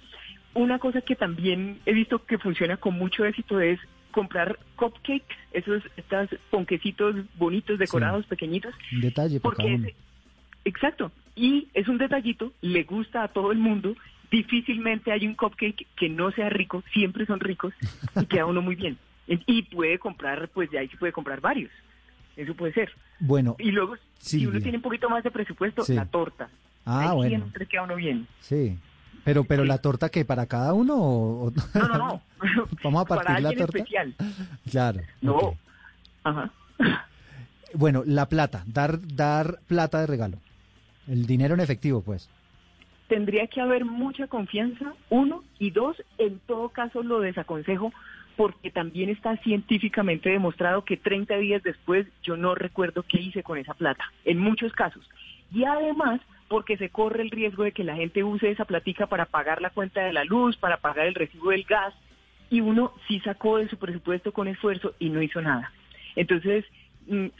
Una 0.53 0.79
cosa 0.79 1.01
que 1.01 1.15
también 1.15 1.79
he 1.85 1.93
visto 1.93 2.25
que 2.25 2.37
funciona 2.39 2.77
con 2.77 2.95
mucho 2.95 3.25
éxito 3.25 3.59
es 3.59 3.79
comprar 4.11 4.57
cupcakes, 4.75 5.35
esos 5.51 5.83
estos 5.97 6.29
ponquecitos 6.49 7.15
bonitos 7.37 7.77
decorados 7.77 8.25
pequeñitos 8.25 8.73
Un 8.91 9.01
detalle 9.01 9.39
para 9.39 9.55
cada 9.55 9.69
porque 9.69 9.75
uno. 9.75 9.87
exacto 10.65 11.11
y 11.35 11.67
es 11.75 11.87
un 11.87 11.99
detallito 11.99 12.51
le 12.61 12.83
gusta 12.83 13.21
a 13.23 13.27
todo 13.27 13.51
el 13.51 13.59
mundo 13.59 13.95
difícilmente 14.31 15.11
hay 15.11 15.25
un 15.27 15.35
cupcake 15.35 15.87
que 15.95 16.09
no 16.09 16.31
sea 16.31 16.49
rico 16.49 16.83
siempre 16.93 17.25
son 17.25 17.39
ricos 17.39 17.73
y 18.19 18.25
queda 18.25 18.45
uno 18.45 18.61
muy 18.61 18.75
bien 18.75 18.97
y 19.27 19.63
puede 19.63 19.99
comprar 19.99 20.49
pues 20.49 20.69
de 20.71 20.79
ahí 20.79 20.87
se 20.89 20.97
puede 20.97 21.11
comprar 21.13 21.39
varios 21.41 21.71
eso 22.35 22.53
puede 22.53 22.73
ser 22.73 22.91
Bueno, 23.19 23.55
y 23.59 23.71
luego 23.71 23.95
si 24.19 24.45
uno 24.45 24.59
tiene 24.59 24.77
un 24.77 24.83
poquito 24.83 25.09
más 25.09 25.23
de 25.23 25.31
presupuesto 25.31 25.83
Sí. 25.83 25.93
la 25.95 26.05
torta 26.05 26.49
ah, 26.85 27.09
ahí 27.11 27.15
bueno, 27.15 27.37
siempre 27.37 27.65
queda 27.65 27.83
uno 27.83 27.95
bien 27.95 28.27
sí. 28.41 28.77
Pero, 29.23 29.43
pero 29.43 29.63
Sí. 29.63 29.67
la 29.67 29.77
torta 29.79 30.07
que 30.09 30.23
para 30.23 30.45
cada 30.45 30.73
uno 30.73 30.95
o, 30.97 31.51
no 31.73 31.87
no 31.87 31.97
no 31.97 32.21
Vamos 32.83 33.01
a 33.01 33.05
para 33.05 33.23
partir 33.23 33.43
la 33.43 33.53
torta. 33.53 33.77
especial 33.77 34.15
Claro. 34.71 35.01
no 35.21 35.55
ajá 36.23 36.51
Bueno, 37.73 38.03
la 38.05 38.27
plata, 38.29 38.63
dar, 38.67 38.99
dar 39.15 39.59
plata 39.67 39.99
de 39.99 40.07
regalo. 40.07 40.37
El 41.07 41.25
dinero 41.25 41.53
en 41.53 41.59
efectivo, 41.59 42.01
pues. 42.01 42.29
Tendría 43.07 43.47
que 43.47 43.61
haber 43.61 43.85
mucha 43.85 44.27
confianza, 44.27 44.93
uno, 45.09 45.43
y 45.59 45.71
dos, 45.71 46.01
en 46.17 46.39
todo 46.39 46.69
caso 46.69 47.03
lo 47.03 47.19
desaconsejo 47.19 47.91
porque 48.35 48.69
también 48.69 49.09
está 49.09 49.35
científicamente 49.37 50.29
demostrado 50.29 50.85
que 50.85 50.95
30 50.95 51.37
días 51.37 51.63
después 51.63 52.05
yo 52.21 52.37
no 52.37 52.53
recuerdo 52.53 53.03
qué 53.03 53.19
hice 53.19 53.41
con 53.41 53.57
esa 53.57 53.73
plata, 53.73 54.05
en 54.25 54.37
muchos 54.37 54.73
casos. 54.73 55.09
Y 55.51 55.63
además 55.63 56.21
porque 56.47 56.77
se 56.77 56.89
corre 56.89 57.23
el 57.23 57.31
riesgo 57.31 57.63
de 57.63 57.71
que 57.71 57.83
la 57.83 57.95
gente 57.95 58.23
use 58.23 58.49
esa 58.49 58.65
platica 58.65 59.07
para 59.07 59.25
pagar 59.25 59.61
la 59.61 59.71
cuenta 59.71 60.01
de 60.01 60.13
la 60.13 60.23
luz, 60.23 60.55
para 60.55 60.77
pagar 60.77 61.07
el 61.07 61.15
recibo 61.15 61.49
del 61.49 61.63
gas, 61.63 61.93
y 62.49 62.61
uno 62.61 62.93
sí 63.07 63.19
sacó 63.21 63.57
de 63.57 63.67
su 63.67 63.77
presupuesto 63.77 64.31
con 64.31 64.47
esfuerzo 64.47 64.93
y 64.99 65.09
no 65.09 65.21
hizo 65.21 65.41
nada. 65.41 65.71
Entonces, 66.15 66.63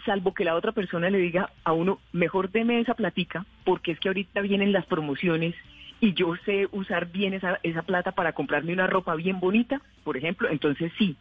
salvo 0.06 0.34
que 0.34 0.46
la 0.46 0.56
otra 0.56 0.72
persona 0.72 1.10
le 1.10 1.18
diga 1.18 1.52
a 1.64 1.74
uno, 1.74 2.00
mejor 2.12 2.52
deme 2.52 2.80
esa 2.80 2.94
platica, 2.94 3.46
porque 3.66 3.92
es 3.92 4.00
que 4.00 4.10
ahorita 4.10 4.42
vienen 4.42 4.72
las 4.72 4.86
promociones 4.86 5.56
y 6.00 6.14
yo 6.14 6.36
sé 6.46 6.68
usar 6.72 7.12
bien 7.12 7.34
esa, 7.34 7.60
esa 7.64 7.82
plata 7.82 8.12
para 8.12 8.34
comprarme 8.34 8.74
una 8.74 8.88
ropa 8.88 9.16
bien 9.16 9.40
bonita, 9.40 9.82
por 10.04 10.18
ejemplo, 10.18 10.50
entonces 10.50 10.92
sí. 10.98 11.18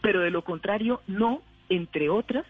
Pero 0.00 0.20
de 0.20 0.30
lo 0.30 0.42
contrario, 0.42 1.02
no, 1.06 1.42
entre 1.68 2.08
otras, 2.08 2.44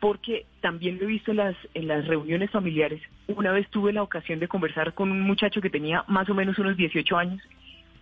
porque 0.00 0.46
también 0.60 0.98
lo 0.98 1.04
he 1.04 1.06
visto 1.06 1.30
en 1.30 1.38
las, 1.38 1.56
en 1.72 1.88
las 1.88 2.06
reuniones 2.06 2.50
familiares. 2.50 3.00
Una 3.26 3.52
vez 3.52 3.68
tuve 3.70 3.92
la 3.92 4.02
ocasión 4.02 4.38
de 4.38 4.48
conversar 4.48 4.92
con 4.92 5.10
un 5.10 5.22
muchacho 5.22 5.60
que 5.60 5.70
tenía 5.70 6.04
más 6.08 6.28
o 6.28 6.34
menos 6.34 6.58
unos 6.58 6.76
18 6.76 7.16
años. 7.16 7.42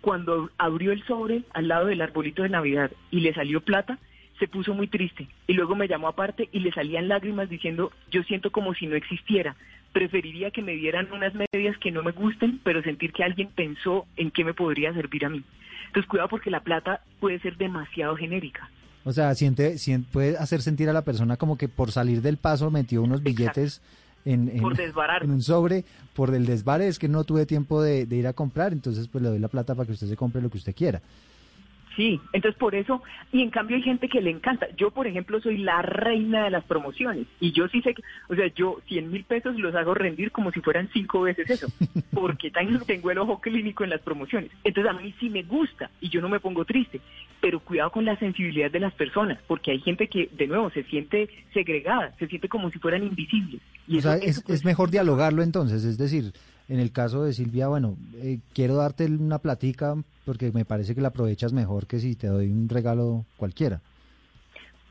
Cuando 0.01 0.49
abrió 0.57 0.91
el 0.91 1.01
sobre 1.05 1.43
al 1.53 1.69
lado 1.69 1.85
del 1.85 2.01
arbolito 2.01 2.43
de 2.43 2.49
Navidad 2.49 2.91
y 3.09 3.21
le 3.21 3.33
salió 3.33 3.61
plata, 3.61 3.99
se 4.39 4.47
puso 4.47 4.73
muy 4.73 4.87
triste. 4.87 5.27
Y 5.47 5.53
luego 5.53 5.75
me 5.75 5.87
llamó 5.87 6.07
aparte 6.07 6.49
y 6.51 6.59
le 6.59 6.71
salían 6.71 7.07
lágrimas 7.07 7.49
diciendo, 7.49 7.91
yo 8.11 8.23
siento 8.23 8.51
como 8.51 8.73
si 8.73 8.87
no 8.87 8.95
existiera. 8.95 9.55
Preferiría 9.91 10.49
que 10.51 10.61
me 10.61 10.73
dieran 10.75 11.07
unas 11.11 11.33
medias 11.35 11.77
que 11.77 11.91
no 11.91 12.01
me 12.03 12.11
gusten, 12.11 12.59
pero 12.63 12.81
sentir 12.81 13.13
que 13.13 13.23
alguien 13.23 13.49
pensó 13.55 14.05
en 14.17 14.31
qué 14.31 14.43
me 14.43 14.53
podría 14.53 14.93
servir 14.93 15.25
a 15.25 15.29
mí. 15.29 15.43
Entonces 15.87 16.09
cuidado 16.09 16.29
porque 16.29 16.49
la 16.49 16.61
plata 16.61 17.01
puede 17.19 17.39
ser 17.39 17.57
demasiado 17.57 18.15
genérica. 18.15 18.69
O 19.05 19.11
sea, 19.11 19.35
siente, 19.35 19.77
sien- 19.77 20.05
puede 20.05 20.37
hacer 20.37 20.61
sentir 20.61 20.89
a 20.89 20.93
la 20.93 21.03
persona 21.03 21.37
como 21.37 21.57
que 21.57 21.67
por 21.67 21.91
salir 21.91 22.21
del 22.21 22.37
paso 22.37 22.71
metió 22.71 23.03
unos 23.03 23.21
billetes 23.21 23.81
en, 24.25 24.49
en- 24.49 24.61
Por 24.61 24.75
desbarar. 24.77 25.23
en 25.23 25.29
un 25.31 25.41
sobre, 25.43 25.83
por 26.15 26.33
el 26.33 26.45
desvare, 26.47 26.87
es 26.87 26.97
que 26.97 27.09
no 27.09 27.23
tuve 27.25 27.45
tiempo 27.45 27.83
de, 27.83 28.05
de 28.07 28.15
ir 28.15 28.25
a 28.27 28.33
comprar, 28.33 28.71
entonces 28.73 29.07
pues 29.09 29.21
le 29.21 29.29
doy 29.29 29.39
la 29.39 29.49
plata 29.49 29.75
para 29.75 29.85
que 29.85 29.91
usted 29.91 30.07
se 30.07 30.15
compre 30.15 30.41
lo 30.41 30.49
que 30.49 30.57
usted 30.57 30.73
quiera. 30.73 31.01
Sí, 31.95 32.19
entonces 32.33 32.57
por 32.59 32.73
eso, 32.73 33.03
y 33.31 33.41
en 33.41 33.51
cambio 33.51 33.77
hay 33.77 33.83
gente 33.83 34.09
que 34.09 34.21
le 34.21 34.31
encanta. 34.31 34.67
Yo, 34.75 34.91
por 34.91 35.05
ejemplo, 35.05 35.39
soy 35.41 35.57
la 35.57 35.81
reina 35.81 36.45
de 36.45 36.49
las 36.49 36.63
promociones 36.63 37.27
y 37.39 37.51
yo 37.51 37.67
sí 37.67 37.81
sé 37.81 37.93
que, 37.93 38.01
o 38.29 38.35
sea, 38.35 38.47
yo 38.55 38.79
100 38.87 39.11
mil 39.11 39.23
pesos 39.23 39.55
los 39.57 39.75
hago 39.75 39.93
rendir 39.93 40.31
como 40.31 40.51
si 40.51 40.59
fueran 40.61 40.89
cinco 40.91 41.21
veces 41.21 41.49
eso, 41.49 41.67
porque 42.13 42.51
tengo 42.85 43.11
el 43.11 43.17
ojo 43.17 43.39
clínico 43.39 43.83
en 43.83 43.91
las 43.91 44.01
promociones. 44.01 44.49
Entonces 44.63 44.91
a 44.91 44.99
mí 44.99 45.13
sí 45.19 45.29
me 45.29 45.43
gusta 45.43 45.91
y 46.01 46.09
yo 46.09 46.21
no 46.21 46.29
me 46.29 46.39
pongo 46.39 46.65
triste, 46.65 46.99
pero 47.41 47.59
cuidado 47.59 47.91
con 47.91 48.05
la 48.05 48.17
sensibilidad 48.17 48.71
de 48.71 48.79
las 48.79 48.93
personas, 48.93 49.39
porque 49.47 49.71
hay 49.71 49.79
gente 49.79 50.07
que, 50.07 50.29
de 50.31 50.47
nuevo, 50.47 50.69
se 50.71 50.83
siente 50.83 51.29
segregada, 51.53 52.13
se 52.17 52.27
siente 52.27 52.49
como 52.49 52.71
si 52.71 52.79
fueran 52.79 53.03
invisibles. 53.03 53.61
Y 53.87 53.99
o 53.99 54.01
sea, 54.01 54.15
es, 54.15 54.37
es 54.37 54.43
pues, 54.43 54.65
mejor 54.65 54.89
dialogarlo 54.89 55.43
entonces, 55.43 55.83
es 55.83 55.97
decir, 55.97 56.33
en 56.69 56.79
el 56.79 56.91
caso 56.91 57.23
de 57.23 57.33
Silvia, 57.33 57.67
bueno, 57.67 57.97
eh, 58.15 58.39
quiero 58.53 58.75
darte 58.75 59.05
una 59.05 59.39
platica 59.39 59.95
porque 60.25 60.51
me 60.51 60.65
parece 60.65 60.95
que 60.95 61.01
la 61.01 61.09
aprovechas 61.09 61.53
mejor 61.53 61.87
que 61.87 61.99
si 61.99 62.15
te 62.15 62.27
doy 62.27 62.47
un 62.47 62.69
regalo 62.69 63.25
cualquiera. 63.37 63.81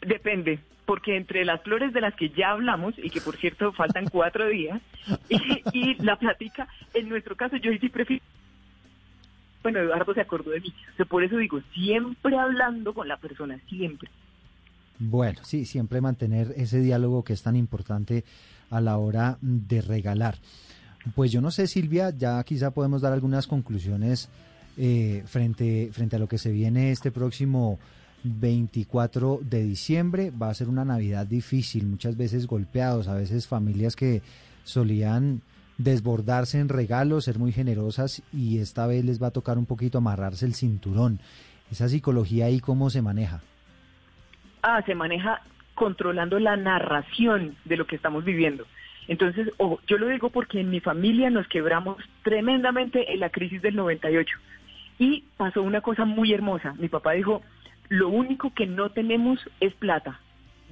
Depende, 0.06 0.58
porque 0.84 1.16
entre 1.16 1.44
las 1.44 1.62
flores 1.62 1.92
de 1.92 2.00
las 2.00 2.14
que 2.14 2.30
ya 2.30 2.50
hablamos, 2.50 2.94
y 2.98 3.08
que 3.10 3.20
por 3.20 3.36
cierto 3.36 3.72
faltan 3.72 4.08
cuatro 4.10 4.48
días, 4.48 4.80
y, 5.28 5.94
la 6.02 6.16
platica, 6.16 6.68
en 6.94 7.08
nuestro 7.08 7.36
caso 7.36 7.56
yo 7.56 7.70
sí 7.80 7.88
prefiero... 7.88 8.22
Bueno, 9.62 9.78
Eduardo 9.78 10.12
se 10.12 10.20
acordó 10.20 10.50
de 10.50 10.60
mí. 10.60 10.74
por 11.08 11.22
eso 11.22 11.36
digo, 11.36 11.60
siempre 11.72 12.36
hablando 12.36 12.92
con 12.92 13.06
la 13.06 13.16
persona, 13.16 13.60
siempre. 13.68 14.10
Bueno, 14.98 15.38
sí, 15.44 15.64
siempre 15.64 16.00
mantener 16.00 16.52
ese 16.56 16.80
diálogo 16.80 17.22
que 17.22 17.32
es 17.32 17.42
tan 17.44 17.54
importante 17.54 18.24
a 18.70 18.80
la 18.80 18.98
hora 18.98 19.38
de 19.40 19.80
regalar. 19.80 20.34
Pues 21.14 21.32
yo 21.32 21.40
no 21.40 21.50
sé, 21.50 21.66
Silvia, 21.66 22.10
ya 22.10 22.42
quizá 22.44 22.70
podemos 22.70 23.02
dar 23.02 23.12
algunas 23.12 23.46
conclusiones 23.46 24.30
eh, 24.76 25.24
frente, 25.26 25.90
frente 25.92 26.16
a 26.16 26.18
lo 26.18 26.28
que 26.28 26.38
se 26.38 26.52
viene 26.52 26.92
este 26.92 27.10
próximo 27.10 27.78
24 28.24 29.40
de 29.42 29.64
diciembre. 29.64 30.30
Va 30.30 30.48
a 30.48 30.54
ser 30.54 30.68
una 30.68 30.84
Navidad 30.84 31.26
difícil, 31.26 31.86
muchas 31.86 32.16
veces 32.16 32.46
golpeados, 32.46 33.08
a 33.08 33.14
veces 33.14 33.48
familias 33.48 33.96
que 33.96 34.22
solían 34.64 35.42
desbordarse 35.78 36.60
en 36.60 36.68
regalos, 36.68 37.24
ser 37.24 37.38
muy 37.38 37.52
generosas 37.52 38.22
y 38.32 38.58
esta 38.58 38.86
vez 38.86 39.04
les 39.04 39.20
va 39.22 39.28
a 39.28 39.32
tocar 39.32 39.58
un 39.58 39.66
poquito 39.66 39.98
amarrarse 39.98 40.46
el 40.46 40.54
cinturón. 40.54 41.18
Esa 41.70 41.88
psicología 41.88 42.46
ahí, 42.46 42.60
¿cómo 42.60 42.90
se 42.90 43.02
maneja? 43.02 43.40
Ah, 44.62 44.82
se 44.86 44.94
maneja 44.94 45.40
controlando 45.74 46.38
la 46.38 46.56
narración 46.56 47.56
de 47.64 47.76
lo 47.76 47.86
que 47.86 47.96
estamos 47.96 48.24
viviendo. 48.24 48.64
Entonces, 49.08 49.50
yo 49.86 49.98
lo 49.98 50.08
digo 50.08 50.30
porque 50.30 50.60
en 50.60 50.70
mi 50.70 50.80
familia 50.80 51.30
nos 51.30 51.48
quebramos 51.48 51.96
tremendamente 52.22 53.12
en 53.12 53.20
la 53.20 53.30
crisis 53.30 53.60
del 53.60 53.76
98 53.76 54.38
y 54.98 55.24
pasó 55.36 55.62
una 55.62 55.80
cosa 55.80 56.04
muy 56.04 56.32
hermosa. 56.32 56.74
Mi 56.78 56.88
papá 56.88 57.12
dijo, 57.12 57.42
lo 57.88 58.08
único 58.08 58.54
que 58.54 58.66
no 58.66 58.90
tenemos 58.90 59.40
es 59.60 59.74
plata, 59.74 60.20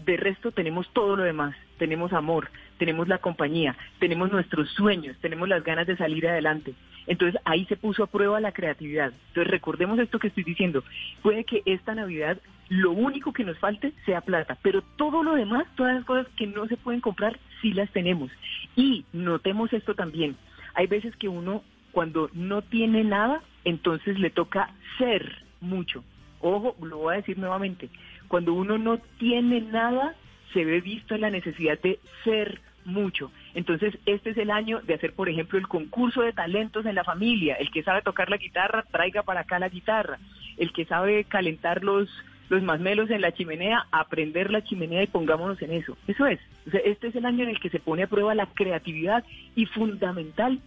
de 0.04 0.16
resto 0.16 0.52
tenemos 0.52 0.88
todo 0.92 1.16
lo 1.16 1.24
demás, 1.24 1.54
tenemos 1.78 2.12
amor, 2.12 2.50
tenemos 2.78 3.08
la 3.08 3.18
compañía, 3.18 3.76
tenemos 3.98 4.30
nuestros 4.32 4.70
sueños, 4.70 5.16
tenemos 5.20 5.48
las 5.48 5.62
ganas 5.64 5.86
de 5.86 5.96
salir 5.96 6.26
adelante. 6.26 6.74
Entonces 7.10 7.40
ahí 7.44 7.64
se 7.66 7.76
puso 7.76 8.04
a 8.04 8.06
prueba 8.06 8.38
la 8.38 8.52
creatividad. 8.52 9.12
Entonces 9.28 9.50
recordemos 9.50 9.98
esto 9.98 10.20
que 10.20 10.28
estoy 10.28 10.44
diciendo. 10.44 10.84
Puede 11.22 11.42
que 11.42 11.60
esta 11.64 11.92
Navidad 11.92 12.38
lo 12.68 12.92
único 12.92 13.32
que 13.32 13.42
nos 13.42 13.58
falte 13.58 13.92
sea 14.06 14.20
plata, 14.20 14.56
pero 14.62 14.80
todo 14.96 15.24
lo 15.24 15.34
demás, 15.34 15.66
todas 15.74 15.96
las 15.96 16.04
cosas 16.04 16.28
que 16.36 16.46
no 16.46 16.68
se 16.68 16.76
pueden 16.76 17.00
comprar, 17.00 17.36
sí 17.60 17.72
las 17.72 17.90
tenemos. 17.90 18.30
Y 18.76 19.04
notemos 19.12 19.72
esto 19.72 19.96
también. 19.96 20.36
Hay 20.74 20.86
veces 20.86 21.16
que 21.16 21.26
uno 21.26 21.64
cuando 21.90 22.30
no 22.32 22.62
tiene 22.62 23.02
nada, 23.02 23.42
entonces 23.64 24.16
le 24.20 24.30
toca 24.30 24.70
ser 24.96 25.44
mucho. 25.60 26.04
Ojo, 26.38 26.76
lo 26.80 26.98
voy 26.98 27.14
a 27.14 27.16
decir 27.16 27.36
nuevamente. 27.38 27.90
Cuando 28.28 28.54
uno 28.54 28.78
no 28.78 28.98
tiene 29.18 29.62
nada, 29.62 30.14
se 30.52 30.64
ve 30.64 30.80
visto 30.80 31.16
en 31.16 31.22
la 31.22 31.30
necesidad 31.30 31.76
de 31.80 31.98
ser 32.22 32.60
mucho. 32.90 33.30
Entonces, 33.54 33.96
este 34.06 34.30
es 34.30 34.38
el 34.38 34.50
año 34.50 34.80
de 34.80 34.94
hacer, 34.94 35.14
por 35.14 35.28
ejemplo, 35.28 35.58
el 35.58 35.68
concurso 35.68 36.22
de 36.22 36.32
talentos 36.32 36.86
en 36.86 36.94
la 36.94 37.04
familia. 37.04 37.54
El 37.54 37.70
que 37.70 37.82
sabe 37.82 38.02
tocar 38.02 38.30
la 38.30 38.36
guitarra, 38.36 38.84
traiga 38.90 39.22
para 39.22 39.40
acá 39.40 39.58
la 39.58 39.68
guitarra. 39.68 40.18
El 40.56 40.72
que 40.72 40.84
sabe 40.84 41.24
calentar 41.24 41.82
los, 41.82 42.08
los 42.48 42.62
masmelos 42.62 43.10
en 43.10 43.20
la 43.20 43.32
chimenea, 43.32 43.86
aprender 43.90 44.50
la 44.50 44.62
chimenea 44.62 45.02
y 45.02 45.06
pongámonos 45.06 45.60
en 45.62 45.72
eso. 45.72 45.96
Eso 46.06 46.26
es. 46.26 46.40
este 46.84 47.08
es 47.08 47.16
el 47.16 47.24
año 47.24 47.44
en 47.44 47.50
el 47.50 47.60
que 47.60 47.70
se 47.70 47.80
pone 47.80 48.02
a 48.02 48.08
prueba 48.08 48.34
la 48.34 48.46
creatividad 48.46 49.24
y 49.54 49.66
fundamental 49.66 50.60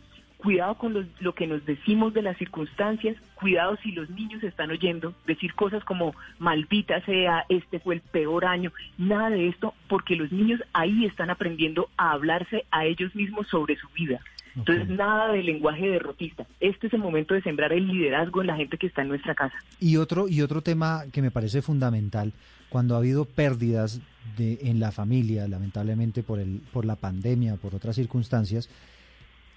cuidado 0.44 0.76
con 0.76 1.10
lo, 1.20 1.34
que 1.34 1.48
nos 1.48 1.66
decimos 1.66 2.14
de 2.14 2.22
las 2.22 2.38
circunstancias, 2.38 3.16
cuidado 3.36 3.78
si 3.82 3.94
los 3.94 4.10
niños 4.10 4.44
están 4.44 4.72
oyendo 4.72 5.14
decir 5.26 5.54
cosas 5.54 5.84
como 5.86 6.14
maldita 6.38 7.00
sea, 7.06 7.46
este 7.48 7.80
fue 7.80 7.96
el 7.96 8.02
peor 8.02 8.44
año, 8.44 8.74
nada 8.98 9.30
de 9.30 9.48
esto, 9.48 9.74
porque 9.88 10.18
los 10.18 10.34
niños 10.34 10.62
ahí 10.74 11.06
están 11.06 11.30
aprendiendo 11.30 11.90
a 11.96 12.12
hablarse 12.12 12.66
a 12.72 12.86
ellos 12.86 13.16
mismos 13.16 13.48
sobre 13.48 13.78
su 13.78 13.88
vida. 13.96 14.20
Entonces, 14.56 14.88
nada 14.88 15.32
de 15.32 15.42
lenguaje 15.42 15.90
derrotista. 15.90 16.46
Este 16.60 16.86
es 16.86 16.94
el 16.94 17.00
momento 17.00 17.34
de 17.34 17.42
sembrar 17.42 17.74
el 17.74 17.88
liderazgo 17.88 18.42
en 18.42 18.48
la 18.48 18.56
gente 18.56 18.78
que 18.78 18.86
está 18.86 19.02
en 19.02 19.08
nuestra 19.08 19.34
casa. 19.34 19.56
Y 19.80 19.98
otro, 19.98 20.28
y 20.28 20.42
otro 20.42 20.62
tema 20.62 21.06
que 21.12 21.24
me 21.24 21.32
parece 21.32 21.64
fundamental, 21.64 22.34
cuando 22.70 22.94
ha 22.94 23.00
habido 23.00 23.26
pérdidas 23.26 24.00
de, 24.38 24.60
en 24.62 24.80
la 24.80 24.92
familia, 24.92 25.48
lamentablemente 25.48 26.22
por, 26.22 26.40
el, 26.40 26.62
por 26.72 26.86
la 26.86 26.98
pandemia, 26.98 27.56
por 27.56 27.74
otras 27.74 27.96
circunstancias, 27.96 28.70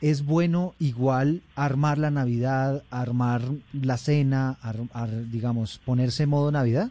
¿Es 0.01 0.27
bueno 0.27 0.75
igual 0.79 1.41
armar 1.55 1.97
la 1.97 2.11
Navidad, 2.11 2.83
armar 2.91 3.41
la 3.73 3.97
cena, 3.97 4.57
digamos, 5.31 5.79
ponerse 5.79 6.27
modo 6.27 6.53
Navidad? 6.53 6.91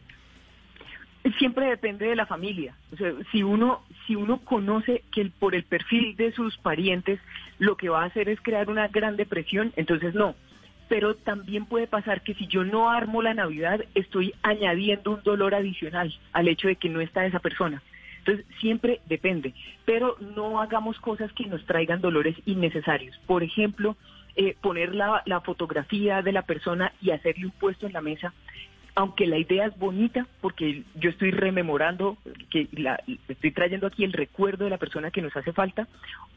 Siempre 1.38 1.68
depende 1.68 2.08
de 2.08 2.16
la 2.16 2.26
familia. 2.26 2.76
O 2.94 2.98
sea, 2.98 3.14
si 3.32 3.44
uno, 3.44 3.82
si 4.06 4.16
uno 4.16 4.40
conoce 4.40 5.04
que 5.14 5.26
por 5.40 5.56
el 5.56 5.64
perfil 5.64 6.16
de 6.16 6.32
sus 6.32 6.58
parientes 6.58 7.20
lo 7.60 7.78
que 7.78 7.90
va 7.90 8.04
a 8.04 8.08
hacer 8.08 8.30
es 8.30 8.42
crear 8.42 8.70
una 8.70 8.88
gran 8.88 9.18
depresión, 9.18 9.72
entonces 9.76 10.14
no. 10.16 10.36
Pero 10.88 11.16
también 11.16 11.66
puede 11.66 11.88
pasar 11.88 12.22
que 12.22 12.36
si 12.36 12.48
yo 12.48 12.64
no 12.64 12.90
armo 12.90 13.22
la 13.22 13.34
Navidad, 13.34 13.82
estoy 13.96 14.34
añadiendo 14.44 15.12
un 15.12 15.24
dolor 15.24 15.56
adicional 15.56 16.14
al 16.32 16.48
hecho 16.48 16.68
de 16.68 16.76
que 16.76 16.90
no 16.90 17.02
está 17.02 17.26
esa 17.26 17.40
persona. 17.40 17.82
Entonces, 18.26 18.46
siempre 18.60 19.02
depende, 19.06 19.54
pero 19.86 20.18
no 20.36 20.60
hagamos 20.60 21.00
cosas 21.00 21.32
que 21.34 21.46
nos 21.46 21.64
traigan 21.66 22.02
dolores 22.02 22.36
innecesarios. 22.48 23.16
Por 23.28 23.44
ejemplo, 23.44 23.96
eh, 24.36 24.56
poner 24.62 24.96
la, 24.96 25.22
fotografía 25.46 26.24
de 26.24 26.32
la 26.32 26.42
persona 26.42 26.92
y 27.02 27.12
hacerle 27.12 27.46
un 27.46 27.52
puesto 27.52 27.86
en 27.86 27.94
la 27.94 28.02
mesa 28.02 28.34
aunque 28.98 29.28
la 29.28 29.38
idea 29.38 29.66
es 29.66 29.78
bonita, 29.78 30.26
porque 30.40 30.84
yo 30.96 31.10
estoy 31.10 31.30
rememorando, 31.32 32.18
que 32.50 32.70
la, 32.72 32.98
estoy 33.28 33.52
trayendo 33.52 33.88
aquí 33.88 34.06
el 34.06 34.14
recuerdo 34.14 34.64
de 34.64 34.70
la 34.70 34.78
persona 34.78 35.12
que 35.12 35.22
nos 35.22 35.36
hace 35.36 35.52
falta, 35.52 35.86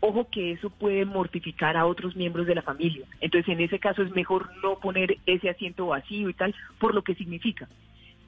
ojo 0.01 0.29
que 0.29 0.51
eso 0.51 0.69
puede 0.69 1.05
mortificar 1.05 1.77
a 1.77 1.87
otros 1.87 2.17
miembros 2.17 2.49
de 2.49 2.57
la 2.57 2.63
familia. 2.63 3.07
Entonces, 3.21 3.49
en 3.53 3.61
ese 3.61 3.79
caso 3.79 4.03
es 4.03 4.11
mejor 4.11 4.51
no 4.61 4.81
poner 4.81 5.19
ese 5.25 5.49
asiento 5.49 5.87
vacío 5.87 6.29
y 6.29 6.35
tal, 6.35 6.53
por 6.81 6.97
lo 6.97 7.03
que 7.03 7.15
significa. 7.15 7.69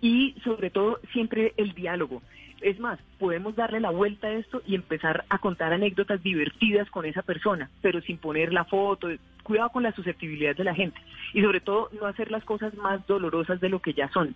Y 0.01 0.34
sobre 0.44 0.70
todo, 0.70 1.01
siempre 1.12 1.53
el 1.57 1.74
diálogo. 1.74 2.22
Es 2.61 2.78
más, 2.78 2.98
podemos 3.18 3.57
darle 3.57 3.80
la 3.80 3.90
vuelta 3.90 4.26
a 4.26 4.32
esto 4.32 4.62
y 4.66 4.74
empezar 4.74 5.24
a 5.30 5.38
contar 5.38 5.72
anécdotas 5.72 6.22
divertidas 6.22 6.90
con 6.90 7.07
esa 7.07 7.22
persona, 7.22 7.70
pero 7.80 8.03
sin 8.03 8.18
poner 8.18 8.53
la 8.53 8.64
foto. 8.64 9.09
Cuidado 9.42 9.70
con 9.70 9.82
la 9.82 9.92
susceptibilidad 9.92 10.55
de 10.55 10.64
la 10.64 10.74
gente 10.74 11.01
y 11.32 11.40
sobre 11.40 11.61
todo 11.61 11.88
no 11.98 12.07
hacer 12.07 12.30
las 12.30 12.44
cosas 12.44 12.74
más 12.74 13.07
dolorosas 13.07 13.61
de 13.61 13.70
lo 13.70 13.80
que 13.80 13.94
ya 13.94 14.11
son. 14.11 14.34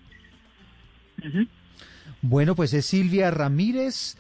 Bueno, 2.23 2.55
pues 2.55 2.73
es 2.73 2.87
Silvia 2.87 3.31
Ramírez. 3.31 4.17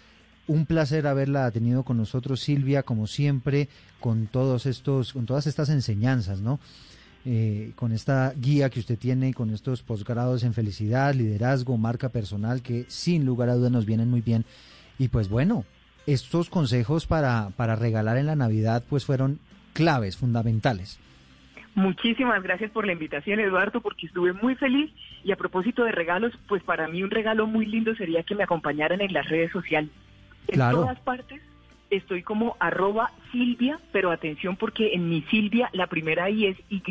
Un 0.46 0.66
placer 0.66 1.06
haberla 1.06 1.50
tenido 1.50 1.84
con 1.84 1.96
nosotros, 1.96 2.40
Silvia, 2.40 2.82
como 2.82 3.06
siempre, 3.06 3.68
con 4.00 4.26
todos 4.26 4.66
estos, 4.66 5.14
con 5.14 5.24
todas 5.24 5.46
estas 5.46 5.70
enseñanzas, 5.70 6.42
¿no? 6.42 6.60
Eh, 7.26 7.72
con 7.74 7.92
esta 7.92 8.34
guía 8.36 8.68
que 8.68 8.80
usted 8.80 8.98
tiene, 8.98 9.32
con 9.32 9.48
estos 9.48 9.82
posgrados 9.82 10.44
en 10.44 10.52
felicidad, 10.52 11.14
liderazgo, 11.14 11.78
marca 11.78 12.10
personal, 12.10 12.60
que 12.60 12.84
sin 12.88 13.24
lugar 13.24 13.48
a 13.48 13.54
dudas 13.54 13.72
nos 13.72 13.86
vienen 13.86 14.10
muy 14.10 14.20
bien. 14.20 14.44
Y 14.98 15.08
pues 15.08 15.30
bueno, 15.30 15.64
estos 16.06 16.50
consejos 16.50 17.06
para, 17.06 17.48
para 17.56 17.76
regalar 17.76 18.18
en 18.18 18.26
la 18.26 18.36
Navidad 18.36 18.84
pues 18.88 19.06
fueron 19.06 19.38
claves, 19.72 20.18
fundamentales. 20.18 21.00
Muchísimas 21.74 22.42
gracias 22.42 22.70
por 22.70 22.86
la 22.86 22.92
invitación, 22.92 23.40
Eduardo, 23.40 23.80
porque 23.80 24.06
estuve 24.06 24.34
muy 24.34 24.54
feliz. 24.54 24.92
Y 25.24 25.32
a 25.32 25.36
propósito 25.36 25.82
de 25.84 25.92
regalos, 25.92 26.32
pues 26.46 26.62
para 26.62 26.88
mí 26.88 27.02
un 27.02 27.10
regalo 27.10 27.46
muy 27.46 27.64
lindo 27.64 27.94
sería 27.96 28.22
que 28.22 28.34
me 28.34 28.44
acompañaran 28.44 29.00
en 29.00 29.14
las 29.14 29.26
redes 29.28 29.50
sociales. 29.50 29.90
En 30.48 30.58
todas 30.58 31.00
partes 31.00 31.40
estoy 31.96 32.22
como 32.22 32.56
arroba 32.60 33.12
Silvia, 33.32 33.80
pero 33.92 34.10
atención 34.10 34.56
porque 34.56 34.94
en 34.94 35.08
mi 35.08 35.22
Silvia 35.22 35.70
la 35.72 35.86
primera 35.86 36.30
I 36.30 36.46
es 36.46 36.56
Y, 36.68 36.82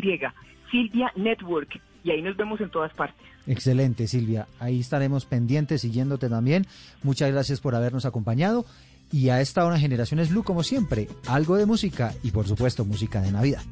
Silvia 0.70 1.12
Network, 1.16 1.80
y 2.02 2.10
ahí 2.10 2.22
nos 2.22 2.36
vemos 2.36 2.60
en 2.60 2.70
todas 2.70 2.92
partes. 2.92 3.24
Excelente, 3.46 4.06
Silvia. 4.06 4.46
Ahí 4.58 4.80
estaremos 4.80 5.26
pendientes, 5.26 5.82
siguiéndote 5.82 6.28
también. 6.28 6.66
Muchas 7.02 7.30
gracias 7.30 7.60
por 7.60 7.74
habernos 7.74 8.04
acompañado. 8.04 8.64
Y 9.12 9.28
a 9.28 9.40
esta 9.40 9.64
hora, 9.64 9.78
Generaciones 9.78 10.30
Blue, 10.30 10.42
como 10.42 10.62
siempre, 10.62 11.08
algo 11.28 11.56
de 11.56 11.66
música 11.66 12.12
y 12.22 12.30
por 12.30 12.46
supuesto 12.46 12.84
música 12.84 13.20
de 13.20 13.32
Navidad. 13.32 13.62